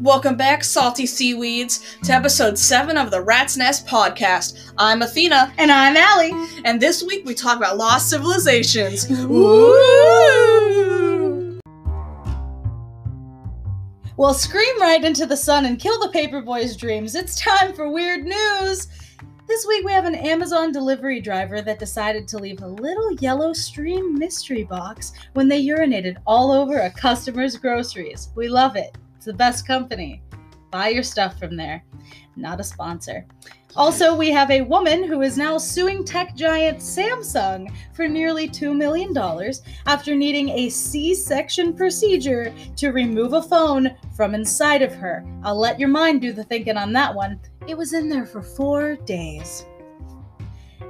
Welcome 0.00 0.36
back, 0.36 0.62
salty 0.62 1.06
seaweeds, 1.06 1.96
to 2.04 2.12
episode 2.12 2.58
7 2.58 2.96
of 2.98 3.10
the 3.10 3.22
Rat's 3.22 3.56
Nest 3.56 3.86
podcast. 3.86 4.72
I'm 4.76 5.00
Athena, 5.00 5.52
And 5.56 5.72
I'm 5.72 5.96
Allie. 5.96 6.32
and 6.64 6.80
this 6.80 7.02
week 7.02 7.24
we 7.24 7.32
talk 7.34 7.56
about 7.56 7.78
lost 7.78 8.10
civilizations. 8.10 9.10
Ooh. 9.10 9.72
Well, 14.18 14.34
scream 14.34 14.80
right 14.80 15.02
into 15.02 15.24
the 15.26 15.36
sun 15.36 15.64
and 15.66 15.78
kill 15.78 15.98
the 16.00 16.08
paperboy's 16.08 16.76
dreams. 16.76 17.14
It's 17.14 17.40
time 17.40 17.72
for 17.74 17.90
weird 17.90 18.24
news. 18.24 18.88
This 19.46 19.66
week 19.66 19.84
we 19.84 19.92
have 19.92 20.04
an 20.04 20.14
Amazon 20.14 20.72
delivery 20.72 21.20
driver 21.20 21.62
that 21.62 21.78
decided 21.78 22.26
to 22.28 22.38
leave 22.38 22.60
a 22.62 22.66
little 22.68 23.12
yellow 23.14 23.52
stream 23.54 24.18
mystery 24.18 24.64
box 24.64 25.12
when 25.34 25.48
they 25.48 25.64
urinated 25.64 26.16
all 26.26 26.50
over 26.52 26.78
a 26.80 26.90
customer's 26.90 27.56
groceries. 27.56 28.28
We 28.34 28.48
love 28.48 28.76
it. 28.76 28.96
The 29.26 29.34
best 29.34 29.66
company. 29.66 30.22
Buy 30.70 30.90
your 30.90 31.02
stuff 31.02 31.36
from 31.36 31.56
there. 31.56 31.84
Not 32.36 32.60
a 32.60 32.64
sponsor. 32.64 33.26
Also, 33.74 34.14
we 34.14 34.30
have 34.30 34.52
a 34.52 34.62
woman 34.62 35.02
who 35.02 35.22
is 35.22 35.36
now 35.36 35.58
suing 35.58 36.04
tech 36.04 36.36
giant 36.36 36.78
Samsung 36.78 37.74
for 37.92 38.06
nearly 38.06 38.48
$2 38.48 38.74
million 38.76 39.12
after 39.84 40.14
needing 40.14 40.50
a 40.50 40.68
C 40.68 41.12
section 41.12 41.74
procedure 41.74 42.54
to 42.76 42.92
remove 42.92 43.32
a 43.32 43.42
phone 43.42 43.96
from 44.16 44.32
inside 44.32 44.80
of 44.80 44.94
her. 44.94 45.26
I'll 45.42 45.58
let 45.58 45.80
your 45.80 45.88
mind 45.88 46.20
do 46.20 46.32
the 46.32 46.44
thinking 46.44 46.76
on 46.76 46.92
that 46.92 47.12
one. 47.12 47.40
It 47.66 47.76
was 47.76 47.94
in 47.94 48.08
there 48.08 48.26
for 48.26 48.42
four 48.42 48.94
days. 48.94 49.66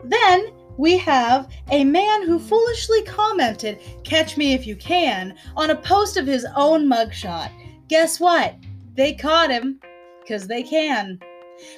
Then 0.04 0.52
we 0.76 0.98
have 0.98 1.48
a 1.70 1.84
man 1.84 2.26
who 2.26 2.38
foolishly 2.38 3.02
commented, 3.04 3.80
Catch 4.04 4.37
me 4.37 4.52
if 4.52 4.66
you 4.66 4.76
can, 4.76 5.34
on 5.56 5.70
a 5.70 5.76
post 5.76 6.18
of 6.18 6.26
his 6.26 6.46
own 6.54 6.87
mugshot. 6.87 7.50
Guess 7.88 8.20
what? 8.20 8.56
They 8.95 9.15
caught 9.15 9.51
him, 9.51 9.80
because 10.20 10.46
they 10.46 10.62
can. 10.62 11.18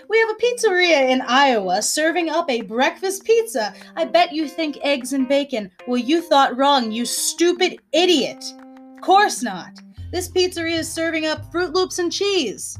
We 0.09 0.19
have 0.19 0.31
a 0.31 0.34
pizzeria 0.34 1.11
in 1.11 1.20
Iowa 1.23 1.83
serving 1.83 2.31
up 2.31 2.50
a 2.50 2.62
breakfast 2.62 3.25
pizza. 3.25 3.75
I 3.97 4.06
bet 4.06 4.33
you 4.33 4.48
think 4.48 4.78
eggs 4.83 5.12
and 5.12 5.28
bacon. 5.28 5.70
Well, 5.87 6.00
you 6.00 6.20
thought 6.23 6.56
wrong, 6.56 6.91
you 6.91 7.05
stupid 7.05 7.78
idiot. 7.92 8.45
Of 8.97 9.03
course 9.03 9.42
not. 9.42 9.78
This 10.11 10.28
pizzeria 10.28 10.78
is 10.78 10.92
serving 10.92 11.27
up 11.27 11.53
Froot 11.53 11.75
Loops 11.75 11.98
and 11.98 12.12
cheese. 12.12 12.78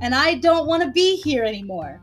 And 0.00 0.14
I 0.14 0.36
don't 0.36 0.66
want 0.66 0.82
to 0.84 0.90
be 0.90 1.16
here 1.16 1.44
anymore. 1.44 2.00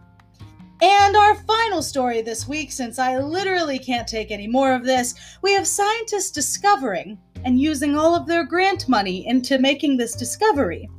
And 0.81 1.15
our 1.15 1.35
final 1.35 1.81
story 1.81 2.21
this 2.21 2.47
week, 2.47 2.71
since 2.71 2.99
I 2.99 3.17
literally 3.17 3.79
can't 3.79 4.07
take 4.07 4.29
any 4.29 4.47
more 4.47 4.73
of 4.73 4.83
this, 4.83 5.15
we 5.41 5.53
have 5.53 5.65
scientists 5.65 6.31
discovering 6.31 7.17
and 7.45 7.59
using 7.59 7.97
all 7.97 8.15
of 8.15 8.27
their 8.27 8.43
grant 8.43 8.89
money 8.89 9.25
into 9.27 9.57
making 9.59 9.95
this 9.95 10.15
discovery 10.15 10.89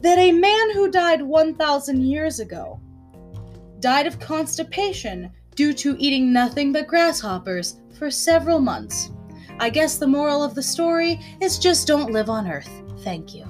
that 0.00 0.18
a 0.18 0.32
man 0.32 0.72
who 0.72 0.90
died 0.90 1.22
1,000 1.22 2.02
years 2.02 2.40
ago 2.40 2.80
died 3.80 4.06
of 4.06 4.18
constipation 4.18 5.30
due 5.54 5.72
to 5.72 5.96
eating 5.98 6.32
nothing 6.32 6.72
but 6.72 6.86
grasshoppers 6.86 7.80
for 7.96 8.10
several 8.10 8.60
months. 8.60 9.10
I 9.60 9.70
guess 9.70 9.98
the 9.98 10.06
moral 10.06 10.42
of 10.42 10.54
the 10.54 10.62
story 10.62 11.20
is 11.40 11.58
just 11.58 11.86
don't 11.86 12.12
live 12.12 12.30
on 12.30 12.48
Earth. 12.48 12.70
Thank 13.00 13.34
you. 13.34 13.44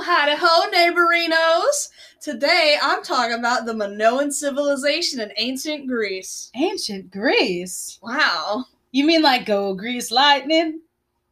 Howdy 0.00 0.36
ho, 0.36 0.70
neighborinos! 0.72 1.88
Today 2.26 2.76
I'm 2.82 3.04
talking 3.04 3.38
about 3.38 3.66
the 3.66 3.72
Minoan 3.72 4.32
civilization 4.32 5.20
in 5.20 5.30
ancient 5.36 5.86
Greece. 5.86 6.50
Ancient 6.56 7.12
Greece? 7.12 8.00
Wow. 8.02 8.64
You 8.90 9.06
mean 9.06 9.22
like 9.22 9.46
go 9.46 9.74
Grease 9.74 10.10
lightning? 10.10 10.80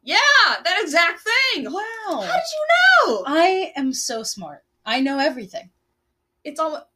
Yeah, 0.03 0.15
that 0.47 0.79
exact 0.81 1.19
thing! 1.19 1.65
Wow. 1.65 1.81
How 2.07 2.21
did 2.21 2.29
you 2.31 3.07
know? 3.07 3.23
I 3.27 3.73
am 3.75 3.91
so 3.91 4.23
smart. 4.23 4.63
I 4.85 5.01
know 5.01 5.19
everything. 5.19 5.69
It's 6.45 6.61
all. 6.61 6.87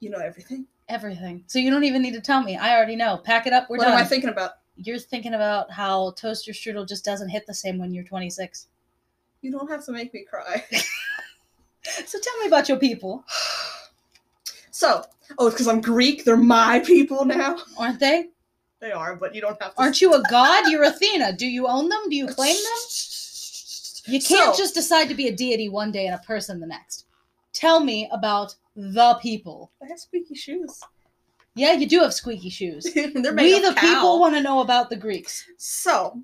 You 0.00 0.10
know 0.10 0.18
everything. 0.18 0.66
Everything. 0.88 1.44
So 1.46 1.60
you 1.60 1.70
don't 1.70 1.84
even 1.84 2.02
need 2.02 2.14
to 2.14 2.20
tell 2.20 2.42
me. 2.42 2.56
I 2.56 2.74
already 2.74 2.96
know. 2.96 3.18
Pack 3.18 3.46
it 3.46 3.52
up. 3.52 3.70
We're 3.70 3.76
what 3.76 3.84
done. 3.84 3.92
am 3.92 4.00
I 4.00 4.04
thinking 4.04 4.30
about? 4.30 4.54
You're 4.74 4.98
thinking 4.98 5.34
about 5.34 5.70
how 5.70 6.10
toaster 6.16 6.50
strudel 6.50 6.88
just 6.88 7.04
doesn't 7.04 7.28
hit 7.28 7.46
the 7.46 7.54
same 7.54 7.78
when 7.78 7.94
you're 7.94 8.02
26. 8.02 8.66
You 9.42 9.52
don't 9.52 9.70
have 9.70 9.84
to 9.84 9.92
make 9.92 10.12
me 10.12 10.26
cry. 10.28 10.64
So 12.06 12.18
tell 12.20 12.38
me 12.40 12.46
about 12.46 12.68
your 12.68 12.78
people. 12.78 13.24
so, 14.70 15.04
oh, 15.38 15.50
because 15.50 15.68
I'm 15.68 15.80
Greek. 15.80 16.24
They're 16.24 16.36
my 16.36 16.80
people 16.80 17.24
now. 17.24 17.58
Aren't 17.78 18.00
they? 18.00 18.28
They 18.80 18.92
are, 18.92 19.16
but 19.16 19.34
you 19.34 19.40
don't 19.40 19.60
have 19.62 19.74
to. 19.74 19.80
Aren't 19.80 20.00
you 20.00 20.14
a 20.14 20.22
god? 20.30 20.70
You're 20.70 20.84
Athena. 20.84 21.32
Do 21.32 21.46
you 21.46 21.66
own 21.66 21.88
them? 21.88 22.08
Do 22.08 22.14
you 22.16 22.26
claim 22.28 22.54
them? 22.54 22.82
You 24.06 24.20
can't 24.20 24.54
So- 24.54 24.62
just 24.62 24.74
decide 24.74 25.08
to 25.08 25.14
be 25.14 25.28
a 25.28 25.32
deity 25.34 25.68
one 25.68 25.90
day 25.92 26.06
and 26.06 26.14
a 26.14 26.18
person 26.24 26.60
the 26.60 26.66
next. 26.66 27.06
Tell 27.52 27.80
me 27.80 28.08
about 28.12 28.54
the 28.76 29.18
people. 29.20 29.72
I 29.82 29.86
have 29.88 29.98
squeaky 29.98 30.34
shoes. 30.36 30.80
Yeah, 31.56 31.72
you 31.72 31.88
do 31.88 31.98
have 32.00 32.14
squeaky 32.14 32.50
shoes. 32.50 32.84
They're 32.94 33.32
made 33.32 33.54
We, 33.54 33.60
the 33.60 33.74
cow. 33.74 33.80
people, 33.80 34.20
want 34.20 34.34
to 34.36 34.40
know 34.42 34.60
about 34.60 34.90
the 34.90 34.96
Greeks. 34.96 35.44
So, 35.56 36.22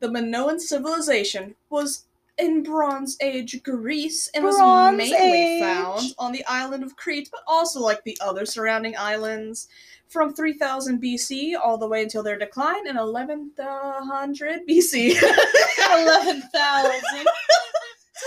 the 0.00 0.10
Minoan 0.10 0.60
civilization 0.60 1.54
was 1.70 2.04
in 2.38 2.62
Bronze 2.62 3.16
Age 3.20 3.62
Greece 3.62 4.28
and 4.34 4.44
was 4.44 4.58
mainly 4.96 5.14
Age. 5.56 5.62
found 5.62 6.14
on 6.18 6.32
the 6.32 6.44
island 6.46 6.84
of 6.84 6.94
Crete, 6.96 7.28
but 7.32 7.40
also 7.46 7.80
like 7.80 8.02
the 8.04 8.16
other 8.20 8.44
surrounding 8.44 8.94
islands 8.96 9.68
from 10.08 10.34
3000 10.34 11.02
BC 11.02 11.54
all 11.58 11.78
the 11.78 11.88
way 11.88 12.02
until 12.02 12.22
their 12.22 12.38
decline 12.38 12.86
in 12.86 12.96
1100 12.96 14.60
BC. 14.68 15.16
11,000. 15.92 17.26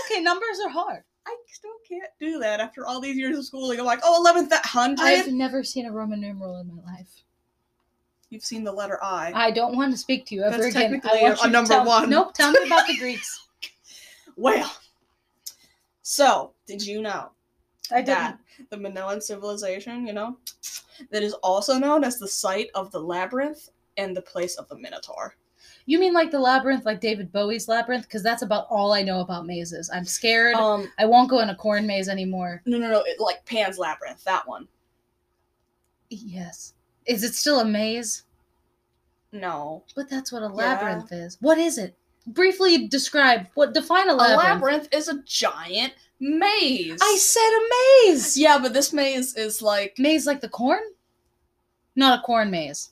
okay, 0.04 0.20
numbers 0.20 0.58
are 0.64 0.70
hard. 0.70 1.02
I 1.26 1.36
still 1.52 1.70
can't 1.88 2.10
do 2.18 2.38
that 2.40 2.60
after 2.60 2.86
all 2.86 3.00
these 3.00 3.16
years 3.16 3.36
of 3.38 3.44
schooling. 3.44 3.78
I'm 3.78 3.86
like, 3.86 4.00
oh, 4.02 4.20
1100? 4.22 5.02
I've 5.02 5.28
never 5.28 5.62
seen 5.62 5.86
a 5.86 5.92
Roman 5.92 6.20
numeral 6.20 6.58
in 6.60 6.74
my 6.74 6.82
life. 6.92 7.08
You've 8.30 8.44
seen 8.44 8.64
the 8.64 8.72
letter 8.72 8.98
I. 9.02 9.32
I 9.34 9.50
don't 9.50 9.76
want 9.76 9.92
to 9.92 9.98
speak 9.98 10.26
to 10.26 10.34
you 10.34 10.42
ever 10.42 10.56
That's 10.56 10.68
again. 10.74 10.82
technically 10.92 11.20
I 11.20 11.22
want 11.22 11.40
a- 11.40 11.44
a 11.44 11.50
number 11.50 11.68
tell- 11.74 11.84
one. 11.86 12.10
Nope, 12.10 12.34
tell 12.34 12.52
me 12.52 12.60
about 12.66 12.86
the 12.86 12.96
Greeks. 12.96 13.46
Well, 14.40 14.72
so, 16.00 16.52
did 16.66 16.84
you 16.84 17.02
know 17.02 17.30
I 17.92 18.00
that 18.02 18.38
the 18.70 18.76
Minoan 18.78 19.20
civilization, 19.20 20.06
you 20.06 20.14
know, 20.14 20.38
that 21.10 21.22
is 21.22 21.34
also 21.34 21.76
known 21.78 22.04
as 22.04 22.18
the 22.18 22.26
site 22.26 22.70
of 22.74 22.90
the 22.90 23.00
labyrinth 23.00 23.68
and 23.98 24.16
the 24.16 24.22
place 24.22 24.56
of 24.56 24.66
the 24.68 24.78
Minotaur. 24.78 25.34
You 25.84 25.98
mean 25.98 26.14
like 26.14 26.30
the 26.30 26.38
labyrinth, 26.38 26.86
like 26.86 27.00
David 27.00 27.30
Bowie's 27.32 27.68
labyrinth? 27.68 28.04
Because 28.04 28.22
that's 28.22 28.40
about 28.40 28.66
all 28.70 28.94
I 28.94 29.02
know 29.02 29.20
about 29.20 29.44
mazes. 29.46 29.90
I'm 29.92 30.06
scared. 30.06 30.54
Um, 30.54 30.90
I 30.98 31.04
won't 31.04 31.28
go 31.28 31.40
in 31.40 31.50
a 31.50 31.54
corn 31.54 31.86
maze 31.86 32.08
anymore. 32.08 32.62
no, 32.64 32.78
no, 32.78 32.90
no, 32.90 33.02
it, 33.06 33.20
like 33.20 33.44
Pan's 33.44 33.76
labyrinth, 33.78 34.24
that 34.24 34.48
one. 34.48 34.68
Yes. 36.08 36.72
Is 37.04 37.24
it 37.24 37.34
still 37.34 37.60
a 37.60 37.64
maze? 37.64 38.22
No, 39.32 39.84
But 39.94 40.08
that's 40.08 40.32
what 40.32 40.42
a 40.42 40.46
Yeah. 40.46 40.52
labyrinth 40.52 41.12
is. 41.12 41.36
What 41.40 41.58
is 41.58 41.76
it? 41.76 41.94
Briefly 42.34 42.88
describe 42.88 43.46
what 43.54 43.74
define 43.74 44.08
a 44.08 44.14
a 44.14 44.14
labyrinth. 44.14 44.44
labyrinth 44.44 44.88
is 44.92 45.08
a 45.08 45.22
giant 45.24 45.92
maze. 46.20 46.98
I 47.02 47.16
said 47.16 47.48
a 47.48 48.10
maze. 48.10 48.36
yeah, 48.36 48.58
but 48.58 48.72
this 48.72 48.92
maze 48.92 49.36
is 49.36 49.62
like 49.62 49.98
Maze 49.98 50.26
like 50.26 50.40
the 50.40 50.48
corn? 50.48 50.80
Not 51.96 52.20
a 52.20 52.22
corn 52.22 52.50
maze. 52.50 52.90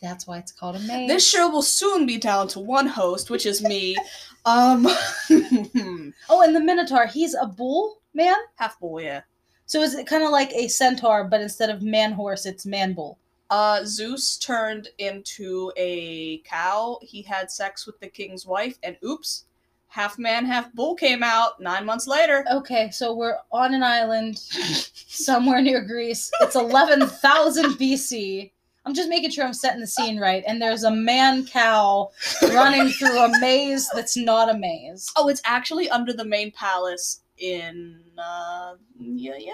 That's 0.00 0.26
why 0.26 0.38
it's 0.38 0.52
called 0.52 0.76
a 0.76 0.80
maze. 0.80 1.08
this 1.08 1.28
show 1.28 1.50
will 1.50 1.62
soon 1.62 2.06
be 2.06 2.18
down 2.18 2.46
to 2.48 2.60
one 2.60 2.86
host, 2.86 3.30
which 3.30 3.46
is 3.46 3.62
me. 3.62 3.96
um, 4.44 4.86
oh, 5.30 6.42
and 6.42 6.54
the 6.54 6.60
Minotaur, 6.60 7.06
he's 7.06 7.34
a 7.34 7.46
bull 7.46 8.00
man? 8.14 8.36
half 8.56 8.78
bull, 8.78 9.00
yeah. 9.00 9.22
So 9.66 9.82
is 9.82 9.94
it 9.94 10.06
kind 10.06 10.24
of 10.24 10.30
like 10.30 10.52
a 10.52 10.68
centaur, 10.68 11.24
but 11.24 11.40
instead 11.40 11.68
of 11.68 11.82
man 11.82 12.12
horse, 12.12 12.46
it's 12.46 12.64
man 12.64 12.92
bull? 12.92 13.18
Uh, 13.50 13.84
Zeus 13.84 14.36
turned 14.36 14.88
into 14.98 15.72
a 15.76 16.38
cow. 16.38 16.98
He 17.02 17.22
had 17.22 17.50
sex 17.50 17.86
with 17.86 17.98
the 18.00 18.08
king's 18.08 18.46
wife, 18.46 18.78
and 18.82 18.96
oops, 19.04 19.44
half 19.88 20.18
man, 20.18 20.44
half 20.44 20.72
bull 20.74 20.94
came 20.94 21.22
out 21.22 21.60
nine 21.60 21.84
months 21.84 22.06
later. 22.06 22.44
Okay, 22.52 22.90
so 22.90 23.14
we're 23.14 23.38
on 23.50 23.74
an 23.74 23.82
island 23.82 24.38
somewhere 24.38 25.62
near 25.62 25.82
Greece. 25.82 26.30
It's 26.40 26.56
11,000 26.56 27.64
BC. 27.72 28.50
I'm 28.84 28.94
just 28.94 29.08
making 29.10 29.30
sure 29.30 29.44
I'm 29.44 29.52
setting 29.52 29.80
the 29.80 29.86
scene 29.86 30.18
right. 30.18 30.42
And 30.46 30.62
there's 30.62 30.84
a 30.84 30.90
man 30.90 31.44
cow 31.46 32.10
running 32.42 32.88
through 32.88 33.18
a 33.18 33.40
maze 33.40 33.88
that's 33.94 34.16
not 34.16 34.48
a 34.48 34.56
maze. 34.56 35.10
Oh, 35.16 35.28
it's 35.28 35.42
actually 35.44 35.90
under 35.90 36.12
the 36.12 36.24
main 36.24 36.52
palace 36.52 37.20
in. 37.36 38.00
Uh, 38.16 38.76
yeah, 38.98 39.36
yeah. 39.38 39.52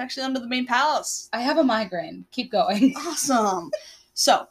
Actually 0.00 0.22
under 0.24 0.40
the 0.40 0.48
main 0.48 0.66
palace. 0.66 1.28
I 1.32 1.42
have 1.42 1.58
a 1.58 1.62
migraine. 1.64 2.24
Keep 2.32 2.50
going. 2.50 2.94
Awesome. 3.06 3.70
so, 4.14 4.46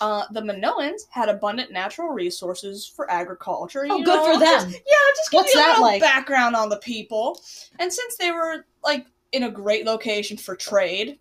uh, 0.00 0.24
the 0.32 0.40
Minoans 0.40 1.02
had 1.10 1.28
abundant 1.28 1.72
natural 1.72 2.08
resources 2.08 2.86
for 2.86 3.10
agriculture. 3.10 3.86
Oh, 3.90 4.02
good 4.02 4.06
know, 4.06 4.34
for 4.34 4.38
them. 4.38 4.70
just- 4.70 4.82
yeah, 4.86 4.94
just 5.16 5.30
give 5.30 5.38
What's 5.38 5.54
you 5.54 5.60
a 5.60 5.66
little 5.66 5.82
like? 5.82 6.00
background 6.00 6.54
on 6.56 6.68
the 6.68 6.76
people. 6.78 7.40
And 7.78 7.92
since 7.92 8.16
they 8.16 8.30
were 8.30 8.66
like 8.84 9.06
in 9.32 9.44
a 9.44 9.50
great 9.50 9.84
location 9.84 10.36
for 10.36 10.54
trade, 10.56 11.18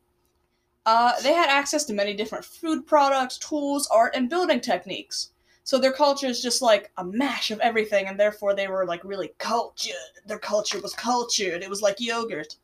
uh, 0.86 1.14
they 1.22 1.34
had 1.34 1.50
access 1.50 1.86
to 1.86 1.94
many 1.94 2.14
different 2.14 2.46
food 2.46 2.86
products, 2.86 3.38
tools, 3.38 3.88
art, 3.92 4.16
and 4.16 4.30
building 4.30 4.60
techniques. 4.60 5.30
So 5.64 5.80
their 5.80 5.94
culture 5.94 6.28
is 6.28 6.42
just 6.42 6.62
like 6.62 6.92
a 6.98 7.06
mash 7.06 7.50
of 7.52 7.60
everything, 7.62 8.08
and 8.08 8.20
therefore 8.20 8.54
they 8.54 8.68
were 8.68 8.86
like 8.86 9.04
really 9.06 9.32
cultured. 9.38 9.96
Their 10.26 10.40
culture 10.40 10.80
was 10.82 10.94
cultured. 10.94 11.64
It 11.64 11.70
was 11.70 11.82
like 11.82 11.96
yogurt. 12.00 12.58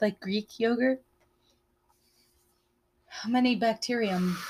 Like 0.00 0.20
Greek 0.20 0.58
yogurt? 0.58 1.02
How 3.06 3.28
many 3.28 3.54
bacterium 3.56 4.46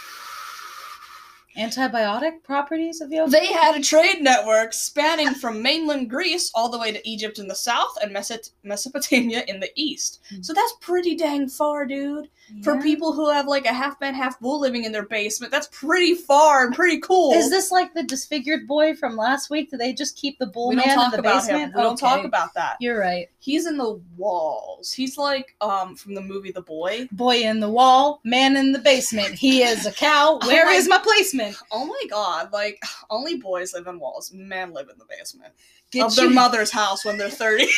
antibiotic 1.57 2.43
properties 2.43 3.01
of 3.01 3.11
yogurt? 3.13 3.33
They 3.33 3.47
had 3.47 3.77
a 3.77 3.83
trade 3.83 4.21
network 4.23 4.73
spanning 4.73 5.35
from 5.35 5.63
mainland 5.63 6.11
Greece 6.11 6.51
all 6.55 6.69
the 6.69 6.79
way 6.79 6.93
to 6.93 7.09
Egypt 7.09 7.39
in 7.39 7.49
the 7.49 7.55
south 7.55 7.97
and 8.03 8.15
Meso- 8.15 8.51
Mesopotamia 8.63 9.45
in 9.49 9.61
the 9.61 9.71
east. 9.75 10.21
Hmm. 10.31 10.43
So 10.43 10.53
that's 10.53 10.75
pretty 10.81 11.15
dang 11.17 11.49
far, 11.49 11.87
dude. 11.87 12.29
For 12.65 12.81
people 12.83 13.13
who 13.13 13.31
have 13.31 13.47
like 13.47 13.65
a 13.65 13.73
half 13.73 14.01
man, 14.01 14.13
half 14.13 14.41
bull 14.41 14.59
living 14.59 14.83
in 14.83 14.91
their 14.91 15.07
basement, 15.07 15.53
that's 15.53 15.69
pretty 15.71 16.15
far 16.17 16.67
and 16.67 16.75
pretty 16.75 16.99
cool. 16.99 17.33
Is 17.33 17.49
this 17.49 17.71
like 17.71 17.95
the 17.95 18.03
disfigured 18.03 18.67
boy 18.67 18.95
from 18.97 19.17
last 19.17 19.51
week? 19.51 19.71
Do 19.71 19.77
they 19.77 19.93
just 19.93 20.17
keep 20.17 20.37
the 20.41 20.47
bull 20.49 20.71
we 20.71 20.77
man 20.77 20.89
in 20.89 21.11
the 21.13 21.23
basement? 21.23 21.61
him. 21.61 21.73
We 21.77 21.83
don't 21.83 21.97
talk 21.97 22.25
about 22.25 22.53
that. 22.55 22.77
You're 22.81 22.99
right. 22.99 23.29
He's 23.39 23.67
in 23.67 23.77
the 23.77 24.01
walls. 24.17 24.93
He's 24.93 25.17
like 25.17 25.55
um 25.61 25.95
from 25.95 26.15
the 26.15 26.21
movie 26.21 26.51
The 26.51 26.63
Boy. 26.63 27.09
Boy 27.13 27.43
in 27.43 27.61
the 27.61 27.71
wall, 27.71 28.21
man 28.25 28.57
in 28.57 28.73
the 28.73 28.79
basement. 28.81 29.35
He 29.35 29.63
is 29.63 29.87
a 29.87 29.93
cow. 29.93 30.39
Oh 30.43 30.47
my- 30.47 30.73
is 30.73 30.89
my 30.89 30.99
placement? 30.99 31.40
Oh 31.71 31.87
my 31.87 32.03
god, 32.09 32.53
like 32.53 32.83
only 33.11 33.37
boys 33.37 33.73
live 33.75 33.87
in 33.87 33.99
walls. 33.99 34.33
Men 34.33 34.73
live 34.73 34.89
in 34.89 34.99
the 34.99 35.07
basement. 35.09 35.53
Get 35.91 36.07
of 36.07 36.17
their 36.17 36.27
you- 36.27 36.35
mother's 36.35 36.71
house 36.71 37.05
when 37.05 37.19
they're 37.19 37.31
30. 37.31 37.67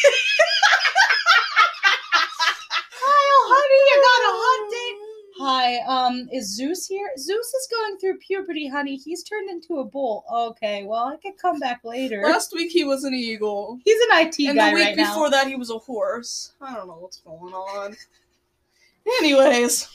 Kyle, 2.93 3.43
honey, 3.49 3.81
you 3.89 3.97
got 4.03 4.23
a 4.29 4.33
hot 4.37 4.71
date. 4.71 4.99
Hi, 5.39 5.79
um, 5.89 6.29
is 6.33 6.55
Zeus 6.55 6.87
here? 6.87 7.11
Zeus 7.19 7.47
is 7.55 7.69
going 7.71 7.99
through 7.99 8.19
puberty, 8.19 8.69
honey. 8.69 8.97
He's 8.97 9.23
turned 9.25 9.51
into 9.51 9.79
a 9.81 9.85
bull. 9.85 10.25
Okay, 10.33 10.85
well, 10.85 11.07
I 11.07 11.17
could 11.17 11.37
come 11.39 11.59
back 11.59 11.81
later. 11.85 12.23
Last 12.23 12.53
week 12.55 12.71
he 12.71 12.85
was 12.85 13.05
an 13.05 13.15
eagle. 13.15 13.79
He's 13.85 13.99
an 14.11 14.27
IT 14.27 14.39
and 14.41 14.57
guy 14.59 14.71
the 14.71 14.75
week 14.77 14.85
right 14.85 14.97
before 14.97 15.31
now. 15.31 15.31
that 15.31 15.47
he 15.49 15.57
was 15.57 15.71
a 15.71 15.79
horse. 15.79 16.53
I 16.61 16.75
don't 16.75 16.87
know 16.87 16.99
what's 16.99 17.17
going 17.21 17.55
on. 17.55 17.97
Anyways, 19.19 19.89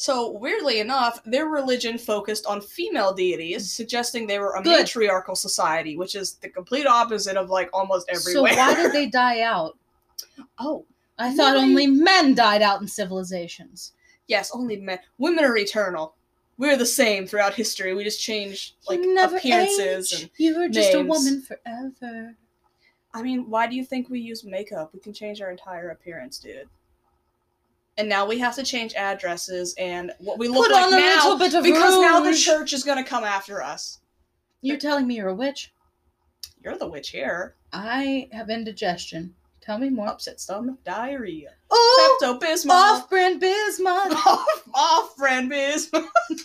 so 0.00 0.30
weirdly 0.30 0.80
enough, 0.80 1.22
their 1.26 1.44
religion 1.44 1.98
focused 1.98 2.46
on 2.46 2.62
female 2.62 3.12
deities, 3.12 3.66
mm. 3.66 3.70
suggesting 3.70 4.26
they 4.26 4.38
were 4.38 4.54
a 4.56 4.62
Good. 4.62 4.78
matriarchal 4.78 5.36
society, 5.36 5.98
which 5.98 6.14
is 6.14 6.36
the 6.36 6.48
complete 6.48 6.86
opposite 6.86 7.36
of 7.36 7.50
like 7.50 7.68
almost 7.74 8.08
every. 8.08 8.32
So 8.32 8.40
why 8.42 8.74
did 8.74 8.92
they 8.94 9.06
die 9.10 9.42
out? 9.42 9.76
oh, 10.58 10.86
I 11.18 11.34
thought 11.34 11.52
Really? 11.52 11.64
only 11.64 11.86
men 11.86 12.34
died 12.34 12.62
out 12.62 12.80
in 12.80 12.88
civilizations. 12.88 13.92
yes, 14.26 14.50
only 14.54 14.78
men. 14.78 15.00
Women 15.18 15.44
are 15.44 15.58
eternal. 15.58 16.14
We're 16.56 16.78
the 16.78 16.86
same 16.86 17.26
throughout 17.26 17.52
history. 17.52 17.94
We 17.94 18.02
just 18.02 18.22
change 18.22 18.76
like 18.88 19.00
appearances 19.18 20.14
age. 20.14 20.22
and 20.22 20.30
You 20.38 20.58
were 20.58 20.68
just 20.70 20.94
a 20.94 21.02
woman 21.02 21.42
forever. 21.42 22.36
I 23.12 23.22
mean, 23.22 23.50
why 23.50 23.66
do 23.66 23.76
you 23.76 23.84
think 23.84 24.08
we 24.08 24.20
use 24.20 24.44
makeup? 24.44 24.94
We 24.94 25.00
can 25.00 25.12
change 25.12 25.42
our 25.42 25.50
entire 25.50 25.90
appearance, 25.90 26.38
dude. 26.38 26.70
And 28.00 28.08
now 28.08 28.24
we 28.24 28.38
have 28.38 28.54
to 28.54 28.62
change 28.62 28.94
addresses 28.94 29.74
and 29.76 30.10
what 30.20 30.38
we 30.38 30.48
look 30.48 30.68
Put 30.68 30.72
like 30.72 30.86
on 30.86 30.94
a 30.94 30.96
now 30.96 31.22
little 31.24 31.38
bit 31.38 31.52
of 31.52 31.62
because 31.62 32.00
now 32.00 32.20
the 32.20 32.34
church 32.34 32.72
is 32.72 32.82
gonna 32.82 33.04
come 33.04 33.24
after 33.24 33.62
us. 33.62 33.98
You're 34.62 34.78
telling 34.78 35.06
me 35.06 35.16
you're 35.16 35.28
a 35.28 35.34
witch? 35.34 35.70
You're 36.64 36.78
the 36.78 36.88
witch 36.88 37.10
here. 37.10 37.56
I 37.74 38.30
have 38.32 38.48
indigestion. 38.48 39.34
Tell 39.60 39.76
me 39.76 39.90
more. 39.90 40.08
Upset 40.08 40.40
stomach, 40.40 40.82
diarrhea, 40.82 41.50
Oh, 41.70 42.18
Pepto 42.22 42.40
Bismol, 42.40 42.70
off-brand 42.70 43.38
Bismuth. 43.38 43.86
off, 44.26 44.62
off, 44.72 45.14
friend 45.16 45.52
Bismol. 45.52 46.08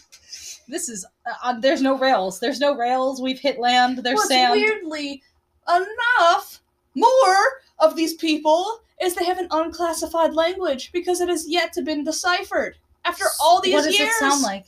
This 0.68 0.90
is 0.90 1.06
uh, 1.26 1.34
uh, 1.44 1.60
there's 1.60 1.82
no 1.82 1.98
rails. 1.98 2.40
There's 2.40 2.60
no 2.60 2.76
rails. 2.76 3.22
We've 3.22 3.40
hit 3.40 3.60
land. 3.60 4.00
There's 4.00 4.16
What's 4.16 4.30
sand. 4.30 4.52
weirdly 4.54 5.22
enough, 5.70 6.60
more 6.96 7.38
of 7.78 7.96
these 7.96 8.16
people 8.16 8.82
is 9.02 9.16
they 9.16 9.26
have 9.26 9.40
an 9.40 9.48
unclassified 9.52 10.34
language 10.34 10.92
because 10.92 11.22
it 11.22 11.30
has 11.30 11.48
yet 11.50 11.74
to 11.74 11.82
been 11.82 12.04
deciphered. 12.04 12.78
After 13.04 13.26
all 13.42 13.62
these 13.62 13.74
years, 13.74 13.84
what 13.84 13.92
does 13.92 14.00
years, 14.00 14.10
it 14.16 14.20
sound 14.20 14.42
like? 14.42 14.66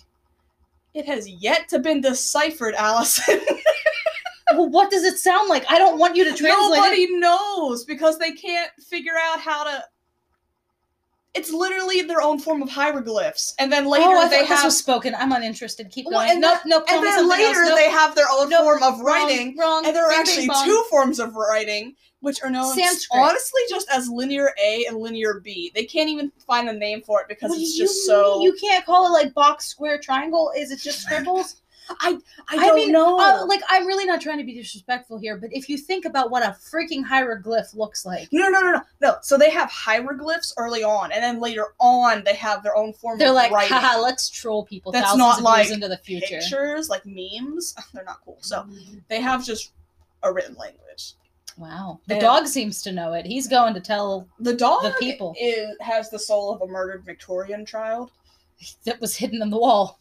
It 0.93 1.05
has 1.05 1.27
yet 1.27 1.69
to 1.69 1.79
been 1.79 2.01
deciphered, 2.01 2.75
Allison. 2.75 3.39
well, 4.53 4.69
what 4.69 4.91
does 4.91 5.03
it 5.03 5.17
sound 5.17 5.49
like? 5.49 5.65
I 5.69 5.77
don't 5.77 5.97
want 5.97 6.15
you 6.15 6.23
to 6.23 6.35
translate 6.35 6.79
Nobody 6.79 7.03
it. 7.03 7.19
knows 7.19 7.85
because 7.85 8.17
they 8.17 8.31
can't 8.31 8.71
figure 8.79 9.13
out 9.19 9.39
how 9.39 9.63
to. 9.63 9.83
It's 11.37 11.51
literally 11.53 12.01
their 12.01 12.21
own 12.21 12.39
form 12.39 12.63
of 12.63 12.69
hieroglyphs, 12.69 13.53
and 13.59 13.71
then 13.71 13.85
later 13.85 14.05
oh, 14.07 14.27
they 14.27 14.43
have. 14.45 14.73
spoken. 14.73 15.13
I'm 15.15 15.31
uninterested. 15.31 15.91
Keep 15.91 16.07
Well, 16.07 16.19
going. 16.19 16.31
and 16.31 16.41
nope, 16.41 16.59
nope. 16.65 16.83
And 16.89 17.03
then 17.03 17.29
later. 17.29 17.63
Nope. 17.63 17.77
they 17.77 17.89
have 17.91 18.15
their 18.15 18.25
own 18.31 18.49
Nope. 18.49 18.63
form 18.63 18.81
of 18.83 18.99
writing, 19.01 19.55
Wrong. 19.57 19.85
and 19.85 19.95
there 19.95 20.07
are 20.07 20.11
actually 20.11 20.49
two 20.65 20.83
forms 20.89 21.19
of 21.19 21.35
writing, 21.35 21.95
which 22.21 22.41
are 22.41 22.49
known 22.49 22.73
Sanskrit. 22.73 23.21
honestly 23.21 23.61
just 23.69 23.87
as 23.91 24.09
linear 24.09 24.51
A 24.63 24.85
and 24.87 24.97
linear 24.97 25.39
B. 25.43 25.71
They 25.75 25.85
can't 25.85 26.09
even 26.09 26.31
find 26.47 26.67
a 26.69 26.73
name 26.73 27.01
for 27.03 27.21
it 27.21 27.27
because 27.27 27.51
What 27.51 27.59
it's 27.59 27.77
just 27.77 27.95
mean? 27.95 28.05
so. 28.07 28.43
You 28.43 28.53
can't 28.59 28.83
call 28.85 29.05
it 29.07 29.11
like 29.11 29.33
box, 29.35 29.67
square, 29.67 29.99
triangle. 29.99 30.51
Is 30.57 30.71
it 30.71 30.79
just 30.79 31.01
scribbles? 31.01 31.61
I 32.01 32.17
I 32.49 32.55
don't 32.57 32.75
mean, 32.75 32.91
know. 32.91 33.17
uh, 33.19 33.45
like 33.47 33.61
I'm 33.69 33.85
really 33.87 34.05
not 34.05 34.21
trying 34.21 34.37
to 34.39 34.43
be 34.43 34.53
disrespectful 34.55 35.17
here, 35.17 35.37
but 35.37 35.49
if 35.53 35.69
you 35.69 35.77
think 35.77 36.05
about 36.05 36.31
what 36.31 36.43
a 36.43 36.49
freaking 36.49 37.03
hieroglyph 37.03 37.73
looks 37.73 38.05
like, 38.05 38.27
No, 38.31 38.49
no, 38.49 38.59
no, 38.61 38.71
no, 38.71 38.81
no. 39.01 39.15
So 39.21 39.37
they 39.37 39.49
have 39.51 39.69
hieroglyphs 39.71 40.53
early 40.57 40.83
on, 40.83 41.11
and 41.11 41.23
then 41.23 41.39
later 41.39 41.67
on 41.79 42.23
they 42.25 42.35
have 42.35 42.63
their 42.63 42.75
own 42.75 42.93
form 42.93 43.17
they're 43.19 43.29
of 43.29 43.35
like, 43.35 43.51
writing. 43.51 43.77
haha, 43.77 43.99
let's 44.01 44.29
troll 44.29 44.65
people 44.65 44.91
That's 44.91 45.05
thousands 45.05 45.19
not 45.19 45.37
of 45.39 45.43
like 45.43 45.65
years 45.65 45.71
into 45.75 45.87
the 45.87 45.97
future. 45.97 46.39
Pictures, 46.39 46.89
like 46.89 47.03
memes, 47.05 47.75
they're 47.93 48.03
not 48.03 48.19
cool. 48.25 48.37
So 48.41 48.65
they 49.07 49.21
have 49.21 49.45
just 49.45 49.71
a 50.23 50.31
written 50.33 50.55
language. 50.55 51.13
Wow. 51.57 51.99
The 52.07 52.15
And- 52.15 52.21
dog 52.21 52.47
seems 52.47 52.81
to 52.83 52.91
know 52.91 53.13
it. 53.13 53.25
He's 53.25 53.47
going 53.47 53.73
to 53.73 53.79
tell 53.79 54.27
The 54.39 54.53
dog 54.53 54.83
The 54.83 54.95
people. 54.99 55.33
is, 55.39 55.75
has 55.81 56.09
the 56.09 56.19
soul 56.19 56.53
of 56.53 56.61
a 56.61 56.67
murdered 56.67 57.03
Victorian 57.03 57.65
child. 57.65 58.11
that 58.85 58.99
was 59.01 59.15
hidden 59.15 59.41
in 59.41 59.49
the 59.49 59.57
wall. 59.57 59.99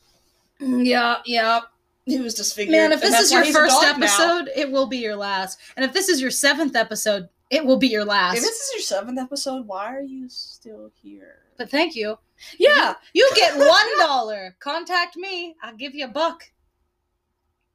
Yeah, 0.58 1.18
yeah. 1.26 1.60
He 2.06 2.20
was 2.20 2.34
disfigured. 2.34 2.72
Man, 2.72 2.92
if 2.92 3.00
this 3.00 3.20
is 3.20 3.32
your 3.32 3.44
first 3.46 3.74
dog 3.82 3.98
now. 3.98 4.06
episode, 4.06 4.48
it 4.54 4.70
will 4.70 4.86
be 4.86 4.98
your 4.98 5.16
last. 5.16 5.58
And 5.76 5.84
if 5.84 5.92
this 5.92 6.08
is 6.08 6.20
your 6.20 6.30
seventh 6.30 6.76
episode, 6.76 7.28
it 7.50 7.64
will 7.64 7.78
be 7.78 7.88
your 7.88 8.04
last. 8.04 8.36
if 8.36 8.42
this 8.42 8.60
is 8.60 8.72
your 8.74 8.82
seventh 8.82 9.18
episode, 9.18 9.66
why 9.66 9.92
are 9.94 10.00
you 10.00 10.28
still 10.28 10.90
here? 11.02 11.38
but 11.58 11.70
thank 11.70 11.96
you. 11.96 12.16
Yeah, 12.58 12.94
You 13.14 13.28
get 13.34 13.56
one 13.56 13.98
dollar. 13.98 14.54
Contact 14.60 15.16
me. 15.16 15.56
I'll 15.62 15.74
give 15.74 15.94
you 15.94 16.04
a 16.04 16.08
buck. 16.08 16.44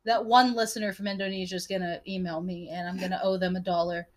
That 0.06 0.24
one 0.26 0.54
listener 0.56 0.94
from 0.94 1.08
Indonesia 1.08 1.56
is 1.56 1.68
gonna 1.68 2.00
email 2.08 2.42
me, 2.42 2.70
and 2.70 2.88
I'm 2.88 2.98
gonna 3.00 3.20
owe 3.24 3.38
them 3.38 3.56
a 3.56 3.60
dollar. 3.60 4.08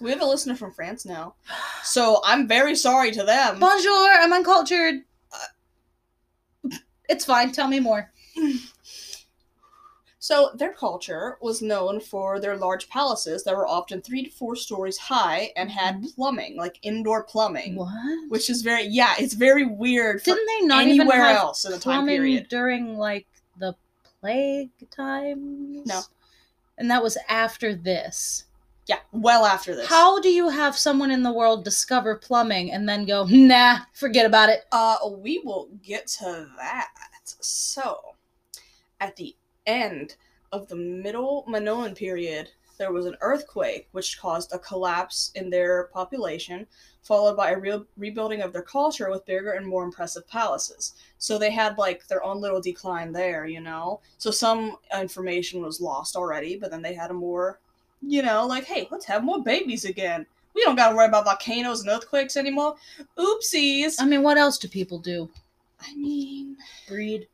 we 0.00 0.10
have 0.10 0.20
a 0.20 0.26
listener 0.26 0.56
from 0.56 0.72
France 0.72 1.06
now, 1.06 1.36
so 1.84 2.20
I'm 2.24 2.46
very 2.48 2.74
sorry 2.74 3.10
to 3.12 3.22
them. 3.22 3.58
Bonjour. 3.60 4.10
I'm 4.12 4.32
uncultured. 4.32 5.02
Uh, 5.32 6.76
it's 7.08 7.24
fine. 7.24 7.52
Tell 7.52 7.68
me 7.68 7.80
more. 7.80 8.12
So 10.24 10.52
their 10.54 10.72
culture 10.72 11.36
was 11.42 11.60
known 11.60 12.00
for 12.00 12.40
their 12.40 12.56
large 12.56 12.88
palaces 12.88 13.44
that 13.44 13.54
were 13.54 13.66
often 13.68 14.00
three 14.00 14.24
to 14.24 14.30
four 14.30 14.56
stories 14.56 14.96
high 14.96 15.52
and 15.54 15.70
had 15.70 15.96
Mhm. 16.00 16.14
plumbing, 16.14 16.56
like 16.56 16.78
indoor 16.80 17.24
plumbing, 17.24 17.76
What? 17.76 18.30
which 18.30 18.48
is 18.48 18.62
very 18.62 18.84
yeah, 18.86 19.16
it's 19.18 19.34
very 19.34 19.66
weird 19.66 20.22
Didn't 20.22 20.46
they 20.46 20.62
not 20.62 20.84
even 20.86 21.00
anywhere 21.00 21.26
have 21.26 21.36
else 21.36 21.66
in 21.66 21.72
the 21.72 21.78
time 21.78 22.06
plumbing 22.06 22.16
period. 22.16 22.48
during 22.48 22.96
like 22.96 23.26
the 23.58 23.74
plague 24.22 24.70
times? 24.88 25.86
No. 25.86 26.00
And 26.78 26.90
that 26.90 27.02
was 27.02 27.18
after 27.28 27.74
this. 27.74 28.44
Yeah, 28.86 29.00
well 29.12 29.44
after 29.44 29.76
this. 29.76 29.88
How 29.88 30.20
do 30.20 30.30
you 30.30 30.48
have 30.48 30.78
someone 30.78 31.10
in 31.10 31.22
the 31.22 31.34
world 31.34 31.64
discover 31.64 32.16
plumbing 32.16 32.72
and 32.72 32.88
then 32.88 33.04
go, 33.04 33.26
nah, 33.28 33.80
forget 33.92 34.24
about 34.24 34.48
it? 34.48 34.64
Uh, 34.72 34.96
we 35.18 35.40
will 35.40 35.68
get 35.82 36.06
to 36.18 36.48
that. 36.56 36.88
So, 37.40 38.14
at 38.98 39.16
the 39.16 39.36
end 39.66 40.16
of 40.52 40.68
the 40.68 40.76
Middle 40.76 41.44
Minoan 41.48 41.94
period, 41.94 42.50
there 42.78 42.92
was 42.92 43.06
an 43.06 43.16
earthquake 43.20 43.88
which 43.92 44.18
caused 44.20 44.52
a 44.52 44.58
collapse 44.58 45.30
in 45.34 45.50
their 45.50 45.84
population, 45.92 46.66
followed 47.02 47.36
by 47.36 47.50
a 47.50 47.58
real 47.58 47.86
rebuilding 47.96 48.42
of 48.42 48.52
their 48.52 48.62
culture 48.62 49.10
with 49.10 49.26
bigger 49.26 49.52
and 49.52 49.66
more 49.66 49.84
impressive 49.84 50.26
palaces. 50.28 50.94
So 51.18 51.38
they 51.38 51.50
had 51.50 51.78
like 51.78 52.06
their 52.06 52.24
own 52.24 52.40
little 52.40 52.60
decline 52.60 53.12
there, 53.12 53.46
you 53.46 53.60
know. 53.60 54.00
So 54.18 54.30
some 54.30 54.76
information 54.98 55.62
was 55.62 55.80
lost 55.80 56.16
already, 56.16 56.56
but 56.56 56.70
then 56.70 56.82
they 56.82 56.94
had 56.94 57.10
a 57.10 57.14
more, 57.14 57.60
you 58.02 58.22
know, 58.22 58.46
like 58.46 58.64
hey, 58.64 58.88
let's 58.90 59.06
have 59.06 59.24
more 59.24 59.42
babies 59.42 59.84
again. 59.84 60.26
We 60.54 60.62
don't 60.62 60.76
gotta 60.76 60.94
worry 60.94 61.08
about 61.08 61.24
volcanoes 61.24 61.80
and 61.80 61.90
earthquakes 61.90 62.36
anymore. 62.36 62.76
Oopsies. 63.18 63.96
I 64.00 64.06
mean, 64.06 64.22
what 64.22 64.38
else 64.38 64.58
do 64.58 64.68
people 64.68 64.98
do? 64.98 65.28
I 65.80 65.94
mean, 65.94 66.56
Breed. 66.88 67.28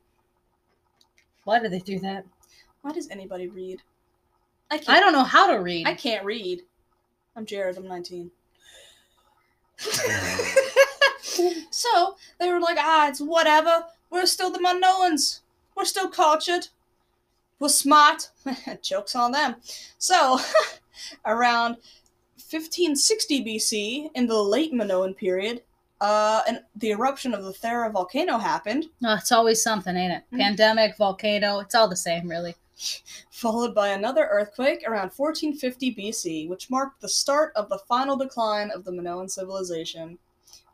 Why 1.50 1.58
do 1.58 1.68
they 1.68 1.80
do 1.80 1.98
that? 1.98 2.24
why 2.82 2.92
does 2.92 3.10
anybody 3.10 3.48
read? 3.48 3.82
I 4.70 4.78
can't. 4.78 4.90
I 4.90 5.00
don't 5.00 5.12
know 5.12 5.24
how 5.24 5.52
to 5.52 5.58
read. 5.60 5.84
I 5.84 5.94
can't 5.94 6.24
read. 6.24 6.62
I'm 7.34 7.44
Jared. 7.44 7.76
I'm 7.76 7.88
19. 7.88 8.30
so 11.70 12.14
they 12.38 12.52
were 12.52 12.60
like, 12.60 12.76
ah, 12.78 13.08
it's 13.08 13.20
whatever. 13.20 13.84
We're 14.10 14.26
still 14.26 14.52
the 14.52 14.60
Minoans. 14.60 15.40
We're 15.74 15.86
still 15.86 16.08
cultured. 16.08 16.68
was 17.58 17.76
smart. 17.76 18.30
Jokes 18.80 19.16
on 19.16 19.32
them. 19.32 19.56
So, 19.98 20.38
around 21.26 21.78
1560 22.48 23.44
BC, 23.44 24.10
in 24.14 24.28
the 24.28 24.40
late 24.40 24.72
Minoan 24.72 25.14
period, 25.14 25.62
uh, 26.00 26.42
and 26.48 26.60
the 26.76 26.90
eruption 26.90 27.34
of 27.34 27.44
the 27.44 27.52
Thera 27.52 27.92
volcano 27.92 28.38
happened, 28.38 28.86
Oh, 29.04 29.14
it's 29.14 29.32
always 29.32 29.62
something, 29.62 29.96
ain't 29.96 30.12
it? 30.12 30.22
Mm. 30.32 30.38
Pandemic, 30.38 30.96
volcano, 30.96 31.58
it's 31.58 31.74
all 31.74 31.88
the 31.88 31.96
same, 31.96 32.28
really. 32.28 32.54
followed 33.30 33.74
by 33.74 33.88
another 33.88 34.28
earthquake 34.30 34.82
around 34.86 35.12
1450 35.14 35.94
BC, 35.94 36.48
which 36.48 36.70
marked 36.70 37.00
the 37.00 37.08
start 37.08 37.52
of 37.56 37.68
the 37.68 37.80
final 37.88 38.16
decline 38.16 38.70
of 38.70 38.84
the 38.84 38.92
Minoan 38.92 39.28
civilization, 39.28 40.18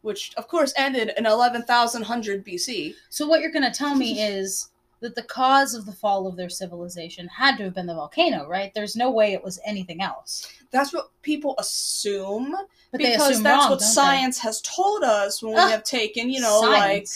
which, 0.02 0.32
of 0.36 0.48
course, 0.48 0.72
ended 0.76 1.12
in 1.16 1.26
11,100 1.26 2.44
BC. 2.44 2.94
So 3.10 3.26
what 3.26 3.40
you're 3.40 3.50
going 3.50 3.70
to 3.70 3.76
tell 3.76 3.94
me 3.94 4.20
is 4.22 4.70
that 5.00 5.14
the 5.14 5.22
cause 5.22 5.74
of 5.74 5.84
the 5.84 5.92
fall 5.92 6.26
of 6.26 6.36
their 6.36 6.48
civilization 6.48 7.28
had 7.28 7.56
to 7.56 7.64
have 7.64 7.74
been 7.74 7.86
the 7.86 7.94
volcano, 7.94 8.48
right? 8.48 8.72
There's 8.74 8.96
no 8.96 9.10
way 9.10 9.32
it 9.32 9.44
was 9.44 9.60
anything 9.66 10.00
else. 10.00 10.50
That's 10.70 10.92
what 10.92 11.10
people 11.22 11.54
assume 11.58 12.54
But 12.90 13.00
they 13.00 13.10
because 13.12 13.30
assume 13.30 13.42
that's 13.44 13.62
wrong, 13.62 13.70
what 13.70 13.78
don't 13.80 13.88
they? 13.88 13.92
science 13.94 14.38
has 14.40 14.60
told 14.62 15.02
us 15.04 15.42
when 15.42 15.52
we 15.54 15.60
Ah, 15.60 15.68
have 15.68 15.84
taken, 15.84 16.30
you 16.30 16.40
know, 16.40 16.60
like 16.60 17.08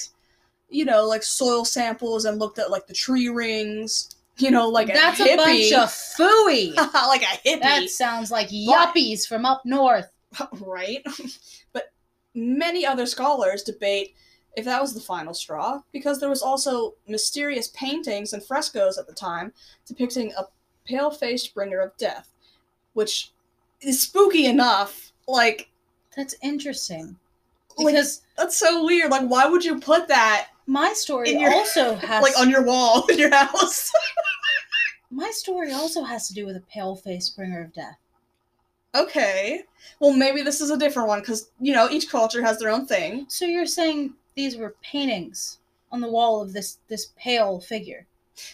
you 0.69 0.85
know, 0.85 1.07
like 1.07 1.23
soil 1.23 1.64
samples 1.64 2.25
and 2.25 2.38
looked 2.38 2.59
at 2.59 2.71
like 2.71 2.87
the 2.87 2.95
tree 2.95 3.28
rings, 3.28 4.14
you 4.38 4.50
know, 4.50 4.69
like 4.69 4.87
That's 4.87 5.21
a 5.21 5.25
a 5.35 5.37
bunch 5.37 5.73
of 5.73 5.88
fooey. 5.90 6.75
like 6.95 7.23
a 7.23 7.49
hippie, 7.49 7.61
that 7.61 7.90
sounds 7.90 8.30
like 8.30 8.49
yuppies 8.50 9.26
from 9.26 9.45
up 9.45 9.62
north. 9.64 10.11
right? 10.61 11.04
but 11.73 11.92
many 12.35 12.87
other 12.87 13.04
scholars 13.07 13.62
debate 13.64 14.14
if 14.57 14.64
that 14.64 14.80
was 14.80 14.95
the 14.95 15.00
final 15.00 15.33
straw, 15.33 15.80
because 15.92 16.19
there 16.19 16.28
was 16.28 16.42
also 16.42 16.95
mysterious 17.07 17.69
paintings 17.69 18.33
and 18.33 18.42
frescoes 18.42 18.99
at 18.99 19.07
the 19.07 19.12
time 19.12 19.52
depicting 19.87 20.33
a 20.37 20.45
pale-faced 20.85 21.54
bringer 21.54 21.78
of 21.80 21.97
death, 21.97 22.28
which 22.95 23.30
is 23.83 24.03
spooky 24.03 24.47
enough. 24.47 25.13
Like, 25.29 25.71
That's 26.17 26.35
interesting. 26.43 27.17
Like, 27.79 27.95
Because 27.95 28.23
that's 28.37 28.59
so 28.59 28.85
weird. 28.85 29.11
Like, 29.11 29.27
why 29.29 29.47
would 29.47 29.65
you 29.65 29.79
put 29.81 30.09
that 30.09 30.49
my 30.67 30.93
story 30.93 31.31
your- 31.31 31.53
also 31.53 31.95
has 32.11 32.23
like 32.23 32.39
on 32.39 32.51
your 32.51 32.63
wall 32.63 33.07
in 33.09 33.19
your 33.19 33.35
house? 33.35 33.91
my 35.11 35.31
story 35.31 35.73
also 35.73 36.03
has 36.03 36.29
to 36.29 36.35
do 36.35 36.47
with 36.47 36.57
a 36.57 36.63
pale 36.73 36.95
faced 36.97 37.37
bringer 37.37 37.63
of 37.63 37.73
death. 37.73 37.97
okay. 38.95 39.63
Well, 39.99 40.13
maybe 40.13 40.43
this 40.43 40.61
is 40.61 40.71
a 40.71 40.77
different 40.79 41.09
one 41.09 41.21
because 41.21 41.51
you 41.61 41.73
know 41.75 41.89
each 41.91 42.09
culture 42.11 42.43
has 42.43 42.59
their 42.59 42.71
own 42.71 42.87
thing. 42.87 43.27
So 43.29 43.45
you're 43.45 43.67
saying 43.67 44.15
these 44.35 44.57
were 44.57 44.75
paintings 44.83 45.59
on 45.93 46.01
the 46.01 46.09
wall 46.09 46.41
of 46.43 46.53
this 46.53 46.79
this 46.89 47.13
pale 47.17 47.61
figure. 47.61 48.07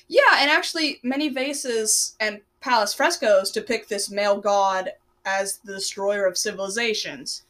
Yeah, 0.08 0.22
and 0.38 0.50
actually, 0.50 0.98
many 1.02 1.28
vases 1.28 2.16
and 2.20 2.40
palace 2.60 2.92
frescoes 2.94 3.50
depict 3.52 3.88
this 3.88 4.10
male 4.10 4.38
god 4.40 4.92
as 5.26 5.58
the 5.58 5.74
destroyer 5.74 6.24
of 6.24 6.38
civilizations. 6.38 7.42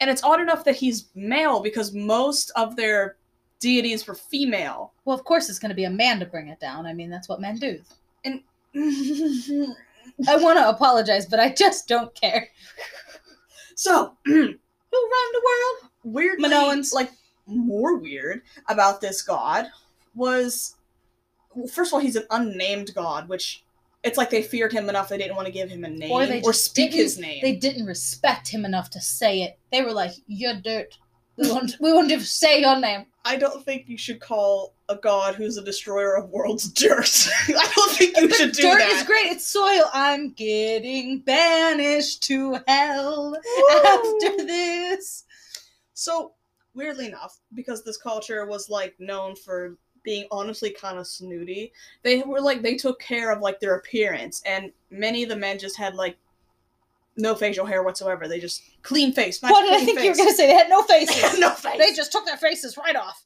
And 0.00 0.08
it's 0.10 0.22
odd 0.24 0.40
enough 0.40 0.64
that 0.64 0.76
he's 0.76 1.08
male 1.14 1.60
because 1.60 1.92
most 1.92 2.50
of 2.56 2.76
their 2.76 3.16
deities 3.60 4.06
were 4.06 4.14
female. 4.14 4.92
Well, 5.04 5.16
of 5.16 5.24
course 5.24 5.48
it's 5.48 5.58
going 5.58 5.70
to 5.70 5.74
be 5.74 5.84
a 5.84 5.90
man 5.90 6.20
to 6.20 6.26
bring 6.26 6.48
it 6.48 6.60
down. 6.60 6.86
I 6.86 6.92
mean, 6.92 7.10
that's 7.10 7.28
what 7.28 7.40
men 7.40 7.56
do. 7.56 7.80
And 8.24 8.42
I 8.74 10.36
want 10.36 10.58
to 10.58 10.68
apologize, 10.68 11.26
but 11.26 11.40
I 11.40 11.52
just 11.52 11.88
don't 11.88 12.14
care. 12.14 12.48
so, 13.74 14.16
Who 14.24 14.32
run 14.34 15.32
the 15.32 15.42
world? 15.44 15.90
weirdly, 16.04 16.48
Minoans. 16.48 16.94
like 16.94 17.10
more 17.46 17.96
weird 17.96 18.42
about 18.68 19.00
this 19.00 19.22
god 19.22 19.66
was 20.14 20.76
first 21.70 21.90
of 21.90 21.94
all, 21.94 22.00
he's 22.00 22.16
an 22.16 22.26
unnamed 22.30 22.94
god, 22.94 23.28
which 23.28 23.64
it's 24.06 24.16
like 24.16 24.30
they 24.30 24.42
feared 24.42 24.72
him 24.72 24.88
enough 24.88 25.08
they 25.08 25.18
didn't 25.18 25.36
want 25.36 25.46
to 25.46 25.52
give 25.52 25.68
him 25.68 25.84
a 25.84 25.88
name 25.88 26.10
Or 26.10 26.26
they 26.26 26.40
just 26.40 26.64
speak 26.64 26.92
his 26.92 27.18
name. 27.18 27.40
They 27.42 27.56
didn't 27.56 27.86
respect 27.86 28.48
him 28.48 28.64
enough 28.64 28.88
to 28.90 29.00
say 29.00 29.42
it. 29.42 29.58
They 29.72 29.82
were 29.82 29.92
like, 29.92 30.12
"You're 30.26 30.54
dirt. 30.54 30.96
We 31.36 31.50
won't. 31.50 31.76
we 31.80 31.92
won't 31.92 32.10
even 32.10 32.24
say 32.24 32.60
your 32.60 32.78
name." 32.78 33.06
I 33.24 33.36
don't 33.36 33.64
think 33.64 33.88
you 33.88 33.98
should 33.98 34.20
call 34.20 34.74
a 34.88 34.94
god 34.94 35.34
who's 35.34 35.56
a 35.56 35.64
destroyer 35.64 36.16
of 36.16 36.30
worlds 36.30 36.68
dirt. 36.68 37.28
I 37.48 37.72
don't 37.74 37.96
think 37.96 38.16
you 38.16 38.30
should 38.32 38.52
do 38.52 38.68
it. 38.68 38.78
dirt 38.78 38.92
is 38.92 39.02
great. 39.02 39.26
It's 39.26 39.46
soil. 39.46 39.90
I'm 39.92 40.32
getting 40.32 41.20
banished 41.20 42.22
to 42.24 42.60
hell 42.68 43.32
Woo! 43.32 43.78
after 43.84 44.46
this. 44.46 45.24
So, 45.94 46.34
weirdly 46.74 47.06
enough, 47.06 47.40
because 47.52 47.82
this 47.82 47.96
culture 47.96 48.46
was 48.46 48.70
like 48.70 48.94
known 49.00 49.34
for 49.34 49.76
being 50.06 50.26
honestly 50.30 50.70
kind 50.70 50.98
of 50.98 51.06
snooty, 51.06 51.72
they 52.02 52.22
were 52.22 52.40
like 52.40 52.62
they 52.62 52.76
took 52.76 52.98
care 52.98 53.30
of 53.30 53.42
like 53.42 53.60
their 53.60 53.74
appearance, 53.74 54.40
and 54.46 54.72
many 54.90 55.22
of 55.24 55.28
the 55.28 55.36
men 55.36 55.58
just 55.58 55.76
had 55.76 55.94
like 55.94 56.16
no 57.18 57.34
facial 57.34 57.66
hair 57.66 57.82
whatsoever. 57.82 58.26
They 58.28 58.40
just 58.40 58.62
clean 58.82 59.12
face. 59.12 59.42
nice 59.42 59.52
What 59.52 59.62
did 59.62 59.74
I 59.74 59.84
think 59.84 60.00
you 60.02 60.10
were 60.10 60.16
going 60.16 60.28
to 60.28 60.34
say? 60.34 60.46
They 60.46 60.54
had 60.54 60.70
no 60.70 60.82
They 60.88 61.04
faces. 61.06 61.22
had 61.22 61.38
no 61.40 61.50
face. 61.50 61.78
They 61.78 61.92
just 61.92 62.12
took 62.12 62.24
their 62.24 62.36
faces 62.36 62.76
right 62.78 62.96
off. 62.96 63.24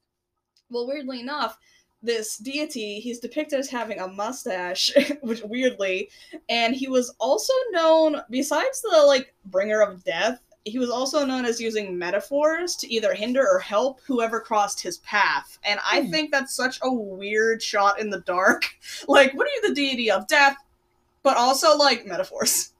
Well, 0.70 0.86
weirdly 0.86 1.20
enough, 1.20 1.58
this 2.02 2.38
deity, 2.38 3.00
he's 3.00 3.18
depicted 3.18 3.58
as 3.58 3.68
having 3.68 3.98
a 3.98 4.08
mustache, 4.08 4.92
which 5.20 5.42
weirdly, 5.42 6.08
and 6.48 6.74
he 6.74 6.88
was 6.88 7.14
also 7.18 7.52
known, 7.72 8.22
besides 8.30 8.80
the 8.80 9.02
like 9.06 9.34
bringer 9.46 9.82
of 9.82 10.02
death, 10.04 10.40
he 10.64 10.78
was 10.78 10.90
also 10.90 11.24
known 11.24 11.44
as 11.44 11.60
using 11.60 11.96
metaphors 11.96 12.76
to 12.76 12.92
either 12.92 13.14
hinder 13.14 13.46
or 13.46 13.58
help 13.58 14.00
whoever 14.06 14.40
crossed 14.40 14.80
his 14.80 14.98
path. 14.98 15.58
And 15.64 15.80
I 15.90 16.02
Hmm. 16.02 16.10
think 16.10 16.30
that's 16.30 16.54
such 16.54 16.78
a 16.82 16.92
weird 16.92 17.62
shot 17.62 17.98
in 17.98 18.10
the 18.10 18.20
dark. 18.20 18.64
Like, 19.08 19.32
what 19.34 19.46
are 19.46 19.50
you 19.50 19.68
the 19.68 19.74
deity 19.74 20.10
of 20.10 20.26
death? 20.26 20.56
But 21.22 21.36
also 21.36 21.76
like 21.76 22.06
metaphors. 22.06 22.72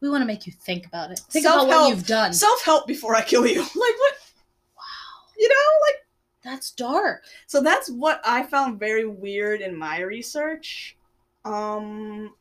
We 0.00 0.10
want 0.10 0.22
to 0.22 0.26
make 0.26 0.46
you 0.46 0.52
think 0.52 0.86
about 0.86 1.10
it. 1.10 1.20
Think 1.30 1.46
about 1.46 1.66
what 1.68 1.88
you've 1.88 2.06
done. 2.06 2.32
Self 2.32 2.62
help 2.62 2.86
before 2.86 3.14
I 3.16 3.22
kill 3.22 3.46
you. 3.46 3.60
Like 3.74 3.74
what? 3.74 4.14
wow, 4.76 5.32
You 5.38 5.48
know, 5.48 5.54
like 5.86 6.06
that's 6.42 6.70
dark. 6.72 7.24
So 7.46 7.60
that's 7.62 7.88
what 7.90 8.20
I 8.24 8.42
found 8.42 8.78
very 8.78 9.06
weird 9.06 9.62
in 9.62 9.74
my 9.76 10.00
research. 10.00 10.96
Um 11.44 12.34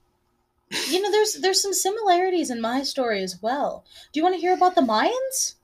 You 0.72 1.02
know, 1.02 1.12
there's 1.12 1.34
there's 1.36 1.62
some 1.62 1.74
similarities 1.74 2.50
in 2.50 2.60
my 2.60 2.84
story 2.84 3.22
as 3.22 3.42
well. 3.42 3.86
Do 4.12 4.20
you 4.20 4.24
want 4.24 4.36
to 4.36 4.42
hear 4.42 4.54
about 4.54 4.76
the 4.76 4.82
Mayans? 4.82 5.56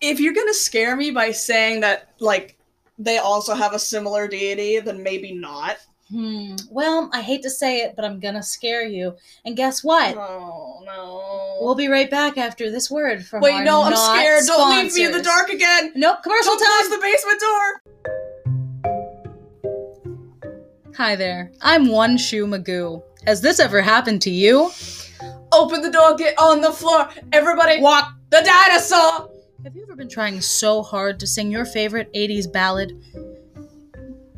if 0.00 0.18
you're 0.18 0.32
going 0.32 0.48
to 0.48 0.54
scare 0.54 0.96
me 0.96 1.10
by 1.10 1.30
saying 1.30 1.80
that 1.80 2.14
like 2.18 2.58
they 2.98 3.18
also 3.18 3.54
have 3.54 3.72
a 3.74 3.78
similar 3.78 4.28
deity, 4.28 4.80
then 4.80 5.02
maybe 5.02 5.32
not. 5.32 5.78
Hmm. 6.10 6.56
Well, 6.70 7.08
I 7.12 7.22
hate 7.22 7.42
to 7.42 7.50
say 7.50 7.78
it, 7.78 7.96
but 7.96 8.04
I'm 8.04 8.20
gonna 8.20 8.42
scare 8.42 8.84
you. 8.84 9.16
And 9.46 9.56
guess 9.56 9.82
what? 9.82 10.14
Oh 10.14 10.82
no. 10.84 11.58
We'll 11.64 11.74
be 11.74 11.88
right 11.88 12.10
back 12.10 12.36
after 12.36 12.70
this 12.70 12.90
word 12.90 13.24
from 13.24 13.40
Wait, 13.40 13.54
our 13.54 13.64
no, 13.64 13.82
I'm 13.82 13.96
scared. 13.96 14.42
Don't 14.46 14.76
leave 14.76 14.94
me 14.94 15.06
in 15.06 15.12
the 15.12 15.22
dark 15.22 15.48
again. 15.48 15.92
Nope, 15.94 16.22
commercial 16.22 16.54
Don't 16.54 16.62
close 16.66 16.90
the 16.90 16.98
basement 17.00 17.40
door. 17.40 17.82
Hi 20.96 21.16
there. 21.16 21.50
I'm 21.62 21.88
One 21.88 22.18
Shoe 22.18 22.46
Magoo. 22.46 23.02
Has 23.26 23.40
this 23.40 23.60
ever 23.60 23.80
happened 23.80 24.22
to 24.22 24.30
you? 24.30 24.70
Open 25.52 25.82
the 25.82 25.90
door, 25.90 26.16
get 26.16 26.34
on 26.38 26.60
the 26.60 26.72
floor. 26.72 27.08
Everybody 27.32 27.80
Walk. 27.80 28.12
the 28.30 28.42
dinosaur. 28.44 29.30
Have 29.64 29.76
you 29.76 29.82
ever 29.82 29.94
been 29.94 30.08
trying 30.08 30.40
so 30.40 30.82
hard 30.82 31.20
to 31.20 31.26
sing 31.26 31.50
your 31.50 31.64
favorite 31.64 32.12
80s 32.14 32.52
ballad? 32.52 33.00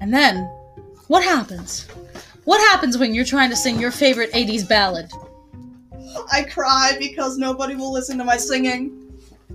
And 0.00 0.12
then, 0.12 0.44
what 1.08 1.24
happens? 1.24 1.86
What 2.44 2.60
happens 2.60 2.98
when 2.98 3.14
you're 3.14 3.24
trying 3.24 3.48
to 3.50 3.56
sing 3.56 3.80
your 3.80 3.90
favorite 3.90 4.32
80s 4.32 4.68
ballad? 4.68 5.10
I 6.30 6.42
cry 6.42 6.92
because 6.98 7.38
nobody 7.38 7.74
will 7.74 7.92
listen 7.92 8.18
to 8.18 8.24
my 8.24 8.36
singing. 8.36 9.00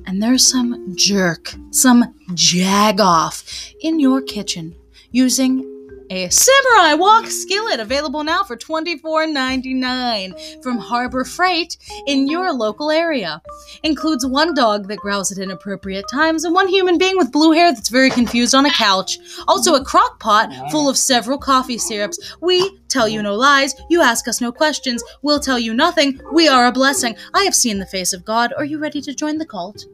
and 0.07 0.23
there's 0.23 0.45
some 0.49 0.95
jerk, 0.95 1.53
some 1.71 2.15
jagoff 2.31 3.73
in 3.81 3.99
your 3.99 4.21
kitchen 4.21 4.73
using 5.11 5.63
a 6.09 6.29
samurai 6.29 6.95
wok 6.95 7.27
skillet 7.27 7.79
available 7.79 8.23
now 8.23 8.43
for 8.43 8.57
$24.99 8.57 10.63
from 10.63 10.77
Harbor 10.77 11.23
Freight 11.23 11.77
in 12.07 12.27
your 12.27 12.51
local 12.51 12.89
area. 12.89 13.41
Includes 13.83 14.25
one 14.25 14.53
dog 14.53 14.87
that 14.87 14.97
growls 14.97 15.31
at 15.31 15.37
inappropriate 15.37 16.05
times 16.11 16.43
and 16.43 16.55
one 16.55 16.67
human 16.67 16.97
being 16.97 17.17
with 17.17 17.31
blue 17.31 17.51
hair 17.51 17.73
that's 17.73 17.89
very 17.89 18.09
confused 18.09 18.55
on 18.55 18.65
a 18.65 18.71
couch. 18.71 19.19
Also 19.47 19.75
a 19.75 19.83
crock 19.83 20.19
pot 20.19 20.51
full 20.71 20.89
of 20.89 20.97
several 20.97 21.37
coffee 21.37 21.77
syrups. 21.77 22.35
We 22.41 22.77
tell 22.87 23.07
you 23.07 23.21
no 23.21 23.35
lies, 23.35 23.75
you 23.89 24.01
ask 24.01 24.27
us 24.27 24.41
no 24.41 24.51
questions, 24.51 25.03
we'll 25.21 25.39
tell 25.39 25.59
you 25.59 25.73
nothing, 25.73 26.19
we 26.31 26.47
are 26.47 26.67
a 26.67 26.71
blessing. 26.71 27.15
I 27.33 27.43
have 27.43 27.55
seen 27.55 27.79
the 27.79 27.85
face 27.85 28.13
of 28.13 28.25
God. 28.25 28.53
Are 28.57 28.65
you 28.65 28.79
ready 28.79 29.01
to 29.01 29.13
join 29.13 29.37
the 29.37 29.45
cult? 29.45 29.85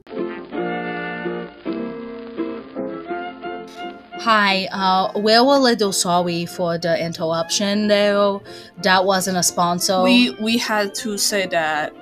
Hi, 4.26 4.66
uh, 4.72 5.12
we 5.20 5.40
were 5.40 5.58
a 5.58 5.60
little 5.60 5.94
sorry 5.94 6.48
for 6.48 6.80
the 6.80 7.00
interruption 7.00 7.88
there. 7.88 8.40
That 8.82 9.06
wasn't 9.06 9.38
a 9.38 9.44
sponsor. 9.44 10.02
We 10.02 10.32
we 10.42 10.58
had 10.58 10.96
to 10.96 11.16
say 11.20 11.46
that, 11.46 11.94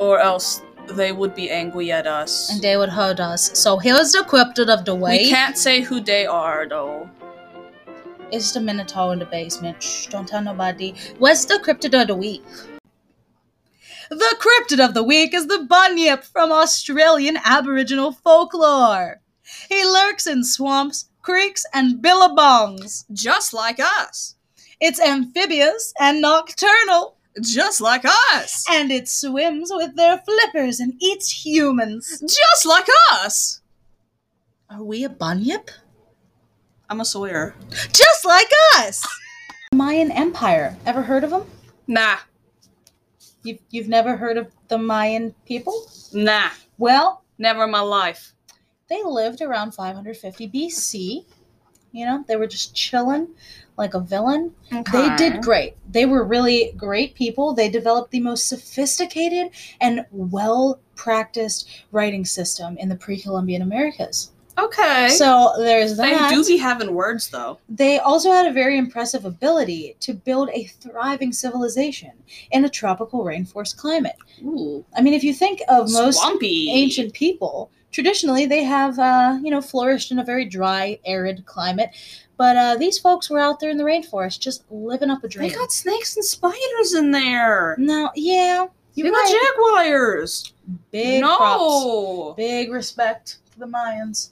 or 0.00 0.18
else 0.18 0.60
they 0.88 1.12
would 1.12 1.36
be 1.36 1.48
angry 1.50 1.92
at 1.92 2.08
us. 2.08 2.50
and 2.50 2.60
they 2.60 2.76
would 2.76 2.88
hurt 2.88 3.20
us. 3.20 3.56
So 3.56 3.78
here's 3.78 4.10
the 4.10 4.24
cryptid 4.26 4.68
of 4.68 4.86
the 4.86 4.96
way. 4.96 5.18
we 5.18 5.28
can't 5.30 5.56
say 5.56 5.80
who 5.80 6.00
they 6.00 6.26
are 6.26 6.66
though. 6.68 7.08
It's 8.32 8.50
the 8.50 8.60
Minotaur 8.60 9.12
in 9.12 9.20
the 9.20 9.26
basement. 9.26 9.80
Shh, 9.80 10.08
don't 10.08 10.26
tell 10.26 10.42
nobody. 10.42 10.94
What's 11.18 11.44
the 11.44 11.60
cryptid 11.64 11.94
of 11.94 12.08
the 12.08 12.16
week? 12.16 12.42
The 14.10 14.34
cryptid 14.40 14.84
of 14.84 14.94
the 14.94 15.04
week 15.04 15.32
is 15.32 15.46
the 15.46 15.64
bunyip 15.70 16.24
from 16.24 16.50
Australian 16.50 17.38
Aboriginal 17.44 18.10
folklore. 18.10 19.20
He 19.68 19.84
lurks 19.84 20.26
in 20.26 20.42
swamps, 20.42 21.08
creeks, 21.28 21.64
and 21.74 22.00
billabongs. 22.02 23.04
Just 23.12 23.52
like 23.52 23.78
us. 23.78 24.36
It's 24.80 24.98
amphibious 25.00 25.92
and 26.00 26.22
nocturnal, 26.22 27.16
Just 27.42 27.80
like 27.82 28.04
us. 28.32 28.64
and 28.70 28.90
it 28.90 29.08
swims 29.08 29.70
with 29.72 29.94
their 29.96 30.18
flippers 30.18 30.80
and 30.80 30.94
eats 31.02 31.44
humans. 31.44 32.20
Just 32.20 32.64
like 32.64 32.86
us. 33.12 33.60
Are 34.70 34.82
we 34.82 35.04
a 35.04 35.08
bunyip? 35.10 35.70
I'm 36.88 37.00
a 37.00 37.04
Sawyer. 37.04 37.54
Just 37.92 38.24
like 38.24 38.50
us! 38.76 39.06
Mayan 39.74 40.10
Empire. 40.10 40.76
Ever 40.86 41.02
heard 41.02 41.24
of 41.24 41.30
them? 41.30 41.44
Nah. 41.86 42.16
You've, 43.42 43.58
you've 43.70 43.88
never 43.88 44.16
heard 44.16 44.38
of 44.38 44.46
the 44.68 44.78
Mayan 44.78 45.34
people? 45.44 45.90
Nah. 46.14 46.48
Well, 46.78 47.22
Never 47.40 47.64
in 47.64 47.70
my 47.70 47.80
life. 47.80 48.32
They 48.88 49.02
lived 49.02 49.42
around 49.42 49.72
550 49.72 50.48
BC. 50.48 51.24
You 51.92 52.04
know, 52.04 52.24
they 52.28 52.36
were 52.36 52.46
just 52.46 52.74
chilling 52.74 53.28
like 53.78 53.94
a 53.94 54.00
villain. 54.00 54.54
They 54.92 55.16
did 55.16 55.40
great. 55.40 55.76
They 55.90 56.04
were 56.04 56.24
really 56.24 56.72
great 56.76 57.14
people. 57.14 57.54
They 57.54 57.70
developed 57.70 58.10
the 58.10 58.20
most 58.20 58.48
sophisticated 58.48 59.50
and 59.80 60.04
well 60.10 60.80
practiced 60.96 61.68
writing 61.92 62.24
system 62.24 62.76
in 62.76 62.88
the 62.88 62.96
pre 62.96 63.18
Columbian 63.18 63.62
Americas. 63.62 64.32
Okay. 64.58 65.08
So 65.10 65.54
there's 65.58 65.96
that. 65.96 66.28
they 66.28 66.34
do 66.34 66.44
be 66.44 66.56
having 66.56 66.92
words 66.92 67.28
though. 67.28 67.60
They 67.68 68.00
also 68.00 68.32
had 68.32 68.46
a 68.46 68.52
very 68.52 68.76
impressive 68.76 69.24
ability 69.24 69.96
to 70.00 70.12
build 70.12 70.50
a 70.52 70.64
thriving 70.64 71.32
civilization 71.32 72.10
in 72.50 72.64
a 72.64 72.68
tropical 72.68 73.24
rainforest 73.24 73.76
climate. 73.76 74.16
Ooh. 74.42 74.84
I 74.96 75.00
mean, 75.02 75.14
if 75.14 75.22
you 75.22 75.32
think 75.32 75.60
of 75.68 75.90
most 75.92 76.18
Swampy. 76.18 76.70
ancient 76.72 77.12
people, 77.12 77.70
traditionally 77.92 78.46
they 78.46 78.64
have, 78.64 78.98
uh, 78.98 79.38
you 79.42 79.50
know, 79.50 79.60
flourished 79.60 80.10
in 80.12 80.18
a 80.18 80.24
very 80.24 80.44
dry, 80.44 80.98
arid 81.04 81.44
climate. 81.46 81.90
But 82.36 82.56
uh, 82.56 82.76
these 82.76 82.98
folks 82.98 83.28
were 83.28 83.40
out 83.40 83.58
there 83.60 83.70
in 83.70 83.76
the 83.76 83.84
rainforest 83.84 84.38
just 84.40 84.64
living 84.70 85.10
up 85.10 85.24
a 85.24 85.28
dream. 85.28 85.48
They 85.48 85.54
got 85.54 85.72
snakes 85.72 86.16
and 86.16 86.24
spiders 86.24 86.94
in 86.94 87.10
there. 87.10 87.74
no, 87.78 88.10
yeah, 88.14 88.66
They 88.94 89.02
you're 89.02 89.10
got 89.12 89.28
jaguars. 89.28 90.52
Big 90.90 91.22
props. 91.22 91.60
no. 91.60 92.34
Big 92.36 92.70
respect 92.70 93.38
to 93.52 93.58
the 93.58 93.66
Mayans. 93.66 94.30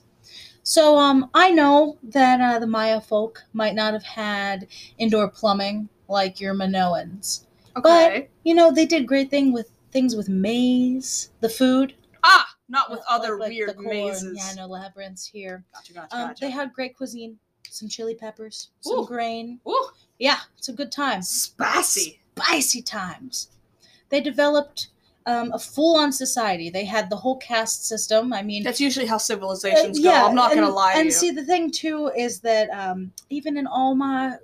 So, 0.63 0.97
um, 0.97 1.29
I 1.33 1.51
know 1.51 1.97
that 2.03 2.41
uh, 2.41 2.59
the 2.59 2.67
Maya 2.67 2.99
folk 3.01 3.41
might 3.53 3.73
not 3.75 3.93
have 3.93 4.03
had 4.03 4.67
indoor 4.97 5.29
plumbing 5.29 5.87
like 6.09 6.39
your 6.39 6.53
Minoans. 6.53 7.45
Okay. 7.77 8.27
You 8.43 8.53
know, 8.55 8.71
they 8.71 8.85
did 8.85 9.07
great 9.07 9.29
thing 9.29 9.51
with 9.53 9.69
things 9.91 10.15
with 10.15 10.29
maize, 10.29 11.29
the 11.41 11.49
food. 11.49 11.93
Not 12.69 12.89
with 12.89 12.99
like- 12.99 13.07
other 13.09 13.37
like 13.39 13.49
weird 13.49 13.75
corn. 13.75 13.87
mazes. 13.89 14.37
Yeah, 14.37 14.53
no 14.55 14.67
labyrinths 14.67 15.25
here. 15.25 15.63
Gotcha, 15.73 15.93
gotcha, 15.93 16.15
Um, 16.15 16.27
gotcha. 16.29 16.41
they 16.45 16.51
had 16.51 16.73
great 16.73 16.95
cuisine, 16.97 17.37
some 17.69 17.87
chili 17.89 18.15
peppers, 18.15 18.69
some 18.81 18.99
Ooh. 18.99 19.05
grain. 19.05 19.59
Ooh, 19.67 19.89
Yeah, 20.19 20.39
it's 20.57 20.69
a 20.69 20.73
good 20.73 20.91
time. 20.91 21.21
spicy. 21.21 22.19
Spicy 22.37 22.81
times. 22.81 23.49
They 24.09 24.21
developed 24.21 24.87
um, 25.25 25.51
a 25.51 25.59
full-on 25.59 26.13
society. 26.13 26.69
They 26.69 26.85
had 26.85 27.09
the 27.09 27.17
whole 27.17 27.35
caste 27.35 27.85
system. 27.85 28.31
I 28.31 28.41
mean, 28.43 28.63
That's 28.63 28.79
usually 28.79 29.05
how 29.07 29.15
Uh, 29.17 29.19
civilizations 29.19 29.99
go. 29.99 30.09
I'm 30.09 30.33
not 30.33 30.53
gonna 30.55 30.69
lie 30.69 30.93
And 30.93 31.11
see, 31.11 31.31
the 31.31 31.43
thing 31.43 31.69
too 31.69 32.09
is 32.15 32.39
that 32.41 32.69
um, 32.69 33.11
even 33.29 33.57
in 33.57 33.67
all 33.67 33.93
my 33.93 34.37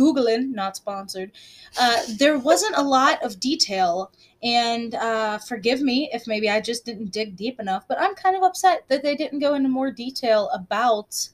googling, 0.00 0.52
not 0.54 0.76
sponsored, 0.76 1.30
uh, 1.78 1.98
there 2.18 2.38
wasn't 2.38 2.76
a 2.76 2.82
lot 2.82 3.22
of 3.22 3.38
detail. 3.40 4.10
And 4.42 4.94
uh, 4.94 5.38
forgive 5.38 5.82
me 5.82 6.08
if 6.14 6.26
maybe 6.26 6.48
I 6.48 6.60
just 6.60 6.86
didn't 6.86 7.12
dig 7.12 7.36
deep 7.36 7.60
enough, 7.60 7.84
but 7.86 8.00
I'm 8.00 8.14
kind 8.14 8.36
of 8.36 8.42
upset 8.42 8.84
that 8.88 9.02
they 9.02 9.14
didn't 9.14 9.40
go 9.40 9.54
into 9.54 9.68
more 9.68 9.90
detail 9.90 10.48
about 10.54 11.28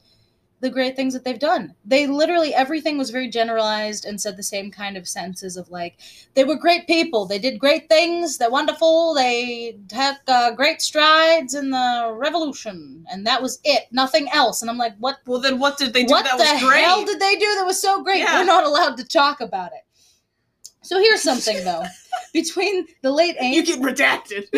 the 0.61 0.71
great 0.71 0.97
things 0.97 1.13
that 1.13 1.23
they've 1.25 1.39
done. 1.39 1.75
They 1.85 2.07
literally 2.07 2.55
everything 2.55 2.97
was 2.97 3.11
very 3.11 3.29
generalized 3.29 4.05
and 4.07 4.21
said 4.21 4.37
the 4.37 4.43
same 4.43 4.71
kind 4.71 4.97
of 4.97 5.07
sentences 5.07 5.57
of 5.57 5.69
like 5.71 5.99
they 6.35 6.45
were 6.45 6.57
great 6.57 6.87
people, 6.87 7.27
they 7.27 7.39
did 7.39 7.59
great 7.59 7.89
things, 7.89 8.39
they're 8.39 8.51
wonderful, 8.51 9.15
they 9.15 9.79
took 9.89 10.17
uh, 10.29 10.53
great 10.53 10.81
strides 10.81 11.55
in 11.55 11.71
the 11.71 12.15
revolution, 12.17 13.05
and 13.11 13.27
that 13.27 13.43
was 13.43 13.61
it, 13.65 13.85
nothing 13.93 14.29
else. 14.31 14.63
And 14.63 14.71
I'm 14.71 14.79
like, 14.79 14.95
what? 14.99 15.19
well, 15.27 15.41
then 15.41 15.59
what 15.59 15.77
did 15.77 15.93
they 15.93 16.05
do 16.05 16.13
what 16.13 16.25
that 16.25 16.39
the 16.39 16.45
was 16.45 16.63
great? 16.63 16.85
hell 16.85 17.05
did 17.05 17.21
they 17.21 17.37
do 17.37 17.55
that 17.59 17.65
was 17.67 17.81
so 17.81 18.03
great? 18.03 18.19
Yeah. 18.19 18.39
We're 18.39 18.47
not 18.47 18.65
allowed 18.65 18.97
to 18.97 19.05
talk 19.05 19.41
about 19.41 19.73
it. 19.73 19.83
So 20.83 20.99
here's 20.99 21.23
something 21.23 21.65
though, 21.65 21.85
between 22.33 22.87
the 23.03 23.11
late 23.11 23.37
eighth, 23.41 23.55
you 23.55 23.65
get 23.67 23.81
redacted. 23.81 24.49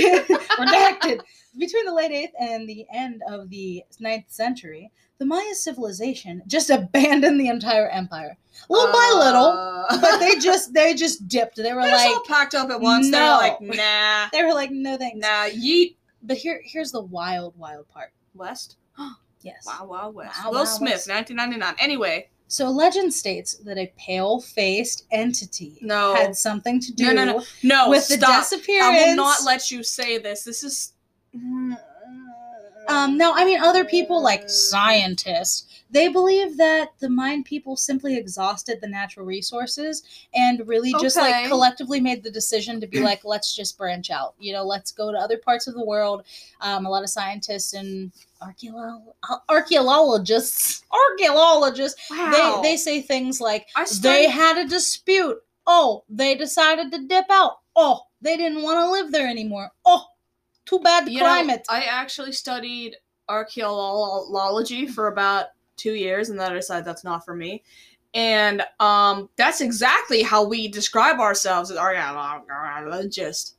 redacted. 0.59 1.23
Between 1.59 1.87
the 1.87 1.95
late 1.95 2.13
8th 2.13 2.51
and 2.51 2.69
the 2.69 2.87
end 2.93 3.21
of 3.29 3.51
the 3.51 3.83
9th 4.01 4.31
century, 4.31 4.93
the 5.19 5.27
Maya 5.27 5.55
civilization 5.55 6.43
just 6.47 6.71
abandoned 6.79 7.41
the 7.41 7.49
entire 7.49 7.89
empire. 7.89 8.37
Little 8.69 8.93
by 8.93 9.13
little, 9.17 9.47
Uh, 9.89 10.01
but 10.01 10.19
they 10.19 10.37
just 10.37 10.73
they 10.75 10.95
just 10.95 11.29
dipped. 11.29 11.57
They 11.57 11.73
were 11.73 11.83
like 11.83 12.09
all 12.09 12.23
packed 12.27 12.55
up 12.55 12.71
at 12.71 12.81
once. 12.81 13.09
No. 13.09 13.39
like, 13.41 13.61
nah, 13.61 14.29
they 14.33 14.43
were 14.45 14.53
like 14.55 14.71
no 14.73 14.97
thanks. 14.97 15.19
nah, 15.21 15.45
yeet. 15.49 15.97
But 16.23 16.37
here 16.39 16.61
here's 16.65 16.91
the 16.93 17.01
wild 17.03 17.57
wild 17.57 17.89
part. 17.89 18.13
West. 18.35 18.77
Yes. 19.43 19.65
Wow, 19.65 19.87
wow, 19.89 20.11
West. 20.11 20.37
Wow, 20.45 20.51
Will 20.51 20.59
wow, 20.59 20.65
Smith, 20.65 20.93
West. 20.95 21.09
1999. 21.09 21.77
Anyway, 21.79 22.29
So 22.49 22.69
legend 22.71 23.15
states 23.15 23.55
that 23.65 23.79
a 23.79 23.93
pale-faced 23.97 25.05
entity 25.13 25.79
No. 25.81 26.13
had 26.17 26.35
something 26.35 26.81
to 26.81 26.93
do 26.93 27.05
No, 27.05 27.13
no, 27.13 27.25
no. 27.25 27.45
no, 27.63 27.89
with 27.89 28.09
the 28.09 28.15
stop. 28.17 28.43
disappearance. 28.43 28.99
I 29.01 29.07
will 29.11 29.15
not 29.17 29.45
let 29.45 29.71
you 29.71 29.85
say 29.85 30.19
this. 30.19 30.43
This 30.43 30.65
is. 30.65 30.93
Um, 32.89 33.17
no, 33.19 33.33
I 33.35 33.45
mean 33.45 33.61
other 33.61 33.85
people 33.85 34.23
like 34.23 34.49
scientists. 34.49 35.65
They 35.91 36.09
believe 36.09 36.59
that 36.59 36.91
the 36.99 37.09
Mayan 37.09 37.43
people 37.43 37.75
simply 37.75 38.17
exhausted 38.19 38.79
the 38.83 38.89
natural 38.89 39.25
resources 39.25 40.03
and 40.35 40.67
really 40.69 40.93
just 41.01 41.17
like 41.17 41.49
collectively 41.49 41.99
made 41.99 42.23
the 42.23 42.31
decision 42.31 42.79
to 42.81 42.87
be 42.87 43.01
like, 43.11 43.25
let's 43.25 43.57
just 43.57 43.79
branch 43.79 44.11
out. 44.11 44.35
You 44.39 44.53
know, 44.53 44.65
let's 44.65 44.93
go 44.93 45.11
to 45.11 45.17
other 45.19 45.39
parts 45.39 45.67
of 45.67 45.75
the 45.75 45.85
world. 45.85 46.25
Um, 46.61 46.85
a 46.85 46.91
lot 46.91 47.05
of 47.05 47.09
scientists 47.09 47.73
and 47.73 48.13
archeolo- 48.43 49.03
archaeologists, 49.49 50.85
archaeologists, 51.11 52.01
Wow. 52.11 52.61
they 52.63 52.71
they 52.71 52.77
say 52.77 53.01
things 53.01 53.41
like 53.41 53.67
I 53.77 53.87
they 54.03 54.29
had 54.29 54.59
a 54.59 54.69
dispute. 54.69 55.39
Oh, 55.67 56.05
they 56.09 56.35
decided 56.35 56.91
to 56.93 57.07
dip 57.07 57.27
out. 57.31 57.59
Oh, 57.77 58.01
they 58.21 58.37
didn't 58.37 58.63
want 58.63 58.79
to 58.79 58.91
live 58.91 59.13
there 59.13 59.29
anymore. 59.29 59.71
Oh, 59.85 60.05
too 60.69 60.79
bad 60.81 61.07
the 61.07 61.13
You 61.13 61.21
know, 61.21 61.25
climate. 61.27 61.65
I 61.69 61.83
actually 61.85 62.33
studied 62.33 62.97
archaeology 63.29 64.87
for 64.87 65.09
about 65.09 65.47
two 65.77 65.95
years, 65.95 66.29
and 66.31 66.39
then 66.39 66.51
I 66.53 66.55
decided 66.55 66.85
that's 66.85 67.05
not 67.05 67.25
for 67.25 67.35
me. 67.35 67.63
And 68.15 68.63
um, 68.81 69.29
that's 69.37 69.61
exactly 69.61 70.23
how 70.23 70.45
we 70.45 70.69
describe 70.69 71.21
ourselves 71.21 71.71
as 71.71 71.77
archaeologists. 71.77 73.55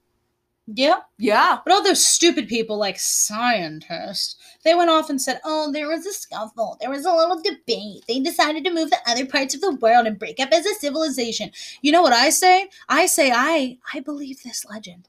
yeah. 0.72 1.00
Yeah. 1.18 1.60
But 1.64 1.74
all 1.74 1.84
those 1.84 2.06
stupid 2.06 2.48
people 2.48 2.78
like 2.78 3.00
scientists, 3.00 4.36
they 4.64 4.76
went 4.76 4.90
off 4.90 5.10
and 5.10 5.22
said, 5.22 5.40
oh, 5.44 5.72
there 5.72 5.88
was 5.88 6.06
a 6.06 6.14
scuffle. 6.14 6.78
There 6.80 6.90
was 6.90 7.06
a 7.06 7.14
little 7.14 7.42
debate. 7.42 8.04
They 8.08 8.20
decided 8.20 8.64
to 8.66 8.74
move 8.74 8.90
to 8.92 8.98
other 9.08 9.26
parts 9.26 9.56
of 9.56 9.62
the 9.62 9.76
world 9.76 10.08
and 10.08 10.20
break 10.20 10.40
up 10.40 10.52
as 10.52 10.66
a 10.66 10.74
civilization. 10.76 11.52
You 11.82 11.92
know 11.92 12.02
what 12.02 12.14
I 12.14 12.30
say? 12.30 12.70
I 12.88 13.06
say 13.08 13.32
I 13.34 13.78
I 13.94 14.00
believe 14.02 14.44
this 14.44 14.66
legend. 14.66 15.08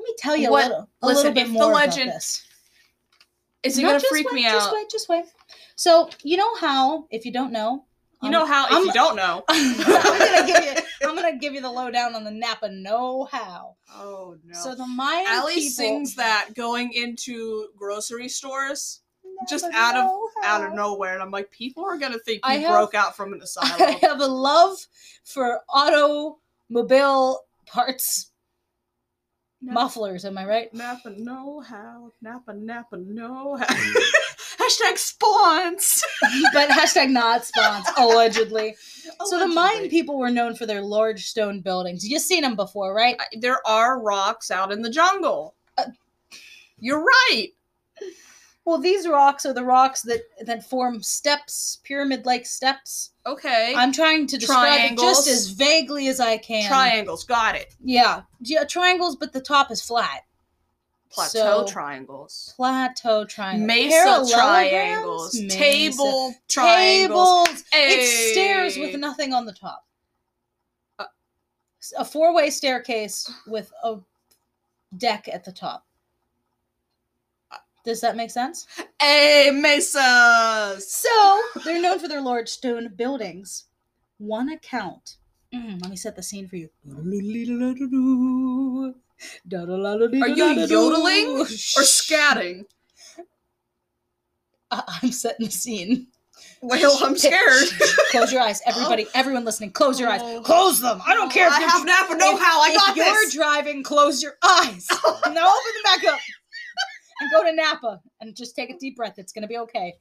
Let 0.00 0.08
me 0.08 0.14
tell 0.18 0.36
you 0.36 0.50
What- 0.50 0.64
a 0.64 0.68
little 0.68 0.88
a 1.02 1.06
listen, 1.06 1.16
little 1.16 1.32
bit 1.34 1.40
if 1.42 1.46
the 1.48 1.52
more 1.52 1.72
legend- 1.74 2.08
about 2.08 2.14
this. 2.16 2.46
Is 3.62 3.78
it 3.78 3.82
No, 3.82 3.88
gonna 3.88 4.00
freak 4.00 4.26
wait, 4.30 4.34
me 4.34 4.46
out? 4.46 4.52
Just 4.54 4.72
wait, 4.72 4.90
just 4.90 5.08
wait. 5.10 5.24
So 5.76 6.08
you 6.22 6.38
know 6.38 6.54
how, 6.56 7.06
if 7.10 7.26
you 7.26 7.32
don't 7.32 7.52
know, 7.52 7.84
You 8.22 8.30
know 8.30 8.42
um, 8.42 8.48
how? 8.48 8.66
If 8.66 8.72
I'm- 8.72 8.84
you 8.86 8.92
don't 8.92 9.16
know. 9.16 9.44
I'm 9.48 9.76
gonna 9.76 10.46
give 10.46 10.64
you 10.64 10.82
I'm 11.08 11.14
gonna 11.14 11.36
give 11.38 11.52
you 11.54 11.60
the 11.60 11.70
lowdown 11.70 12.14
on 12.14 12.24
the 12.24 12.30
Napa 12.30 12.70
know 12.70 13.24
how. 13.30 13.76
Oh 13.94 14.36
no. 14.44 14.58
So 14.58 14.74
the 14.74 14.86
Mayan 14.86 15.26
Allie 15.28 15.54
people 15.54 15.70
sings 15.70 16.14
that 16.16 16.54
going 16.54 16.92
into 16.94 17.68
grocery 17.76 18.28
stores 18.28 19.00
just 19.48 19.64
out 19.74 19.96
of 19.96 20.10
out 20.44 20.64
of 20.64 20.72
nowhere, 20.74 21.14
and 21.14 21.22
I'm 21.22 21.30
like, 21.30 21.50
people 21.50 21.84
are 21.84 21.98
gonna 21.98 22.18
think 22.18 22.40
you 22.46 22.60
have- 22.60 22.70
broke 22.72 22.94
out 22.94 23.14
from 23.16 23.32
an 23.34 23.42
asylum. 23.48 23.72
I 23.80 23.98
have 24.06 24.20
a 24.20 24.26
love 24.26 24.78
for 25.24 25.60
automobile 25.68 27.40
parts 27.66 28.29
mufflers. 29.62 30.24
Am 30.24 30.38
I 30.38 30.46
right? 30.46 30.72
Napa 30.74 31.10
know 31.16 31.60
how. 31.60 32.12
Napa 32.22 32.52
Napa 32.54 32.96
know 32.98 33.56
how. 33.56 33.66
Hashtag 34.60 34.98
spawns. 34.98 36.02
but 36.52 36.68
hashtag 36.68 37.10
not 37.10 37.44
spawns 37.44 37.86
allegedly. 37.98 38.74
So 39.24 39.38
the 39.38 39.46
Mayan 39.46 39.70
Allegedly. 39.70 39.88
people 39.88 40.18
were 40.18 40.30
known 40.30 40.54
for 40.54 40.66
their 40.66 40.82
large 40.82 41.24
stone 41.26 41.60
buildings. 41.60 42.06
You've 42.06 42.22
seen 42.22 42.42
them 42.42 42.56
before, 42.56 42.94
right? 42.94 43.16
I- 43.18 43.36
There 43.40 43.66
are 43.66 44.00
rocks 44.00 44.50
out 44.50 44.70
in 44.72 44.82
the 44.82 44.90
jungle. 44.90 45.54
Uh, 45.78 45.84
You're 46.78 47.02
right. 47.02 47.48
Well, 48.66 48.78
these 48.78 49.08
rocks 49.08 49.46
are 49.46 49.54
the 49.54 49.64
rocks 49.64 50.02
that 50.02 50.20
that 50.44 50.68
form 50.68 51.02
steps, 51.02 51.80
pyramid-like 51.82 52.46
steps. 52.46 53.12
Okay. 53.26 53.74
I'm 53.76 53.92
trying 53.92 54.26
to 54.28 54.36
describe 54.38 54.92
it 54.92 54.98
just 54.98 55.26
as 55.28 55.48
vaguely 55.48 56.08
as 56.08 56.20
I 56.20 56.36
can. 56.36 56.68
Triangles. 56.68 57.24
Got 57.24 57.56
it. 57.56 57.74
Yeah, 57.82 58.22
yeah, 58.40 58.64
triangles, 58.64 59.16
but 59.16 59.32
the 59.32 59.40
top 59.40 59.70
is 59.70 59.82
flat. 59.82 60.20
Plateau 61.10 61.66
So- 61.66 61.72
triangles. 61.72 62.52
Plateau 62.56 63.24
triangles. 63.24 63.66
Mesa 63.66 64.26
triangles. 64.32 65.34
Mesa. 65.40 65.56
Table 65.58 66.34
triangles. 66.48 67.48
Tables. 67.48 67.64
It's 67.72 68.32
stairs 68.32 68.76
with 68.76 68.94
nothing 68.96 69.32
on 69.32 69.46
the 69.46 69.52
top. 69.52 69.84
Uh. 70.98 71.06
a 71.98 72.04
four-way 72.04 72.50
staircase 72.50 73.28
with 73.46 73.72
a 73.82 73.96
deck 74.96 75.28
at 75.32 75.44
the 75.44 75.52
top. 75.52 75.84
Does 77.84 78.00
that 78.02 78.16
make 78.16 78.30
sense? 78.30 78.66
Hey, 79.00 79.50
mesas. 79.52 80.92
So 80.92 81.42
they're 81.64 81.80
known 81.80 81.98
for 81.98 82.08
their 82.08 82.20
large 82.20 82.48
stone 82.48 82.92
buildings. 82.94 83.64
One 84.18 84.50
account. 84.50 85.16
Mm, 85.54 85.80
let 85.80 85.90
me 85.90 85.96
set 85.96 86.14
the 86.14 86.22
scene 86.22 86.46
for 86.46 86.56
you. 86.56 86.68
Are 86.88 87.02
you 90.28 90.66
yodeling 90.66 91.38
or 91.40 91.44
scatting? 91.46 92.64
I- 94.70 94.98
I'm 95.02 95.12
setting 95.12 95.46
the 95.46 95.52
scene. 95.52 96.06
Well, 96.62 96.98
I'm 97.02 97.16
scared. 97.16 97.68
Close 98.10 98.32
your 98.32 98.42
eyes, 98.42 98.60
everybody. 98.66 99.06
Everyone 99.14 99.44
listening, 99.44 99.72
close 99.72 99.98
your 99.98 100.10
eyes. 100.10 100.20
Oh. 100.22 100.42
Close 100.42 100.80
them. 100.80 101.00
I 101.06 101.14
don't 101.14 101.32
care. 101.32 101.46
If 101.46 101.54
I 101.54 101.60
you're 101.60 101.68
have 101.70 101.86
Napa 101.86 102.14
know-how. 102.16 102.62
I 102.62 102.68
if 102.70 102.76
got 102.76 102.96
you're 102.96 103.06
this. 103.06 103.34
driving, 103.34 103.82
close 103.82 104.22
your 104.22 104.34
eyes. 104.42 104.86
now 104.90 105.00
open 105.24 105.32
them 105.34 105.82
back 105.84 106.04
up 106.04 106.18
and 107.20 107.30
go 107.30 107.44
to 107.44 107.52
Napa 107.52 108.00
and 108.20 108.34
just 108.34 108.56
take 108.56 108.70
a 108.70 108.78
deep 108.78 108.96
breath. 108.96 109.14
It's 109.18 109.32
gonna 109.32 109.46
be 109.46 109.58
okay. 109.58 109.94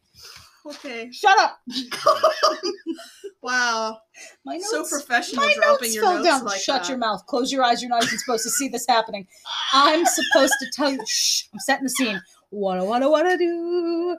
Okay. 0.65 1.09
Shut 1.11 1.37
up. 1.39 1.59
wow. 3.41 3.99
My 4.45 4.57
notes. 4.57 4.69
So 4.69 4.85
professional 4.85 5.45
my 5.45 5.53
dropping 5.55 5.89
notes 5.89 5.95
your 5.95 6.03
notes 6.03 6.27
down. 6.27 6.45
like 6.45 6.59
Shut 6.59 6.81
that. 6.83 6.89
your 6.89 6.97
mouth. 6.97 7.25
Close 7.27 7.51
your 7.51 7.63
eyes. 7.63 7.81
You're 7.81 7.89
not 7.89 8.03
even 8.03 8.19
supposed 8.19 8.43
to 8.43 8.49
see 8.49 8.67
this 8.67 8.85
happening. 8.87 9.25
I'm 9.73 10.05
supposed 10.05 10.53
to 10.61 10.67
tell 10.73 10.91
you. 10.91 10.99
Shh. 11.07 11.43
I'm 11.53 11.59
setting 11.59 11.85
the 11.85 11.89
scene. 11.89 12.21
What 12.51 12.85
what 12.85 13.01
what 13.09 13.25
I 13.25 13.37
do? 13.37 14.17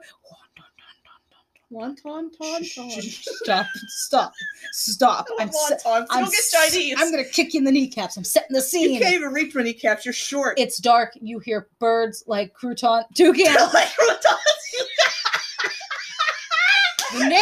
One 1.71 1.95
ton 1.95 2.29
ton. 2.31 2.61
Stop! 2.65 3.65
Stop! 3.87 4.33
Stop! 4.73 5.25
I'm 5.39 5.49
se- 5.53 5.77
I'm 5.85 6.05
Don't 6.05 6.25
get 6.25 6.33
s- 6.33 6.51
Chinese. 6.51 6.95
I'm 6.97 7.11
gonna 7.11 7.23
kick 7.23 7.53
you 7.53 7.59
in 7.59 7.63
the 7.63 7.71
kneecaps. 7.71 8.17
I'm 8.17 8.25
setting 8.25 8.53
the 8.53 8.61
scene. 8.61 8.91
You 8.91 8.99
can't 8.99 9.13
even 9.15 9.31
reach 9.31 9.53
for 9.53 9.63
kneecaps. 9.63 10.05
You're 10.05 10.13
short. 10.13 10.59
It's 10.59 10.79
dark. 10.79 11.13
You 11.21 11.39
hear 11.39 11.69
birds 11.79 12.25
like 12.27 12.53
crouton. 12.53 13.05
Toucan. 13.15 13.45
like 13.73 13.95
croutons. 13.95 14.27
The 17.13 17.19
name. 17.25 17.29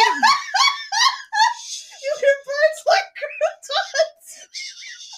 You 2.02 2.12
hear 2.18 2.36
birds 2.46 2.80
like 2.88 3.06
croutons. 3.18 4.28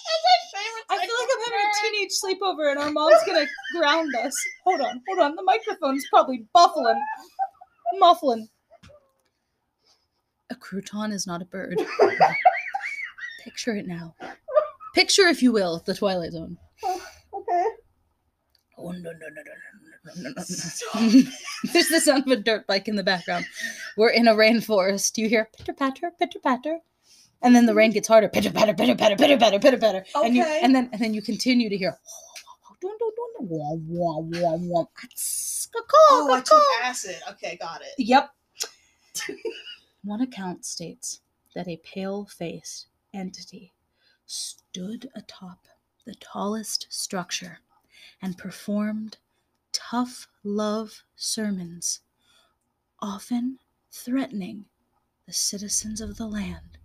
That's 0.05 0.23
my 0.25 0.59
favorite. 0.59 0.85
I 0.89 0.91
feel 1.05 1.15
like 1.21 1.29
I'm 1.33 1.41
having 1.45 1.65
a 1.65 1.71
teenage 1.81 2.13
sleepover 2.13 2.71
and 2.71 2.79
our 2.79 2.91
mom's 2.91 3.23
gonna 3.25 3.47
ground 3.79 4.13
us. 4.15 4.35
Hold 4.65 4.81
on, 4.81 5.01
hold 5.07 5.19
on. 5.19 5.35
The 5.35 5.43
microphone's 5.43 6.05
probably 6.09 6.45
buffling, 6.53 7.01
muffling. 7.99 8.47
Crouton 10.63 11.11
is 11.11 11.27
not 11.27 11.41
a 11.41 11.45
bird. 11.45 11.79
Picture 13.43 13.75
it 13.75 13.85
now. 13.85 14.15
Picture, 14.95 15.27
if 15.27 15.43
you 15.43 15.51
will, 15.51 15.83
the 15.85 15.93
Twilight 15.93 16.31
Zone. 16.31 16.57
Okay. 16.83 17.65
Oh 18.77 18.91
no 18.91 18.91
no 18.91 19.11
no 19.11 19.11
no 19.11 19.41
no 19.41 20.13
no 20.13 20.29
no 20.29 20.29
no! 20.29 20.29
no. 20.31 21.23
There's 21.73 21.89
the 21.89 21.99
sound 21.99 22.23
of 22.23 22.31
a 22.31 22.41
dirt 22.41 22.65
bike 22.67 22.87
in 22.87 22.95
the 22.95 23.03
background. 23.03 23.45
We're 23.97 24.09
in 24.09 24.27
a 24.27 24.33
rainforest. 24.33 25.17
You 25.17 25.27
hear 25.29 25.49
pitter 25.57 25.73
patter, 25.73 26.11
pitter 26.17 26.39
patter, 26.39 26.79
and 27.41 27.55
then 27.55 27.65
the 27.65 27.73
rain 27.73 27.91
gets 27.91 28.07
harder. 28.07 28.29
Pitter 28.29 28.51
patter, 28.51 28.73
pitter 28.73 28.95
patter, 28.95 29.15
pitter 29.15 29.37
patter, 29.37 29.59
pitter 29.59 29.77
patter, 29.77 30.05
and 30.15 30.35
you 30.35 30.43
Okay. 30.43 30.59
and 30.63 30.73
then 30.75 30.89
and 30.91 31.01
then 31.01 31.13
you 31.13 31.21
continue 31.21 31.69
to 31.69 31.77
hear. 31.77 31.97
Oh, 36.09 36.33
I 36.33 36.41
took 36.41 36.63
acid. 36.83 37.15
Okay, 37.31 37.57
got 37.59 37.81
it. 37.81 37.93
Yep. 37.97 38.29
One 40.03 40.19
account 40.19 40.65
states 40.65 41.21
that 41.55 41.67
a 41.67 41.77
pale 41.77 42.25
faced 42.25 42.87
entity 43.13 43.73
stood 44.25 45.09
atop 45.15 45.65
the 46.05 46.15
tallest 46.15 46.87
structure 46.89 47.59
and 48.21 48.37
performed 48.37 49.17
tough 49.71 50.27
love 50.43 51.03
sermons, 51.15 52.01
often 52.99 53.59
threatening 53.91 54.65
the 55.25 55.31
citizens 55.31 56.01
of 56.01 56.17
the 56.17 56.27
land 56.27 56.77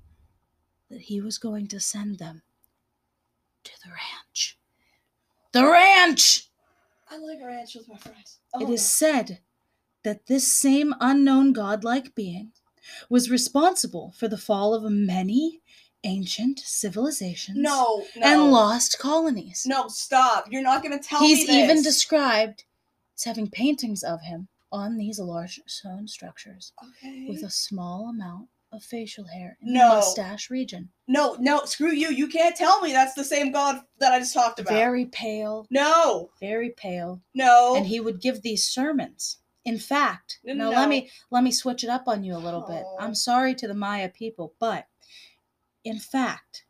that 0.89 1.03
he 1.03 1.21
was 1.21 1.39
going 1.39 1.67
to 1.69 1.81
send 1.81 2.19
them 2.19 2.43
to 3.65 3.73
the 3.85 3.91
ranch. 3.91 4.59
The 5.51 5.67
ranch! 5.67 6.49
I 7.11 7.19
like 7.19 7.41
ranch 7.43 7.75
with 7.75 7.89
my 7.89 7.97
friends. 7.97 8.39
It 8.61 8.69
oh, 8.69 8.73
is 8.73 8.87
said 8.89 9.41
that 10.05 10.27
this 10.27 10.51
same 10.53 10.95
unknown 11.01 11.53
godlike 11.53 12.15
being 12.15 12.53
was 13.09 13.31
responsible 13.31 14.13
for 14.17 14.29
the 14.29 14.39
fall 14.39 14.75
of 14.75 14.91
many 14.91 15.61
ancient 16.05 16.61
civilizations 16.61 17.59
no, 17.59 18.05
no, 18.17 18.23
and 18.27 18.53
lost 18.53 18.99
colonies. 18.99 19.65
No, 19.67 19.89
stop! 19.89 20.47
You're 20.51 20.63
not 20.63 20.83
gonna 20.83 20.99
tell 20.99 21.21
He's 21.21 21.41
me 21.41 21.47
this. 21.47 21.65
even 21.65 21.83
described 21.83 22.65
as 23.17 23.25
having 23.25 23.51
paintings 23.51 24.03
of 24.05 24.21
him 24.23 24.49
on 24.71 24.97
these 24.97 25.19
large 25.19 25.61
stone 25.67 26.07
structures 26.07 26.73
Okay. 26.83 27.27
with 27.29 27.43
a 27.43 27.51
small 27.51 28.09
amount 28.11 28.49
of 28.71 28.83
facial 28.85 29.25
hair 29.25 29.57
in 29.63 29.73
No. 29.73 29.89
the 29.89 29.95
mustache 29.97 30.51
region. 30.51 30.91
No, 31.09 31.37
no, 31.41 31.65
screw 31.65 31.91
you! 31.91 32.11
You 32.11 32.29
can't 32.29 32.55
tell 32.55 32.81
me 32.83 32.93
that's 32.93 33.15
the 33.15 33.25
same 33.25 33.51
god 33.51 33.81
that 33.99 34.13
I 34.13 34.19
just 34.21 34.35
talked 34.35 34.61
about. 34.61 34.73
Very 34.75 35.07
pale, 35.07 35.67
No, 35.71 36.31
very 36.39 36.71
pale. 36.71 37.21
no. 37.35 37.75
and 37.77 37.87
he 37.87 37.99
would 37.99 38.21
give 38.21 38.43
these 38.43 38.65
sermons. 38.67 39.39
In 39.69 39.79
fact, 39.79 40.39
No, 40.45 40.55
now 40.55 40.71
no. 40.71 40.77
let 40.81 40.89
me 40.89 41.11
let 41.31 41.45
me 41.45 41.53
switch 41.53 41.85
it 41.85 41.91
up 41.91 42.09
on 42.09 42.25
you 42.25 42.35
a 42.35 42.39
little 42.47 42.63
bit. 42.63 42.85
Oh. 42.87 42.97
I'm 42.99 43.15
sorry 43.15 43.55
to 43.57 43.69
the 43.69 43.75
Maya 43.75 44.09
people, 44.09 44.55
but 44.59 44.87
in 45.85 45.99
fact, 45.99 46.65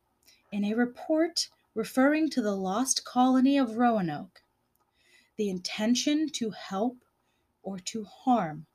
in 0.50 0.64
a 0.64 0.74
report 0.74 1.48
referring 1.76 2.28
to 2.30 2.42
the 2.42 2.56
lost 2.56 3.04
colony 3.04 3.56
of 3.56 3.76
Roanoke, 3.76 4.42
the 5.36 5.48
intention 5.48 6.28
to 6.30 6.50
help 6.50 6.96
or 7.62 7.78
to 7.78 8.04
harm 8.04 8.66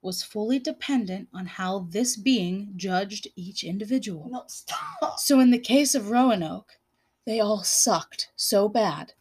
was 0.00 0.22
fully 0.22 0.58
dependent 0.58 1.28
on 1.34 1.44
how 1.44 1.80
this 1.90 2.16
being 2.16 2.72
judged 2.76 3.28
each 3.36 3.64
individual. 3.64 4.28
no, 4.30 4.44
stop. 4.46 5.18
So 5.18 5.40
in 5.40 5.50
the 5.50 5.58
case 5.58 5.94
of 5.94 6.08
Roanoke, 6.10 6.78
they 7.26 7.40
all 7.40 7.62
sucked 7.64 8.30
so 8.36 8.68
bad 8.68 9.12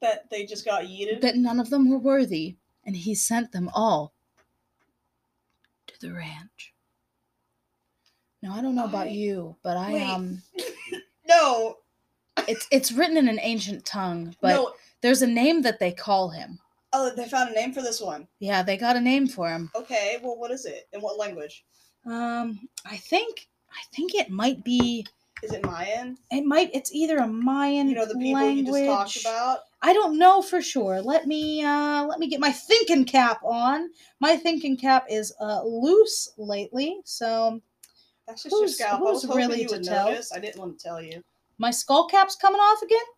That 0.00 0.30
they 0.30 0.46
just 0.46 0.64
got 0.64 0.84
yeeted. 0.84 1.22
that 1.22 1.36
none 1.36 1.58
of 1.58 1.70
them 1.70 1.90
were 1.90 1.98
worthy, 1.98 2.56
and 2.90 2.96
he 2.96 3.14
sent 3.14 3.52
them 3.52 3.70
all 3.72 4.12
to 5.86 5.94
the 6.00 6.12
ranch. 6.12 6.74
Now 8.42 8.52
I 8.52 8.60
don't 8.60 8.74
know 8.74 8.84
about 8.86 9.12
you, 9.12 9.54
but 9.62 9.76
I 9.76 9.92
Wait. 9.92 10.10
um 10.10 10.42
no, 11.28 11.76
it's 12.48 12.66
it's 12.72 12.90
written 12.90 13.16
in 13.16 13.28
an 13.28 13.38
ancient 13.40 13.84
tongue, 13.84 14.34
but 14.40 14.54
no. 14.56 14.72
there's 15.02 15.22
a 15.22 15.26
name 15.28 15.62
that 15.62 15.78
they 15.78 15.92
call 15.92 16.30
him. 16.30 16.58
Oh, 16.92 17.12
they 17.14 17.28
found 17.28 17.50
a 17.50 17.54
name 17.54 17.72
for 17.72 17.80
this 17.80 18.00
one. 18.00 18.26
Yeah, 18.40 18.64
they 18.64 18.76
got 18.76 18.96
a 18.96 19.00
name 19.00 19.28
for 19.28 19.48
him. 19.48 19.70
Okay, 19.76 20.18
well, 20.20 20.36
what 20.36 20.50
is 20.50 20.64
it? 20.66 20.88
In 20.92 21.00
what 21.00 21.16
language? 21.16 21.64
Um 22.04 22.58
I 22.84 22.96
think 22.96 23.46
I 23.70 23.82
think 23.94 24.16
it 24.16 24.30
might 24.30 24.64
be 24.64 25.06
Is 25.44 25.52
it 25.52 25.64
Mayan? 25.64 26.18
it 26.32 26.44
might 26.44 26.74
it's 26.74 26.92
either 26.92 27.18
a 27.18 27.28
Mayan 27.28 27.88
You 27.88 27.94
know 27.94 28.06
the 28.06 28.14
people 28.14 28.32
language. 28.42 28.66
you 28.66 28.72
just 28.72 28.84
talked 28.84 29.20
about. 29.20 29.58
I 29.82 29.92
don't 29.94 30.18
know 30.18 30.42
for 30.42 30.60
sure. 30.60 31.00
Let 31.00 31.26
me 31.26 31.64
uh 31.64 32.04
let 32.06 32.18
me 32.18 32.26
get 32.28 32.40
my 32.40 32.52
thinking 32.52 33.04
cap 33.04 33.40
on. 33.44 33.90
My 34.20 34.36
thinking 34.36 34.76
cap 34.76 35.06
is 35.10 35.32
uh 35.40 35.62
loose 35.64 36.32
lately, 36.36 37.00
so 37.04 37.60
That's 38.26 38.42
just 38.42 38.52
your 38.52 38.60
Who's- 38.62 38.74
scalp. 38.76 39.00
I 39.00 39.02
was 39.04 39.22
who's 39.22 39.34
really 39.36 39.64
to 39.66 39.78
tell? 39.80 40.10
notice. 40.10 40.32
I 40.32 40.38
didn't 40.38 40.60
want 40.60 40.78
to 40.78 40.84
tell 40.88 41.00
you. 41.02 41.22
my 41.58 41.70
skull 41.70 42.06
cap's 42.08 42.36
coming 42.36 42.60
off 42.60 42.82
again. 42.82 43.08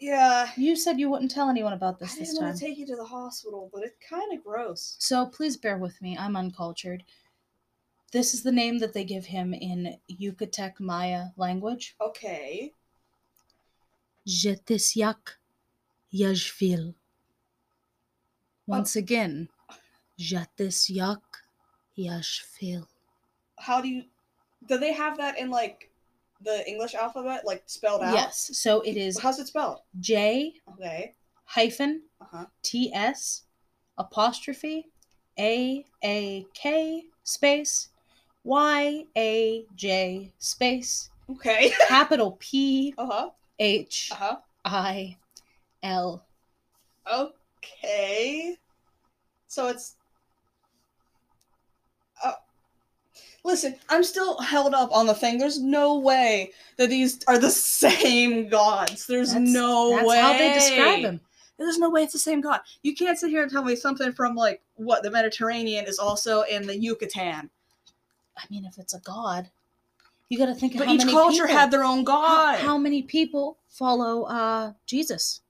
Yeah. 0.00 0.50
You 0.56 0.76
said 0.76 0.98
you 1.00 1.08
wouldn't 1.10 1.30
tell 1.32 1.48
anyone 1.48 1.72
about 1.72 1.96
I 1.96 1.98
this 2.00 2.14
I 2.14 2.18
didn't 2.24 2.34
want 2.42 2.46
time. 2.46 2.58
to 2.58 2.64
take 2.66 2.78
you 2.78 2.86
to 2.86 2.96
the 2.96 3.04
hospital, 3.04 3.68
but 3.72 3.82
it's 3.84 3.96
kind 4.08 4.32
of 4.36 4.44
gross. 4.44 4.96
So 5.00 5.26
please 5.26 5.56
bear 5.56 5.78
with 5.78 6.00
me. 6.02 6.16
I'm 6.16 6.36
uncultured. 6.36 7.02
This 8.12 8.32
is 8.34 8.42
the 8.42 8.52
name 8.52 8.78
that 8.78 8.92
they 8.92 9.04
give 9.04 9.26
him 9.26 9.52
in 9.54 9.96
Yucatec 10.10 10.78
Maya 10.80 11.26
language. 11.36 11.96
Okay. 12.00 12.72
Jetisyak 14.26 15.36
Yajfil. 16.12 16.94
Once 18.66 18.96
Oh. 18.96 18.98
again, 18.98 19.48
Jetisyak 20.18 21.22
Yajfil. 21.96 22.86
How 23.58 23.80
do 23.80 23.88
you? 23.88 24.04
Do 24.66 24.78
they 24.78 24.92
have 24.92 25.16
that 25.18 25.38
in 25.38 25.50
like 25.50 25.90
the 26.40 26.68
English 26.68 26.94
alphabet, 26.94 27.44
like 27.44 27.62
spelled 27.66 28.02
out? 28.02 28.12
Yes. 28.12 28.50
So 28.52 28.80
it 28.82 28.96
is 28.96 29.18
How's 29.18 29.38
it 29.38 29.46
spelled? 29.48 29.80
J 30.00 30.54
Okay. 30.74 31.14
hyphen 31.44 32.02
Uh 32.20 32.24
huh. 32.30 32.46
T 32.62 32.92
S 32.92 33.44
apostrophe 33.96 34.86
A 35.38 35.84
A 36.04 36.46
K 36.54 37.04
space 37.24 37.88
Y 38.44 39.04
A 39.16 39.66
J 39.74 40.32
space 40.38 41.10
Okay. 41.30 41.72
capital 41.88 42.32
P 42.38 42.94
Uh 42.98 43.06
huh. 43.06 43.30
H 43.58 44.10
Uh 44.12 44.16
huh. 44.16 44.36
I 44.64 45.16
L. 45.82 46.24
Okay. 47.12 48.56
So 49.46 49.68
it's. 49.68 49.96
Uh, 52.24 52.32
listen, 53.44 53.76
I'm 53.88 54.02
still 54.04 54.38
held 54.40 54.74
up 54.74 54.90
on 54.92 55.06
the 55.06 55.14
thing. 55.14 55.38
There's 55.38 55.60
no 55.60 55.98
way 55.98 56.52
that 56.76 56.88
these 56.90 57.20
are 57.28 57.38
the 57.38 57.50
same 57.82 58.48
gods. 58.48 59.06
There's 59.06 59.32
That's- 59.32 59.50
no 59.50 59.90
That's 59.96 60.06
way. 60.08 60.18
how 60.18 60.32
they 60.32 60.52
describe 60.54 61.00
him. 61.00 61.20
There's 61.58 61.78
no 61.78 61.90
way 61.90 62.04
it's 62.04 62.12
the 62.12 62.20
same 62.20 62.40
god. 62.40 62.60
You 62.84 62.94
can't 62.94 63.18
sit 63.18 63.30
here 63.30 63.42
and 63.42 63.50
tell 63.50 63.64
me 63.64 63.74
something 63.74 64.12
from 64.12 64.36
like 64.36 64.62
what 64.76 65.02
the 65.02 65.10
Mediterranean 65.10 65.86
is 65.86 65.98
also 65.98 66.42
in 66.42 66.66
the 66.68 66.78
Yucatan. 66.78 67.50
I 68.36 68.42
mean, 68.48 68.64
if 68.64 68.78
it's 68.78 68.94
a 68.94 69.00
god, 69.00 69.50
you 70.28 70.38
got 70.38 70.46
to 70.46 70.54
think 70.54 70.74
of 70.74 70.78
But 70.78 70.86
how 70.86 70.94
each 70.94 71.00
many 71.00 71.12
culture 71.12 71.46
people, 71.46 71.56
had 71.56 71.72
their 71.72 71.82
own 71.82 71.98
how, 71.98 72.04
god. 72.04 72.58
how 72.60 72.78
many 72.78 73.02
people 73.02 73.58
follow 73.68 74.22
uh, 74.24 74.72
Jesus. 74.86 75.40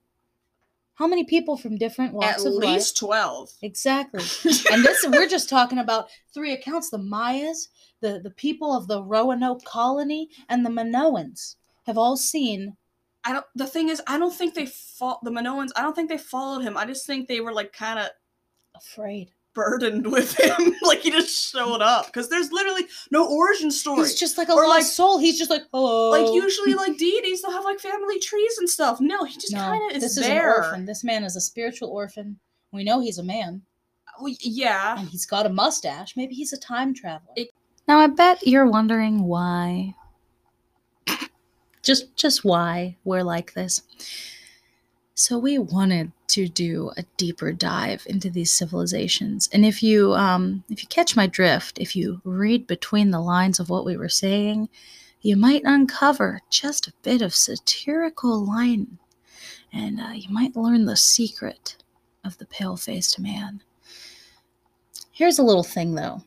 How 0.99 1.07
many 1.07 1.25
people 1.25 1.57
from 1.57 1.77
different 1.77 2.13
walks 2.13 2.41
At 2.41 2.47
of 2.47 2.55
life? 2.55 2.65
At 2.65 2.73
least 2.75 2.99
twelve. 2.99 3.51
Exactly. 3.63 4.21
and 4.73 4.85
this 4.85 5.07
we're 5.07 5.29
just 5.29 5.49
talking 5.49 5.79
about 5.79 6.09
three 6.35 6.53
accounts: 6.53 6.91
the 6.91 6.99
Mayas, 6.99 7.69
the 8.01 8.21
the 8.21 8.33
people 8.33 8.77
of 8.77 8.89
the 8.89 9.03
Roanoke 9.03 9.65
colony, 9.65 10.29
and 10.49 10.67
the 10.67 10.71
Minoans 10.71 11.55
have 11.87 11.99
all 11.99 12.17
seen. 12.17 12.77
I 13.25 13.33
don't. 13.33 13.47
The 13.55 13.67
thing 13.67 13.89
is, 13.89 14.03
I 14.07 14.19
don't 14.19 14.35
think 14.35 14.55
they 14.55 14.67
fought 14.67 15.23
the 15.23 15.31
Minoans. 15.31 15.71
I 15.77 15.83
don't 15.83 15.95
think 15.95 16.09
they 16.09 16.19
followed 16.19 16.63
him. 16.63 16.77
I 16.77 16.85
just 16.85 17.07
think 17.07 17.29
they 17.29 17.41
were 17.41 17.53
like 17.53 17.73
kind 17.73 17.99
of 17.99 18.09
Afraid. 18.79 19.33
Burdened 19.59 20.07
with 20.12 20.38
him. 20.38 20.73
like 20.83 21.01
he 21.01 21.11
just 21.11 21.51
showed 21.53 21.83
up 21.83 22.07
because 22.07 22.29
there's 22.29 22.53
literally 22.53 22.85
no 23.11 23.29
origin 23.29 23.71
story. 23.73 23.99
He's 24.03 24.14
just 24.18 24.38
like 24.38 24.49
a 24.49 24.53
Or, 24.53 24.66
lost 24.68 24.71
like- 24.79 24.85
soul. 24.85 25.18
He's 25.18 25.37
just 25.37 25.51
like, 25.51 25.62
hello. 25.73 26.11
like 26.11 26.33
usually 26.33 26.75
like 26.83 26.97
deities 26.97 27.42
they'll 27.42 27.51
have 27.51 27.64
like 27.64 27.81
family 27.81 28.21
trees 28.21 28.57
and 28.59 28.71
stuff. 28.71 29.01
No, 29.01 29.25
he 29.25 29.35
just 29.35 29.53
no, 29.53 29.59
kind 29.59 29.90
of 29.90 29.97
is 29.97 30.03
this 30.05 30.16
is 30.16 30.27
there. 30.27 30.59
an 30.61 30.64
orphan. 30.64 30.85
This 30.87 31.03
man 31.03 31.25
is 31.25 31.35
a 31.35 31.40
spiritual 31.40 31.88
orphan. 31.90 32.38
We 32.73 32.85
know 32.85 33.01
he's 33.01 33.18
a 33.18 33.25
man, 33.25 33.62
oh, 34.18 34.25
Well, 34.25 34.35
yeah. 34.40 34.99
and 35.01 35.09
he's 35.09 35.27
got 35.27 35.47
a 35.47 35.49
mustache. 35.49 36.16
Maybe 36.16 36.35
he's 36.35 36.53
a 36.53 36.59
time 36.59 36.94
traveler. 36.94 37.33
It- 37.37 37.51
now 37.88 37.99
I 37.99 38.07
bet 38.07 38.47
you're 38.47 38.66
wondering 38.71 39.25
why. 39.25 39.94
Just, 41.83 42.14
just 42.16 42.44
why 42.44 42.97
we're 43.05 43.23
like 43.23 43.55
this. 43.55 43.83
So 45.18 45.37
we 45.37 45.59
wanted 45.59 46.12
to 46.28 46.46
do 46.46 46.92
a 46.96 47.02
deeper 47.16 47.52
dive 47.52 48.07
into 48.07 48.31
these 48.31 48.52
civilizations, 48.52 49.48
and 49.52 49.64
if 49.66 49.83
you, 49.83 50.14
um, 50.14 50.62
if 50.70 50.81
you 50.81 50.87
catch 50.87 51.16
my 51.16 51.26
drift, 51.26 51.81
if 51.81 51.96
you 51.96 52.20
read 52.22 52.68
between 52.68 53.11
the 53.11 53.18
lines 53.18 53.59
of 53.59 53.68
what 53.68 53.85
we 53.85 53.96
were 53.96 54.09
saying, 54.09 54.68
you 55.20 55.37
might 55.37 55.62
uncover 55.64 56.40
just 56.50 56.87
a 56.87 56.92
bit 57.02 57.20
of 57.20 57.35
satirical 57.35 58.46
line, 58.46 58.96
and 59.72 60.00
uh, 60.00 60.12
you 60.14 60.31
might 60.31 60.54
learn 60.54 60.85
the 60.85 60.94
secret 60.94 61.74
of 62.24 62.38
the 62.38 62.46
pale-faced 62.46 63.18
man. 63.18 63.61
Here's 65.11 65.40
a 65.40 65.42
little 65.42 65.64
thing, 65.64 65.96
though. 65.96 66.22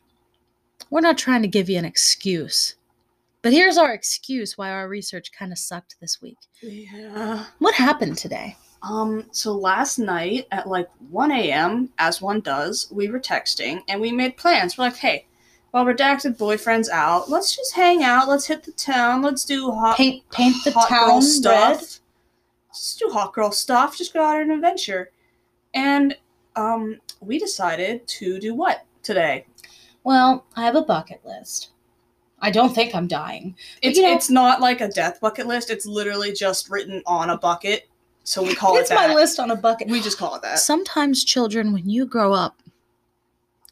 We're 0.90 1.00
not 1.00 1.16
trying 1.16 1.40
to 1.40 1.48
give 1.48 1.70
you 1.70 1.78
an 1.78 1.86
excuse, 1.86 2.74
but 3.40 3.54
here's 3.54 3.78
our 3.78 3.94
excuse 3.94 4.58
why 4.58 4.70
our 4.70 4.86
research 4.86 5.32
kind 5.32 5.50
of 5.50 5.56
sucked 5.56 5.96
this 5.98 6.20
week. 6.20 6.36
Yeah. 6.60 7.46
What 7.58 7.74
happened 7.74 8.18
today? 8.18 8.54
Um, 8.82 9.26
so 9.30 9.52
last 9.52 9.98
night 9.98 10.46
at 10.50 10.68
like 10.68 10.88
1 11.10 11.30
a.m., 11.30 11.90
as 11.98 12.20
one 12.20 12.40
does, 12.40 12.88
we 12.90 13.08
were 13.08 13.20
texting 13.20 13.82
and 13.88 14.00
we 14.00 14.10
made 14.10 14.36
plans. 14.36 14.76
We're 14.76 14.84
like, 14.84 14.96
hey, 14.96 15.26
while 15.70 15.84
redacted 15.84 16.36
boyfriend's 16.36 16.88
out, 16.88 17.30
let's 17.30 17.54
just 17.54 17.74
hang 17.74 18.02
out, 18.02 18.28
let's 18.28 18.46
hit 18.46 18.64
the 18.64 18.72
town, 18.72 19.22
let's 19.22 19.44
do 19.44 19.70
hot 19.70 19.96
Paint, 19.96 20.28
paint 20.30 20.56
the 20.64 20.72
hot 20.72 20.88
town 20.88 21.06
girl 21.08 21.14
red. 21.20 21.24
stuff. 21.24 22.00
Just 22.74 22.98
do 22.98 23.08
hot 23.10 23.32
girl 23.32 23.52
stuff, 23.52 23.96
just 23.96 24.12
go 24.12 24.22
out 24.22 24.36
on 24.36 24.42
an 24.42 24.50
adventure. 24.50 25.10
And 25.74 26.16
um 26.56 26.98
we 27.20 27.38
decided 27.38 28.06
to 28.08 28.38
do 28.40 28.54
what 28.54 28.84
today? 29.02 29.46
Well, 30.04 30.44
I 30.56 30.64
have 30.64 30.74
a 30.74 30.82
bucket 30.82 31.24
list. 31.24 31.70
I 32.40 32.50
don't 32.50 32.74
think 32.74 32.94
I'm 32.94 33.06
dying. 33.06 33.54
It's 33.80 33.96
you 33.96 34.04
know- 34.04 34.14
it's 34.14 34.28
not 34.28 34.60
like 34.60 34.80
a 34.80 34.88
death 34.88 35.20
bucket 35.20 35.46
list, 35.46 35.70
it's 35.70 35.86
literally 35.86 36.32
just 36.32 36.68
written 36.68 37.00
on 37.06 37.30
a 37.30 37.38
bucket. 37.38 37.88
So 38.24 38.42
we 38.42 38.54
call 38.54 38.76
it's 38.76 38.90
it 38.90 38.94
that. 38.94 39.08
my 39.08 39.14
list 39.14 39.40
on 39.40 39.50
a 39.50 39.56
bucket. 39.56 39.88
We 39.88 40.00
just 40.00 40.18
call 40.18 40.34
it 40.36 40.42
that. 40.42 40.58
Sometimes 40.58 41.24
children, 41.24 41.72
when 41.72 41.88
you 41.88 42.06
grow 42.06 42.32
up, 42.32 42.62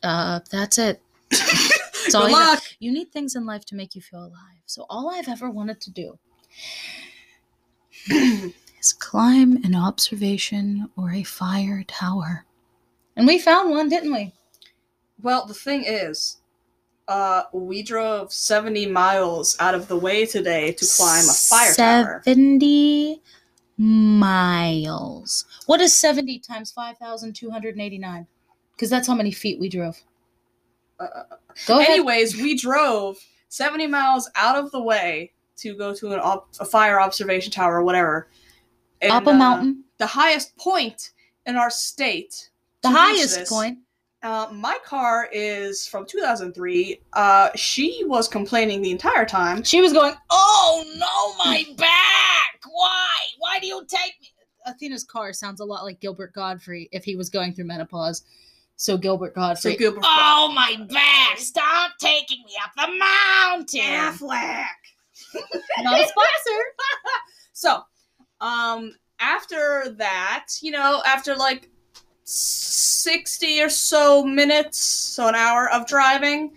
uh, 0.02 0.40
that's 0.50 0.78
it. 0.78 1.00
That's 1.30 2.14
all 2.14 2.22
Good 2.22 2.30
you 2.30 2.36
know. 2.38 2.44
luck. 2.44 2.62
You 2.78 2.92
need 2.92 3.12
things 3.12 3.36
in 3.36 3.44
life 3.44 3.64
to 3.66 3.74
make 3.74 3.94
you 3.94 4.00
feel 4.00 4.20
alive. 4.20 4.62
So 4.66 4.86
all 4.88 5.10
I've 5.10 5.28
ever 5.28 5.50
wanted 5.50 5.80
to 5.82 5.90
do 5.90 6.18
is 8.80 8.92
climb 8.94 9.62
an 9.64 9.74
observation 9.74 10.88
or 10.96 11.12
a 11.12 11.22
fire 11.22 11.84
tower. 11.86 12.46
And 13.16 13.26
we 13.26 13.38
found 13.38 13.70
one, 13.70 13.90
didn't 13.90 14.12
we? 14.12 14.32
Well, 15.22 15.44
the 15.44 15.54
thing 15.54 15.84
is, 15.86 16.38
uh, 17.06 17.42
we 17.52 17.82
drove 17.82 18.32
70 18.32 18.86
miles 18.86 19.56
out 19.60 19.74
of 19.74 19.86
the 19.86 19.96
way 19.96 20.24
today 20.24 20.72
to 20.72 20.86
climb 20.96 21.28
a 21.28 21.32
fire 21.32 21.74
tower. 21.74 22.22
70 22.24 23.20
miles. 23.80 25.46
What 25.64 25.80
is 25.80 25.96
70 25.96 26.38
times 26.40 26.70
5,289? 26.70 28.26
Because 28.72 28.90
that's 28.90 29.06
how 29.06 29.14
many 29.14 29.30
feet 29.30 29.58
we 29.58 29.70
drove. 29.70 29.98
Uh, 30.98 31.06
Go 31.66 31.78
ahead. 31.78 31.90
anyways, 31.92 32.36
we 32.36 32.56
drove 32.56 33.16
70 33.48 33.86
miles 33.86 34.30
out 34.36 34.56
of 34.56 34.70
the 34.70 34.80
way 34.82 35.32
to 35.56 35.74
go 35.76 35.94
to 35.94 36.12
an 36.12 36.20
op- 36.20 36.48
a 36.60 36.64
fire 36.64 37.00
observation 37.00 37.50
tower 37.50 37.76
or 37.76 37.82
whatever. 37.82 38.28
And, 39.00 39.12
Up 39.12 39.26
a 39.26 39.30
uh, 39.30 39.34
mountain. 39.34 39.84
the 39.96 40.06
highest 40.06 40.54
point 40.58 41.12
in 41.46 41.56
our 41.56 41.70
state. 41.70 42.50
The 42.82 42.90
highest 42.90 43.38
this. 43.38 43.48
point. 43.48 43.78
Uh, 44.22 44.48
my 44.52 44.76
car 44.84 45.28
is 45.32 45.86
from 45.86 46.04
2003. 46.04 47.00
Uh, 47.14 47.50
she 47.54 48.04
was 48.06 48.28
complaining 48.28 48.82
the 48.82 48.90
entire 48.90 49.24
time. 49.24 49.62
She 49.62 49.80
was 49.80 49.92
going, 49.92 50.14
Oh 50.30 50.84
no, 50.96 51.44
my 51.44 51.64
back! 51.76 52.60
Why? 52.70 53.16
Why 53.38 53.58
do 53.58 53.66
you 53.66 53.84
take 53.88 54.20
me? 54.20 54.28
Athena's 54.66 55.04
car 55.04 55.32
sounds 55.32 55.60
a 55.60 55.64
lot 55.64 55.84
like 55.84 56.00
Gilbert 56.00 56.34
Godfrey 56.34 56.88
if 56.92 57.02
he 57.02 57.16
was 57.16 57.30
going 57.30 57.54
through 57.54 57.64
menopause. 57.64 58.24
So 58.76 58.98
Gilbert 58.98 59.34
Godfrey. 59.34 59.72
So 59.72 59.78
Gilbert 59.78 60.04
oh 60.04 60.52
my 60.54 60.76
back! 60.90 61.38
Stop 61.38 61.92
taking 61.98 62.44
me 62.44 62.52
up 62.62 62.72
the 62.76 62.92
mountain. 62.98 63.80
Affleck. 63.80 64.66
Not 65.82 66.00
a 66.00 66.08
sponsor. 66.08 66.60
So, 67.52 67.82
um, 68.40 68.94
after 69.18 69.94
that, 69.98 70.46
you 70.62 70.70
know, 70.70 71.02
after 71.04 71.36
like 71.36 71.68
60 72.30 73.62
or 73.62 73.68
so 73.68 74.24
minutes, 74.24 74.78
so 74.78 75.28
an 75.28 75.34
hour 75.34 75.70
of 75.70 75.86
driving, 75.86 76.52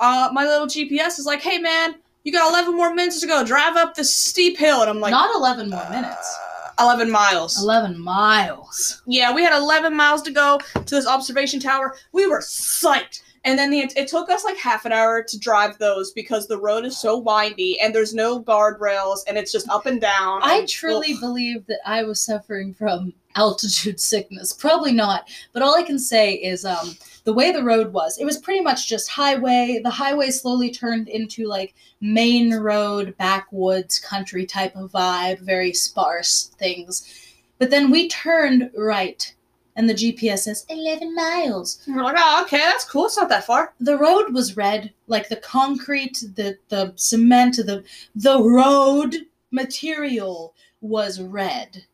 uh, 0.00 0.30
my 0.32 0.44
little 0.44 0.66
GPS 0.66 1.18
is 1.18 1.26
like, 1.26 1.40
hey 1.42 1.58
man, 1.58 1.96
you 2.24 2.32
got 2.32 2.50
11 2.50 2.76
more 2.76 2.94
minutes 2.94 3.20
to 3.20 3.26
go. 3.26 3.44
Drive 3.44 3.76
up 3.76 3.94
this 3.94 4.14
steep 4.14 4.58
hill. 4.58 4.82
And 4.82 4.90
I'm 4.90 5.00
like, 5.00 5.12
Not 5.12 5.34
11 5.34 5.70
more 5.70 5.80
uh, 5.80 5.90
minutes. 5.90 6.38
11 6.78 7.10
miles. 7.10 7.60
11 7.60 7.98
miles. 7.98 9.02
Yeah, 9.06 9.34
we 9.34 9.42
had 9.42 9.56
11 9.56 9.96
miles 9.96 10.22
to 10.22 10.30
go 10.30 10.60
to 10.74 10.94
this 10.94 11.06
observation 11.06 11.58
tower. 11.58 11.96
We 12.12 12.26
were 12.26 12.40
psyched. 12.40 13.22
And 13.48 13.58
then 13.58 13.70
the, 13.70 13.90
it 13.96 14.08
took 14.08 14.28
us 14.28 14.44
like 14.44 14.58
half 14.58 14.84
an 14.84 14.92
hour 14.92 15.22
to 15.22 15.38
drive 15.38 15.78
those 15.78 16.12
because 16.12 16.46
the 16.46 16.60
road 16.60 16.84
is 16.84 17.00
so 17.00 17.16
windy 17.16 17.80
and 17.80 17.94
there's 17.94 18.12
no 18.12 18.42
guardrails 18.42 19.20
and 19.26 19.38
it's 19.38 19.50
just 19.50 19.66
up 19.70 19.86
and 19.86 19.98
down. 19.98 20.40
I 20.42 20.58
and- 20.58 20.68
truly 20.68 21.14
ugh. 21.14 21.20
believe 21.20 21.64
that 21.64 21.78
I 21.86 22.02
was 22.02 22.20
suffering 22.20 22.74
from 22.74 23.14
altitude 23.36 24.00
sickness. 24.00 24.52
Probably 24.52 24.92
not, 24.92 25.30
but 25.54 25.62
all 25.62 25.74
I 25.74 25.82
can 25.82 25.98
say 25.98 26.34
is 26.34 26.66
um, 26.66 26.94
the 27.24 27.32
way 27.32 27.50
the 27.50 27.64
road 27.64 27.90
was, 27.90 28.18
it 28.18 28.26
was 28.26 28.36
pretty 28.36 28.60
much 28.60 28.86
just 28.86 29.08
highway. 29.08 29.80
The 29.82 29.88
highway 29.88 30.30
slowly 30.30 30.70
turned 30.70 31.08
into 31.08 31.46
like 31.46 31.74
main 32.02 32.52
road, 32.52 33.16
backwoods, 33.16 33.98
country 33.98 34.44
type 34.44 34.76
of 34.76 34.92
vibe, 34.92 35.38
very 35.40 35.72
sparse 35.72 36.50
things. 36.58 37.34
But 37.56 37.70
then 37.70 37.90
we 37.90 38.10
turned 38.10 38.70
right, 38.76 39.34
and 39.78 39.88
the 39.88 39.94
GPS 39.94 40.40
says 40.40 40.66
11 40.68 41.14
miles. 41.14 41.80
And 41.86 41.94
we're 41.94 42.02
like, 42.02 42.16
oh, 42.18 42.42
okay, 42.42 42.58
that's 42.58 42.84
cool. 42.84 43.06
It's 43.06 43.16
not 43.16 43.28
that 43.28 43.46
far. 43.46 43.74
The 43.78 43.96
road 43.96 44.34
was 44.34 44.56
red, 44.56 44.92
like 45.06 45.28
the 45.28 45.36
concrete, 45.36 46.18
the 46.34 46.58
the 46.68 46.92
cement, 46.96 47.56
the 47.56 47.84
the 48.16 48.42
road 48.42 49.16
material 49.52 50.52
was 50.80 51.20
red. 51.20 51.84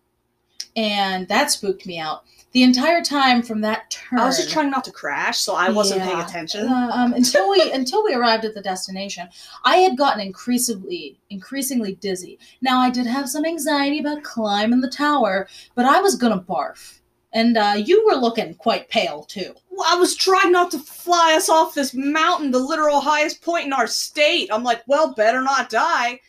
And 0.76 1.28
that 1.28 1.50
spooked 1.50 1.86
me 1.86 1.98
out. 1.98 2.24
The 2.52 2.62
entire 2.62 3.02
time 3.02 3.42
from 3.42 3.60
that 3.60 3.90
turn. 3.90 4.18
I 4.18 4.24
was 4.24 4.38
just 4.38 4.50
trying 4.50 4.70
not 4.70 4.84
to 4.84 4.92
crash, 4.92 5.38
so 5.38 5.54
I 5.54 5.68
wasn't 5.68 6.02
paying 6.02 6.20
attention. 6.20 6.66
Uh, 6.66 6.90
um, 6.92 7.12
until 7.12 7.50
we 7.50 7.70
until 7.80 8.02
we 8.02 8.14
arrived 8.14 8.46
at 8.46 8.54
the 8.54 8.62
destination, 8.62 9.28
I 9.64 9.76
had 9.76 9.98
gotten 9.98 10.20
increasingly 10.20 11.18
increasingly 11.28 11.96
dizzy. 11.96 12.38
Now 12.62 12.80
I 12.80 12.88
did 12.88 13.06
have 13.06 13.28
some 13.28 13.44
anxiety 13.44 13.98
about 13.98 14.22
climbing 14.22 14.80
the 14.80 14.88
tower, 14.88 15.48
but 15.74 15.84
I 15.84 16.00
was 16.00 16.16
gonna 16.16 16.40
barf, 16.40 17.00
And 17.34 17.58
uh, 17.58 17.74
you 17.76 18.06
were 18.06 18.14
looking 18.16 18.54
quite 18.54 18.88
pale 18.88 19.24
too. 19.24 19.54
Well, 19.70 19.86
I 19.90 19.96
was 19.98 20.14
trying 20.14 20.52
not 20.52 20.70
to 20.70 20.78
fly 20.78 21.34
us 21.34 21.48
off 21.48 21.74
this 21.74 21.92
mountain, 21.92 22.52
the 22.52 22.60
literal 22.60 23.00
highest 23.00 23.42
point 23.42 23.66
in 23.66 23.72
our 23.72 23.88
state. 23.88 24.48
I'm 24.52 24.62
like, 24.62 24.82
well, 24.86 25.12
better 25.14 25.42
not 25.42 25.68
die. 25.68 26.20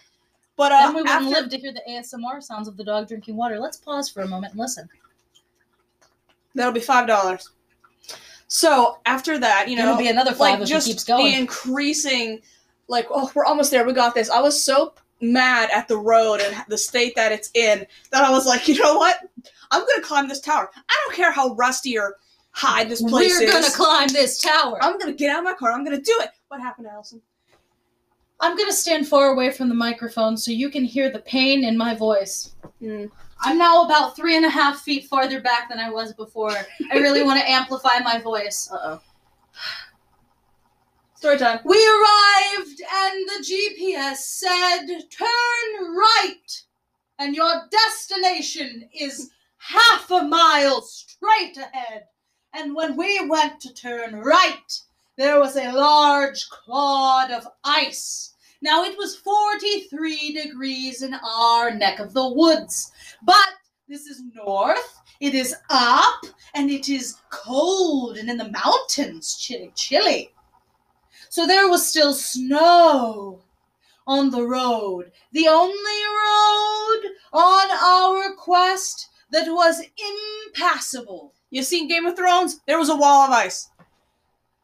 But 0.58 0.72
uh, 0.72 0.78
then 0.80 0.90
we 0.90 1.02
wouldn't 1.02 1.16
after- 1.16 1.30
live 1.30 1.50
to 1.52 1.58
hear 1.60 1.72
the 1.74 1.84
ASMR 1.88 2.42
sounds 2.42 2.68
of 2.68 2.76
the 2.76 2.84
dog 2.84 3.08
drinking 3.08 3.36
water. 3.38 3.60
Let's 3.60 3.78
pause 3.78 4.10
for 4.10 4.24
a 4.24 4.28
moment 4.28 4.54
and 4.54 4.60
listen. 4.60 4.90
that'll 6.56 6.74
be 6.74 6.80
five 6.80 7.08
dollars. 7.08 7.50
So 8.48 9.00
after 9.06 9.38
that, 9.40 9.70
you 9.70 9.76
know, 9.76 9.84
It'll 9.86 9.98
be 9.98 10.08
another 10.08 10.32
five 10.32 10.60
like 10.60 10.68
just 10.70 10.88
keeps 10.88 11.04
going. 11.04 11.26
the 11.32 11.38
increasing, 11.38 12.42
like, 12.88 13.08
oh, 13.10 13.32
we're 13.36 13.46
almost 13.46 13.72
there. 13.72 13.86
We 13.86 13.94
got 13.94 14.14
this. 14.16 14.30
I 14.30 14.40
was 14.40 14.62
so 14.62 14.94
mad 15.22 15.70
at 15.74 15.88
the 15.88 15.98
road 15.98 16.40
and 16.42 16.56
the 16.68 16.78
state 16.78 17.16
that 17.16 17.32
it's 17.32 17.50
in 17.54 17.86
that 18.12 18.24
I 18.24 18.30
was 18.32 18.46
like, 18.46 18.68
you 18.68 18.76
know 18.82 18.98
what? 18.98 19.18
I'm 19.72 19.86
gonna 19.86 20.02
climb 20.02 20.28
this 20.28 20.42
tower. 20.42 20.70
I 20.76 21.02
don't 21.06 21.16
care 21.16 21.32
how 21.32 21.56
rusty 21.56 21.98
or 21.98 22.18
high 22.52 22.84
this 22.84 23.02
place 23.02 23.34
is. 23.34 23.40
We're 23.42 23.52
gonna 23.52 23.72
climb 23.72 24.08
this 24.10 24.42
tower. 24.42 24.78
I'm 24.82 24.98
gonna 24.98 25.14
get 25.14 25.32
out 25.32 25.40
of 25.40 25.46
my 25.46 25.54
car. 25.54 25.72
I'm 25.72 25.84
gonna 25.84 26.02
do 26.02 26.16
it. 26.22 26.30
What 26.48 26.62
happened, 26.62 26.88
Allison? 26.88 27.22
I'm 28.40 28.58
gonna 28.58 28.74
stand 28.74 29.08
far 29.08 29.32
away 29.34 29.52
from 29.52 29.70
the 29.70 29.76
microphone 29.76 30.38
so 30.38 30.52
you 30.52 30.70
can 30.70 30.84
hear 30.84 31.10
the 31.10 31.20
pain 31.20 31.64
in 31.64 31.78
my 31.78 31.96
voice. 31.96 32.56
Hmm. 32.80 33.06
I'm 33.42 33.58
now 33.58 33.84
about 33.86 34.16
three 34.16 34.36
and 34.36 34.46
a 34.46 34.50
half 34.50 34.82
feet 34.82 35.06
farther 35.06 35.42
back 35.42 35.70
than 35.70 35.80
I 35.80 35.90
was 35.90 36.14
before. 36.14 36.52
I 36.92 36.98
really 36.98 37.24
want 37.24 37.40
to 37.40 37.50
amplify 37.50 38.00
my 38.00 38.20
voice. 38.20 38.70
Uh 38.72 38.78
oh. 38.84 39.02
Story 41.16 41.38
time. 41.38 41.60
We 41.64 41.78
arrived 41.78 42.82
and 42.94 43.28
the 43.30 43.46
GPS 43.46 44.18
said 44.18 44.86
turn 45.10 45.96
right 45.96 46.64
and 47.20 47.36
your 47.36 47.54
destination 47.72 48.88
is 48.94 49.32
half 49.66 50.12
a 50.12 50.24
mile 50.24 50.82
straight 50.82 51.58
ahead. 51.58 52.04
And 52.54 52.76
when 52.76 52.96
we 52.96 53.28
went 53.28 53.60
to 53.62 53.74
turn 53.74 54.16
right, 54.16 54.72
there 55.18 55.40
was 55.40 55.56
a 55.56 55.72
large 55.72 56.48
clod 56.50 57.32
of 57.32 57.48
ice. 57.64 58.34
Now 58.62 58.84
it 58.84 58.98
was 58.98 59.16
43 59.16 60.34
degrees 60.34 61.02
in 61.02 61.14
our 61.14 61.72
neck 61.72 62.00
of 62.00 62.14
the 62.14 62.28
woods, 62.30 62.92
but 63.24 63.50
this 63.88 64.06
is 64.08 64.22
north, 64.34 65.02
it 65.20 65.34
is 65.34 65.56
up, 65.70 66.26
and 66.54 66.70
it 66.70 66.90
is 66.90 67.18
cold, 67.30 68.18
and 68.18 68.30
in 68.30 68.38
the 68.38 68.52
mountains, 68.52 69.38
chilly, 69.38 69.72
chilly. 69.76 70.32
So 71.30 71.46
there 71.46 71.70
was 71.70 71.88
still 71.88 72.14
snow 72.14 73.42
on 74.08 74.30
the 74.30 74.46
road, 74.46 75.12
the 75.32 75.48
only 75.48 75.74
road 75.74 77.12
on 77.34 77.72
our 77.72 78.34
quest 78.36 79.10
that 79.36 79.52
was 79.52 79.82
impassable. 80.48 81.34
You 81.50 81.62
seen 81.62 81.90
Game 81.90 82.06
of 82.06 82.16
Thrones? 82.16 82.62
There 82.68 82.80
was 82.80 82.88
a 82.88 82.96
wall 82.96 83.26
of 83.26 83.32
ice. 83.32 83.70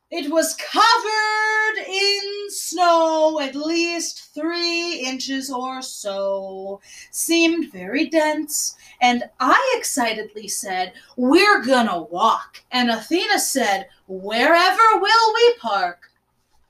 It 0.09 0.31
was 0.31 0.55
covered 0.55 1.85
in 1.85 2.49
snow, 2.49 3.41
at 3.41 3.53
least 3.53 4.33
three 4.33 4.99
inches 4.99 5.51
or 5.51 5.81
so. 5.81 6.79
Seemed 7.11 7.73
very 7.73 8.07
dense, 8.07 8.77
and 9.01 9.23
I 9.41 9.75
excitedly 9.77 10.47
said, 10.47 10.93
We're 11.17 11.63
gonna 11.65 12.03
walk. 12.03 12.63
And 12.71 12.89
Athena 12.89 13.39
said, 13.39 13.87
Wherever 14.07 14.99
will 15.01 15.33
we 15.33 15.53
park? 15.59 16.11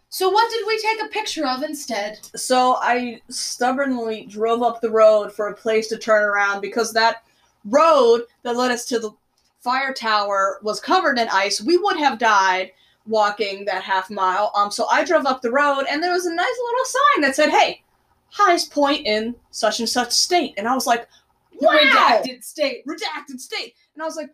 So, 0.10 0.28
what 0.30 0.52
did 0.52 0.66
we 0.66 0.80
take 0.80 1.04
a 1.04 1.14
picture 1.14 1.46
of 1.46 1.62
instead? 1.62 2.20
So 2.36 2.78
I 2.82 3.22
stubbornly 3.30 4.26
drove 4.26 4.64
up 4.64 4.82
the 4.82 4.90
road 4.90 5.32
for 5.32 5.50
a 5.50 5.56
place 5.56 5.88
to 5.90 5.98
turn 5.98 6.24
around 6.24 6.62
because 6.62 6.94
that 6.94 7.24
road 7.66 8.24
that 8.44 8.56
led 8.56 8.72
us 8.72 8.86
to 8.86 9.00
the 9.00 9.12
fire 9.60 9.94
tower 9.94 10.60
was 10.64 10.80
covered 10.80 11.20
in 11.20 11.28
ice. 11.30 11.62
We 11.62 11.78
would 11.78 11.98
have 11.98 12.18
died 12.18 12.72
walking 13.06 13.66
that 13.66 13.84
half 13.84 14.10
mile. 14.10 14.52
Um, 14.56 14.72
so 14.72 14.88
I 14.88 15.04
drove 15.04 15.26
up 15.26 15.42
the 15.42 15.52
road 15.52 15.86
and 15.90 16.02
there 16.02 16.14
was 16.14 16.26
a 16.26 16.34
nice 16.34 16.60
little 16.64 16.86
sign 16.86 17.22
that 17.22 17.36
said, 17.36 17.50
"Hey, 17.50 17.84
highest 18.30 18.72
point 18.72 19.06
in 19.06 19.36
such 19.52 19.80
and 19.80 19.90
such 19.90 20.12
state." 20.12 20.54
And 20.58 20.68
I 20.68 20.74
was 20.74 20.88
like, 20.88 21.08
"Wow!" 21.60 21.72
Redacted 21.72 22.44
state. 22.44 22.86
redacted 22.86 23.40
state. 23.40 23.76
And 23.94 24.02
I 24.02 24.06
was 24.06 24.16
like, 24.16 24.30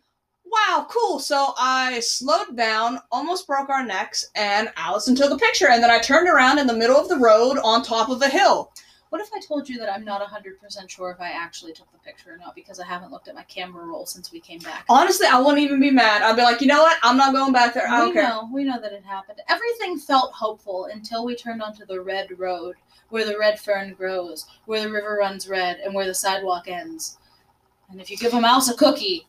wow, 0.52 0.86
cool. 0.90 1.20
So 1.20 1.54
I 1.58 2.00
slowed 2.00 2.56
down, 2.56 3.00
almost 3.12 3.48
broke 3.48 3.70
our 3.70 3.86
necks, 3.86 4.30
and 4.36 4.72
Allison 4.78 5.16
took 5.16 5.32
a 5.32 5.38
picture. 5.38 5.70
And 5.70 5.84
then 5.84 5.92
I 5.92 6.00
turned 6.00 6.28
around 6.28 6.60
in 6.60 6.68
the 6.68 6.74
middle 6.74 6.98
of 6.98 7.10
the 7.10 7.18
road 7.18 7.58
on 7.63 7.84
top 7.84 8.10
of 8.10 8.22
a 8.22 8.30
hill. 8.30 8.72
What 9.10 9.22
if 9.22 9.30
I 9.34 9.39
told 9.39 9.70
you 9.70 9.78
that 9.80 9.91
I'm 9.91 10.04
not 10.04 10.22
100% 10.22 10.89
sure 10.89 11.12
if 11.12 11.22
I 11.22 11.32
actually 11.32 11.72
took 11.74 11.91
the 11.91 11.98
picture 12.00 12.34
or 12.34 12.38
not 12.38 12.56
because 12.56 12.80
I 12.80 12.86
haven't 12.86 13.12
looked 13.12 13.28
at 13.28 13.36
my 13.36 13.43
camera 13.43 13.86
roll 13.86 14.06
since 14.06 14.32
we 14.32 14.39
came 14.39 14.60
back? 14.60 14.86
Honestly, 14.89 15.28
I 15.28 15.39
wouldn't 15.39 15.60
even 15.60 15.80
be 15.80 15.91
mad. 15.91 16.22
I'd 16.22 16.36
be 16.36 16.41
like, 16.41 16.60
you 16.60 16.67
know 16.67 16.82
what? 16.82 16.98
I'm 17.04 17.17
not 17.17 17.34
going 17.34 17.54
back 17.54 17.74
there. 17.74 17.88
I 17.88 18.00
don't 18.00 18.10
we 18.10 18.13
care. 18.15 18.24
know, 18.24 18.50
we 18.54 18.63
know 18.65 18.80
that 18.82 18.91
it 18.91 19.04
happened. 19.04 19.39
Everything 19.48 19.98
felt 19.98 20.34
hopeful 20.34 20.86
until 20.91 21.26
we 21.26 21.36
turned 21.36 21.62
onto 21.62 21.86
the 21.86 22.02
red 22.02 22.38
road, 22.38 22.76
where 23.10 23.26
the 23.26 23.38
red 23.38 23.60
fern 23.60 23.93
grows, 23.93 24.46
where 24.65 24.82
the 24.82 24.91
river 24.91 25.17
runs 25.20 25.48
red, 25.48 25.80
and 25.80 25.93
where 25.93 26.06
the 26.06 26.13
sidewalk 26.13 26.67
ends. 26.67 27.17
And 27.89 28.02
if 28.02 28.12
you 28.12 28.17
give 28.17 28.34
a 28.34 28.41
mouse 28.41 28.70
a 28.70 28.76
cookie, 28.76 29.26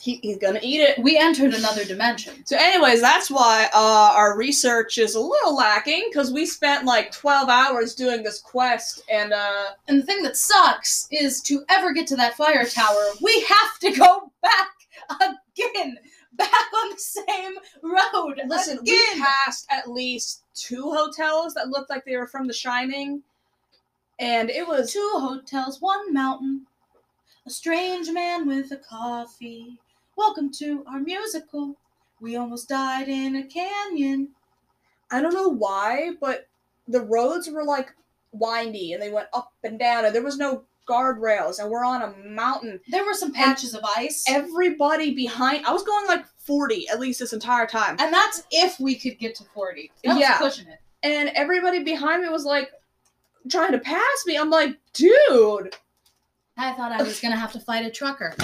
He, 0.00 0.16
he's 0.16 0.38
gonna 0.38 0.58
eat 0.62 0.80
it. 0.80 0.98
we 0.98 1.16
entered 1.16 1.54
another 1.54 1.84
dimension. 1.84 2.44
So, 2.44 2.56
anyways, 2.58 3.00
that's 3.00 3.30
why 3.30 3.68
uh, 3.72 4.12
our 4.16 4.36
research 4.36 4.98
is 4.98 5.14
a 5.14 5.20
little 5.20 5.54
lacking 5.54 6.08
because 6.10 6.32
we 6.32 6.44
spent 6.44 6.84
like 6.84 7.12
12 7.12 7.48
hours 7.48 7.94
doing 7.94 8.24
this 8.24 8.40
quest, 8.40 9.02
and 9.08 9.32
uh, 9.32 9.66
And 9.86 10.00
the 10.00 10.06
thing 10.06 10.22
that 10.24 10.36
sucks 10.36 11.06
is 11.12 11.40
to 11.42 11.64
ever 11.68 11.92
get 11.92 12.08
to 12.08 12.16
that 12.16 12.36
fire 12.36 12.64
tower, 12.64 13.10
we 13.20 13.40
have 13.42 13.78
to 13.80 13.92
go 13.92 14.32
back 14.42 14.68
again, 15.56 15.98
back 16.32 16.50
on 16.50 16.90
the 16.90 16.98
same 16.98 17.52
road. 17.82 18.40
listen, 18.46 18.78
we 18.84 19.00
passed 19.18 19.66
at 19.70 19.90
least 19.90 20.42
two 20.54 20.90
hotels 20.90 21.54
that 21.54 21.68
looked 21.68 21.90
like 21.90 22.04
they 22.04 22.16
were 22.16 22.26
from 22.26 22.46
The 22.46 22.52
Shining, 22.52 23.22
and 24.18 24.50
it 24.50 24.66
was 24.66 24.92
Two 24.92 25.10
hotels, 25.14 25.80
one 25.80 26.12
mountain. 26.12 26.66
A 27.46 27.50
strange 27.50 28.08
man 28.10 28.46
with 28.46 28.70
a 28.72 28.76
coffee. 28.76 29.76
Welcome 30.16 30.50
to 30.58 30.84
our 30.86 31.00
musical. 31.00 31.76
We 32.20 32.36
almost 32.36 32.68
died 32.68 33.08
in 33.08 33.34
a 33.36 33.44
canyon. 33.44 34.28
I 35.10 35.20
don't 35.20 35.34
know 35.34 35.48
why, 35.48 36.12
but 36.20 36.46
the 36.86 37.00
roads 37.00 37.48
were 37.50 37.64
like 37.64 37.92
windy 38.32 38.92
and 38.92 39.02
they 39.02 39.10
went 39.10 39.26
up 39.32 39.52
and 39.64 39.78
down, 39.78 40.04
and 40.04 40.14
there 40.14 40.22
was 40.22 40.38
no 40.38 40.62
guardrails, 40.88 41.58
and 41.58 41.70
we're 41.70 41.84
on 41.84 42.02
a 42.02 42.14
mountain. 42.28 42.80
There 42.88 43.04
were 43.04 43.14
some 43.14 43.32
patches 43.32 43.74
of 43.74 43.84
ice. 43.96 44.24
Everybody 44.28 45.14
behind, 45.14 45.64
I 45.66 45.72
was 45.72 45.82
going 45.82 46.06
like 46.06 46.24
40 46.38 46.88
at 46.88 47.00
least 47.00 47.20
this 47.20 47.32
entire 47.32 47.66
time, 47.66 47.96
And 47.98 48.12
that's 48.12 48.44
if 48.50 48.78
we 48.80 48.94
could 48.96 49.18
get 49.18 49.34
to 49.36 49.44
40. 49.54 49.90
That 50.04 50.10
was 50.14 50.18
Yeah. 50.20 50.38
pushing 50.38 50.68
it. 50.68 50.78
and 51.04 51.30
everybody 51.34 51.82
behind 51.82 52.22
me 52.22 52.28
was 52.28 52.44
like 52.44 52.70
trying 53.50 53.72
to 53.72 53.78
pass 53.80 54.24
me. 54.26 54.36
I'm 54.38 54.50
like, 54.50 54.78
dude, 54.92 55.74
I 56.56 56.72
thought 56.72 56.92
I 56.92 57.02
was 57.02 57.20
going 57.20 57.32
to 57.32 57.38
have 57.38 57.52
to 57.52 57.60
fight 57.60 57.84
a 57.86 57.90
trucker. 57.90 58.34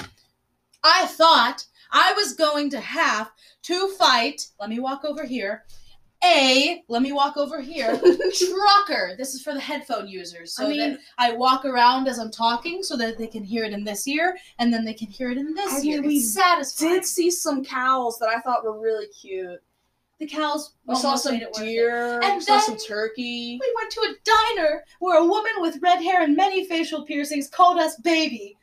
I 0.82 1.06
thought 1.06 1.64
I 1.92 2.12
was 2.14 2.34
going 2.34 2.70
to 2.70 2.80
have 2.80 3.30
to 3.64 3.88
fight. 3.94 4.46
Let 4.60 4.70
me 4.70 4.80
walk 4.80 5.04
over 5.04 5.24
here. 5.24 5.64
A, 6.24 6.82
let 6.88 7.00
me 7.02 7.12
walk 7.12 7.36
over 7.36 7.60
here. 7.60 7.96
trucker. 8.38 9.14
This 9.16 9.34
is 9.34 9.42
for 9.42 9.54
the 9.54 9.60
headphone 9.60 10.08
users. 10.08 10.52
So 10.54 10.66
I 10.66 10.68
mean- 10.68 10.78
that 10.92 10.98
I 11.16 11.32
walk 11.32 11.64
around 11.64 12.08
as 12.08 12.18
I'm 12.18 12.30
talking 12.30 12.82
so 12.82 12.96
that 12.96 13.18
they 13.18 13.28
can 13.28 13.44
hear 13.44 13.62
it 13.64 13.72
in 13.72 13.84
this 13.84 14.08
ear 14.08 14.36
and 14.58 14.72
then 14.72 14.84
they 14.84 14.94
can 14.94 15.06
hear 15.08 15.30
it 15.30 15.38
in 15.38 15.54
this 15.54 15.72
I 15.74 15.76
ear. 15.86 16.00
mean, 16.00 16.08
we 16.08 16.16
it's 16.16 16.34
satisfying. 16.34 16.94
did 16.94 17.04
see 17.04 17.30
some 17.30 17.64
cows 17.64 18.18
that 18.18 18.28
I 18.30 18.40
thought 18.40 18.64
were 18.64 18.78
really 18.80 19.06
cute. 19.08 19.60
The 20.18 20.26
cows 20.26 20.72
We 20.86 20.96
saw 20.96 21.14
some 21.16 21.40
deer, 21.54 22.20
And 22.22 22.36
we 22.36 22.40
saw 22.40 22.58
some 22.58 22.76
turkey. 22.76 23.58
We 23.60 23.72
went 23.76 23.90
to 23.92 24.00
a 24.00 24.14
diner 24.24 24.84
where 24.98 25.18
a 25.20 25.24
woman 25.26 25.52
with 25.58 25.78
red 25.80 26.02
hair 26.02 26.22
and 26.22 26.36
many 26.36 26.66
facial 26.66 27.04
piercings 27.04 27.48
called 27.48 27.78
us 27.78 27.96
baby. 28.00 28.56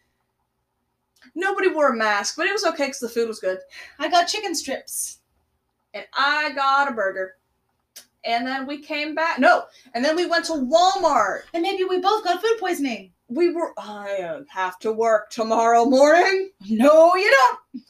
Nobody 1.34 1.70
wore 1.70 1.90
a 1.90 1.96
mask, 1.96 2.36
but 2.38 2.46
it 2.48 2.54
was 2.54 2.66
okay 2.66 2.86
because 2.86 3.00
the 3.00 3.10
food 3.10 3.28
was 3.28 3.40
good. 3.40 3.60
I 4.00 4.10
got 4.10 4.28
chicken 4.28 4.56
strips. 4.56 5.20
and 5.94 6.06
I 6.14 6.52
got 6.54 6.90
a 6.90 6.94
burger. 6.94 7.38
And 8.26 8.46
then 8.48 8.66
we 8.66 8.80
came 8.82 9.14
back. 9.16 9.38
No, 9.40 9.66
and 9.94 10.04
then 10.04 10.16
we 10.16 10.26
went 10.26 10.46
to 10.46 10.54
Walmart. 10.54 11.42
And 11.54 11.62
maybe 11.62 11.84
we 11.84 12.00
both 12.00 12.24
got 12.24 12.42
food 12.42 12.58
poisoning. 12.60 13.12
We 13.28 13.52
were. 13.52 13.72
I 13.78 14.40
have 14.50 14.80
to 14.80 14.92
work 14.92 15.30
tomorrow 15.30 15.86
morning. 15.86 16.52
No, 16.70 17.16
you 17.16 17.30
don't. 17.32 17.84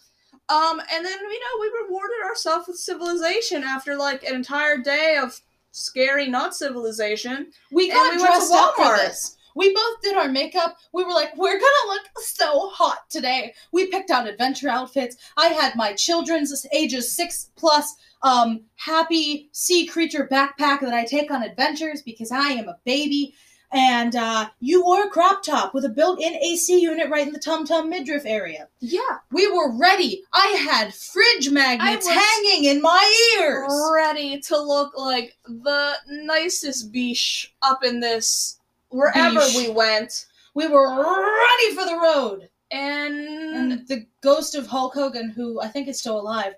Um, 0.48 0.80
and 0.94 1.04
then 1.04 1.20
you 1.20 1.40
know 1.40 1.60
we 1.60 1.72
rewarded 1.86 2.18
ourselves 2.24 2.68
with 2.68 2.78
civilization 2.78 3.64
after 3.64 3.96
like 3.96 4.24
an 4.24 4.36
entire 4.36 4.78
day 4.78 5.18
of 5.22 5.40
scary 5.72 6.28
not 6.28 6.56
civilization. 6.56 7.48
We 7.72 7.90
got 7.90 8.02
we 8.02 8.10
went 8.10 8.20
to 8.22 8.26
dressed 8.26 8.54
up 8.54 8.76
for 8.76 8.98
this. 8.98 9.38
We 9.56 9.74
both 9.74 10.02
did 10.02 10.18
our 10.18 10.28
makeup. 10.28 10.78
We 10.92 11.04
were 11.04 11.14
like, 11.14 11.36
we're 11.38 11.60
gonna 11.60 11.88
look 11.88 12.04
so 12.20 12.70
hot 12.70 13.10
today. 13.10 13.54
We 13.72 13.88
picked 13.88 14.12
out 14.12 14.28
adventure 14.28 14.70
outfits. 14.70 15.16
I 15.38 15.48
had 15.48 15.76
my 15.76 15.94
children's 15.94 16.66
ages 16.74 17.12
six 17.12 17.52
plus 17.56 17.96
um 18.22 18.62
happy 18.76 19.50
sea 19.52 19.86
creature 19.86 20.28
backpack 20.32 20.82
that 20.82 20.94
I 20.94 21.06
take 21.06 21.32
on 21.32 21.44
adventures 21.44 22.02
because 22.02 22.32
I 22.32 22.50
am 22.50 22.68
a 22.68 22.78
baby. 22.86 23.34
And 23.72 24.16
uh, 24.16 24.50
you 24.60 24.84
wore 24.84 25.06
a 25.06 25.10
crop 25.10 25.44
top 25.44 25.74
with 25.74 25.86
a 25.86 25.90
built-in 25.90 26.36
AC 26.36 26.80
unit 26.80 27.10
right 27.10 27.28
in 27.28 27.34
the 27.34 27.40
tum 27.40 27.66
tum 27.66 27.90
midriff 27.90 28.24
area. 28.26 28.68
Yeah. 28.80 29.20
We 29.32 29.52
were 29.52 29.78
ready. 29.78 30.24
I 30.34 30.48
had 30.48 30.94
fridge 30.94 31.50
magnets 31.50 32.08
hanging 32.08 32.66
in 32.66 32.82
my 32.82 33.36
ears. 33.38 33.72
Ready 33.94 34.40
to 34.42 34.62
look 34.62 34.98
like 34.98 35.38
the 35.46 35.94
nicest 36.10 36.92
beach 36.92 37.54
up 37.62 37.84
in 37.84 38.00
this 38.00 38.60
wherever 38.90 39.40
Beesh. 39.40 39.58
we 39.58 39.70
went. 39.70 40.28
We 40.54 40.68
were 40.68 40.88
ready 40.88 41.76
for 41.76 41.86
the 41.86 42.00
road. 42.02 42.50
And, 42.72 43.16
And 43.18 43.88
the 43.88 44.06
ghost 44.22 44.56
of 44.56 44.68
Hulk 44.68 44.94
Hogan, 44.94 45.30
who 45.30 45.62
I 45.62 45.68
think 45.68 45.88
is 45.88 46.00
still 46.00 46.20
alive, 46.20 46.56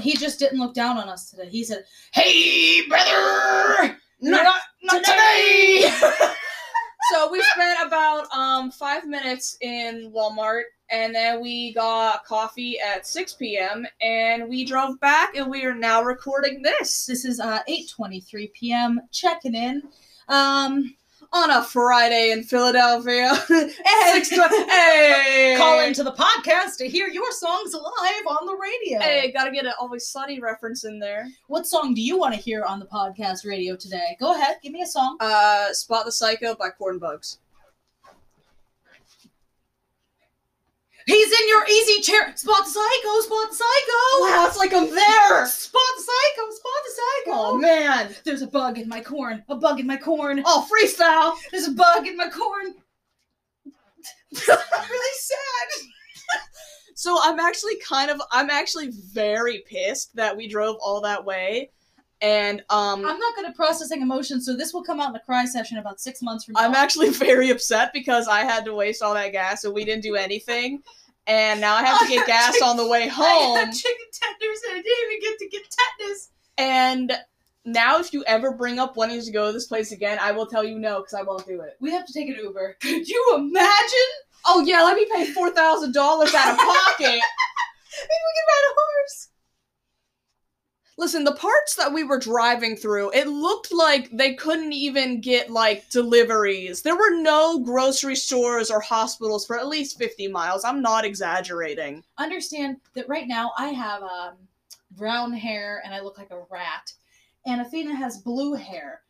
he 0.00 0.16
just 0.16 0.38
didn't 0.38 0.58
look 0.58 0.74
down 0.74 0.98
on 0.98 1.08
us 1.08 1.30
today. 1.30 1.48
He 1.48 1.64
said, 1.64 1.84
"Hey, 2.12 2.86
brother, 2.88 3.96
Not 4.22 4.44
not, 4.44 4.60
not 4.82 5.04
today." 5.04 5.90
so 7.12 7.30
we 7.30 7.42
spent 7.42 7.86
about 7.86 8.32
um 8.32 8.70
five 8.70 9.06
minutes 9.06 9.56
in 9.60 10.12
Walmart 10.14 10.62
and 10.90 11.14
then 11.14 11.40
we 11.40 11.72
got 11.72 12.24
coffee 12.24 12.78
at 12.78 13.06
6 13.06 13.34
p.m. 13.34 13.86
and 14.00 14.48
we 14.48 14.64
drove 14.64 15.00
back 15.00 15.34
and 15.34 15.50
we 15.50 15.64
are 15.64 15.74
now 15.74 16.02
recording 16.02 16.62
this 16.62 17.06
this 17.06 17.24
is 17.24 17.40
uh 17.40 17.60
8:23 17.68 18.52
p.m. 18.52 19.00
Checking 19.10 19.54
in. 19.54 19.82
Um, 20.28 20.94
on 21.32 21.50
a 21.50 21.64
Friday 21.64 22.30
in 22.30 22.42
Philadelphia. 22.42 23.34
Six 24.12 24.30
hey, 24.30 25.54
call 25.56 25.80
into 25.80 26.02
the 26.02 26.12
podcast 26.12 26.76
to 26.78 26.88
hear 26.88 27.08
your 27.08 27.30
songs 27.32 27.72
live 27.74 28.26
on 28.26 28.46
the 28.46 28.56
radio. 28.56 29.00
Hey, 29.00 29.32
gotta 29.32 29.50
get 29.50 29.64
an 29.64 29.72
Always 29.80 30.06
Sunny 30.06 30.40
reference 30.40 30.84
in 30.84 30.98
there. 30.98 31.28
What 31.46 31.66
song 31.66 31.94
do 31.94 32.02
you 32.02 32.18
want 32.18 32.34
to 32.34 32.40
hear 32.40 32.64
on 32.64 32.78
the 32.78 32.86
podcast 32.86 33.46
radio 33.46 33.76
today? 33.76 34.16
Go 34.20 34.34
ahead, 34.34 34.56
give 34.62 34.72
me 34.72 34.82
a 34.82 34.86
song. 34.86 35.16
Uh, 35.20 35.72
Spot 35.72 36.04
the 36.04 36.12
Psycho 36.12 36.54
by 36.54 36.68
Corn 36.70 36.98
Bugs. 36.98 37.38
He's 41.06 41.40
in 41.40 41.48
your 41.48 41.66
easy 41.66 42.02
chair. 42.02 42.32
Spot 42.36 42.64
the 42.64 42.70
psycho. 42.70 43.20
Spot 43.20 43.50
the 43.50 43.56
psycho. 43.56 44.02
Wow, 44.20 44.46
it's 44.48 44.56
like 44.56 44.72
I'm 44.72 44.88
there. 44.88 45.46
Spot 45.46 45.82
the 45.96 46.02
psycho. 46.02 46.50
Spot 46.50 46.72
the 46.84 46.90
psycho. 46.90 47.38
Oh 47.38 47.58
man. 47.58 48.14
There's 48.24 48.42
a 48.42 48.46
bug 48.46 48.78
in 48.78 48.88
my 48.88 49.00
corn. 49.00 49.42
A 49.48 49.56
bug 49.56 49.80
in 49.80 49.86
my 49.86 49.96
corn. 49.96 50.42
Oh, 50.46 50.68
freestyle. 50.70 51.36
There's 51.50 51.68
a 51.68 51.72
bug 51.72 52.06
in 52.06 52.16
my 52.16 52.28
corn. 52.28 52.74
really 54.48 55.16
sad. 55.18 55.88
So 56.94 57.18
I'm 57.22 57.40
actually 57.40 57.76
kind 57.78 58.10
of 58.10 58.20
I'm 58.30 58.50
actually 58.50 58.90
very 59.12 59.64
pissed 59.66 60.14
that 60.14 60.36
we 60.36 60.46
drove 60.46 60.76
all 60.80 61.00
that 61.00 61.24
way. 61.24 61.70
And 62.22 62.60
um 62.70 63.04
I'm 63.04 63.18
not 63.18 63.34
good 63.34 63.46
at 63.46 63.56
processing 63.56 64.00
emotions, 64.00 64.46
so 64.46 64.56
this 64.56 64.72
will 64.72 64.84
come 64.84 65.00
out 65.00 65.10
in 65.10 65.16
a 65.16 65.20
cry 65.20 65.44
session 65.44 65.78
about 65.78 66.00
six 66.00 66.22
months 66.22 66.44
from 66.44 66.52
now. 66.54 66.60
I'm 66.60 66.74
actually 66.74 67.10
very 67.28 67.50
upset 67.50 67.92
because 67.92 68.28
I 68.28 68.40
had 68.44 68.64
to 68.66 68.74
waste 68.74 69.02
all 69.02 69.14
that 69.14 69.32
gas 69.32 69.64
and 69.64 69.74
we 69.74 69.84
didn't 69.84 70.02
do 70.04 70.14
anything. 70.14 70.82
And 71.26 71.60
now 71.60 71.74
I 71.74 71.82
have 71.82 72.00
to 72.00 72.06
get 72.14 72.26
gas 72.26 72.62
on 72.62 72.76
the 72.76 72.86
way 72.86 73.04
I 73.04 73.08
home. 73.08 73.56
had 73.56 73.72
chicken 73.74 74.06
tenders 74.12 74.60
and 74.68 74.78
I 74.78 74.82
didn't 74.82 75.12
even 75.12 75.20
get 75.20 75.38
to 75.40 75.48
get 75.48 75.62
tetanus. 75.98 76.30
And 76.58 77.12
now 77.64 77.98
if 77.98 78.12
you 78.12 78.22
ever 78.24 78.52
bring 78.52 78.78
up 78.78 78.96
wanting 78.96 79.20
to 79.20 79.30
go 79.32 79.48
to 79.48 79.52
this 79.52 79.66
place 79.66 79.90
again, 79.90 80.18
I 80.20 80.30
will 80.30 80.46
tell 80.46 80.62
you 80.64 80.78
no 80.78 81.00
because 81.00 81.14
I 81.14 81.22
won't 81.22 81.46
do 81.46 81.60
it. 81.60 81.76
We 81.80 81.90
have 81.90 82.06
to 82.06 82.12
take 82.12 82.28
an 82.28 82.36
Uber. 82.40 82.76
Could 82.80 83.08
you 83.08 83.34
imagine? 83.36 84.10
Oh 84.46 84.62
yeah, 84.64 84.82
let 84.82 84.96
me 84.96 85.06
pay 85.12 85.26
four 85.32 85.50
thousand 85.50 85.92
dollars 85.92 86.32
out 86.34 86.52
of 86.52 86.58
pocket. 86.58 87.00
Maybe 87.00 87.18
we 87.18 88.32
can 88.34 88.46
ride 88.48 88.70
a 88.70 88.74
horse. 88.74 89.28
Listen, 90.98 91.24
the 91.24 91.34
parts 91.34 91.74
that 91.76 91.92
we 91.92 92.04
were 92.04 92.18
driving 92.18 92.76
through, 92.76 93.10
it 93.12 93.26
looked 93.26 93.72
like 93.72 94.10
they 94.12 94.34
couldn't 94.34 94.72
even 94.72 95.20
get 95.20 95.50
like 95.50 95.88
deliveries. 95.88 96.82
There 96.82 96.96
were 96.96 97.16
no 97.16 97.60
grocery 97.60 98.14
stores 98.14 98.70
or 98.70 98.80
hospitals 98.80 99.46
for 99.46 99.58
at 99.58 99.68
least 99.68 99.98
50 99.98 100.28
miles. 100.28 100.64
I'm 100.64 100.82
not 100.82 101.04
exaggerating. 101.04 102.04
Understand 102.18 102.76
that 102.94 103.08
right 103.08 103.26
now 103.26 103.52
I 103.56 103.68
have 103.68 104.02
um, 104.02 104.34
brown 104.90 105.32
hair 105.32 105.82
and 105.84 105.94
I 105.94 106.00
look 106.00 106.18
like 106.18 106.30
a 106.30 106.44
rat, 106.50 106.92
and 107.46 107.60
Athena 107.60 107.94
has 107.94 108.18
blue 108.18 108.54
hair. 108.54 109.00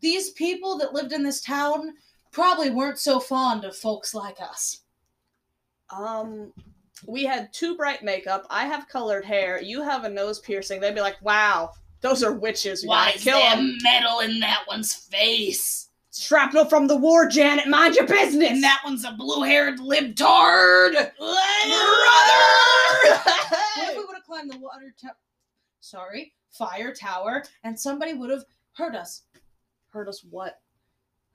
These 0.00 0.30
people 0.30 0.76
that 0.78 0.92
lived 0.92 1.12
in 1.12 1.22
this 1.22 1.40
town 1.40 1.94
probably 2.32 2.70
weren't 2.70 2.98
so 2.98 3.18
fond 3.18 3.64
of 3.64 3.74
folks 3.74 4.14
like 4.14 4.40
us. 4.40 4.80
Um 5.90 6.52
we 7.06 7.24
had 7.24 7.52
too 7.52 7.76
bright 7.76 8.02
makeup. 8.02 8.46
I 8.50 8.66
have 8.66 8.88
colored 8.88 9.24
hair. 9.24 9.60
You 9.62 9.82
have 9.82 10.04
a 10.04 10.08
nose 10.08 10.40
piercing. 10.40 10.80
They'd 10.80 10.94
be 10.94 11.00
like, 11.00 11.20
"Wow, 11.22 11.70
those 12.00 12.22
are 12.22 12.32
witches. 12.32 12.82
We 12.82 12.88
gotta 12.88 13.18
kill 13.18 13.38
them." 13.40 13.76
metal 13.82 14.20
in 14.20 14.40
that 14.40 14.64
one's 14.68 14.94
face? 14.94 15.88
Shrapnel 16.16 16.66
from 16.66 16.86
the 16.86 16.96
war, 16.96 17.26
Janet. 17.28 17.66
Mind 17.66 17.96
your 17.96 18.06
business. 18.06 18.48
And 18.50 18.62
that 18.62 18.82
one's 18.84 19.04
a 19.04 19.10
blue-haired 19.12 19.80
libtard. 19.80 20.92
brother. 20.92 21.12
What 23.76 23.90
if 23.90 23.96
we 23.96 24.04
would 24.04 24.14
have 24.14 24.24
climbed 24.24 24.52
the 24.52 24.58
water 24.58 24.94
tower? 25.00 25.16
Sorry, 25.80 26.32
fire 26.52 26.94
tower, 26.94 27.42
and 27.64 27.78
somebody 27.78 28.14
would 28.14 28.30
have 28.30 28.44
hurt 28.76 28.94
us. 28.94 29.22
hurt 29.90 30.08
us 30.08 30.24
what? 30.30 30.60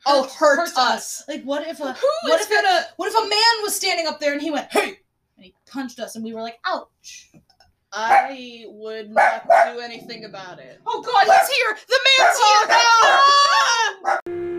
Oh, 0.06 0.24
hurt 0.30 0.70
us. 0.78 1.24
Like, 1.28 1.44
what 1.44 1.68
if 1.68 1.82
a 1.82 1.92
Who 1.94 2.08
what 2.24 2.40
is 2.40 2.50
if 2.50 2.52
a- 2.52 2.56
gonna? 2.64 2.86
what 2.96 3.10
if 3.12 3.18
a 3.18 3.28
man 3.30 3.64
was 3.64 3.76
standing 3.76 4.08
up 4.08 4.22
there 4.22 4.32
and 4.32 4.42
he 4.42 4.52
went, 4.52 4.72
"Hey," 4.72 5.00
and 5.40 5.46
he 5.46 5.54
punched 5.72 6.02
us, 6.02 6.18
and 6.18 6.24
we 6.26 6.34
were 6.34 6.42
like, 6.42 6.60
"Ouch!" 6.66 7.32
I 7.94 8.66
would 8.68 9.10
not 9.10 9.48
do 9.48 9.80
anything 9.80 10.26
about 10.26 10.60
it. 10.60 10.82
Oh 10.86 11.02
God, 11.02 11.24
he's 11.26 11.48
here! 11.56 11.78
The 11.88 12.00
man's 12.20 12.40
here! 12.44 14.36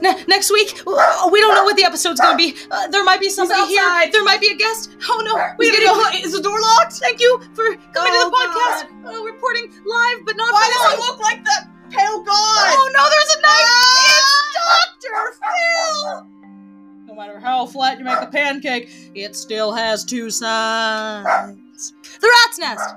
Ne- 0.00 0.24
next 0.28 0.50
week, 0.52 0.78
uh, 0.86 1.28
we 1.32 1.40
don't 1.40 1.54
know 1.54 1.64
what 1.64 1.74
the 1.76 1.82
episode's 1.82 2.20
gonna 2.20 2.36
be. 2.36 2.54
Uh, 2.70 2.86
there 2.88 3.02
might 3.02 3.18
be 3.18 3.30
somebody 3.30 3.66
here. 3.66 4.08
There 4.12 4.22
might 4.22 4.40
be 4.42 4.48
a 4.48 4.54
guest. 4.54 4.90
Oh 5.08 5.22
no, 5.24 5.34
we 5.58 5.72
gotta 5.72 5.86
go. 5.86 6.18
Is 6.24 6.32
the 6.32 6.42
door 6.42 6.60
locked? 6.60 6.92
Thank 6.92 7.18
you 7.18 7.40
for 7.54 7.64
coming 7.94 8.12
to 8.12 8.18
Oh, 8.20 8.30
the 8.30 8.36
podcast. 8.36 9.16
Uh, 9.16 9.22
reporting 9.24 9.72
live, 9.86 10.18
but 10.26 10.36
not 10.36 10.52
Why 10.52 10.68
does 10.70 10.94
it 10.94 11.00
look 11.00 11.18
like 11.20 11.42
that 11.44 11.66
pale 11.90 12.20
god? 12.22 12.28
Oh 12.28 12.90
no, 12.92 13.08
there's 13.08 13.36
a 13.36 13.40
knife! 13.40 13.72
It's 14.92 15.04
Dr. 15.08 15.32
Phil! 15.40 16.35
No 17.16 17.22
matter 17.26 17.40
how 17.40 17.64
flat 17.64 17.98
you 17.98 18.04
make 18.04 18.20
the 18.20 18.26
pancake, 18.26 18.90
it 19.14 19.34
still 19.34 19.72
has 19.72 20.04
two 20.04 20.30
sides. 20.30 21.94
The 22.20 22.28
rat's 22.44 22.58
nest! 22.58 22.94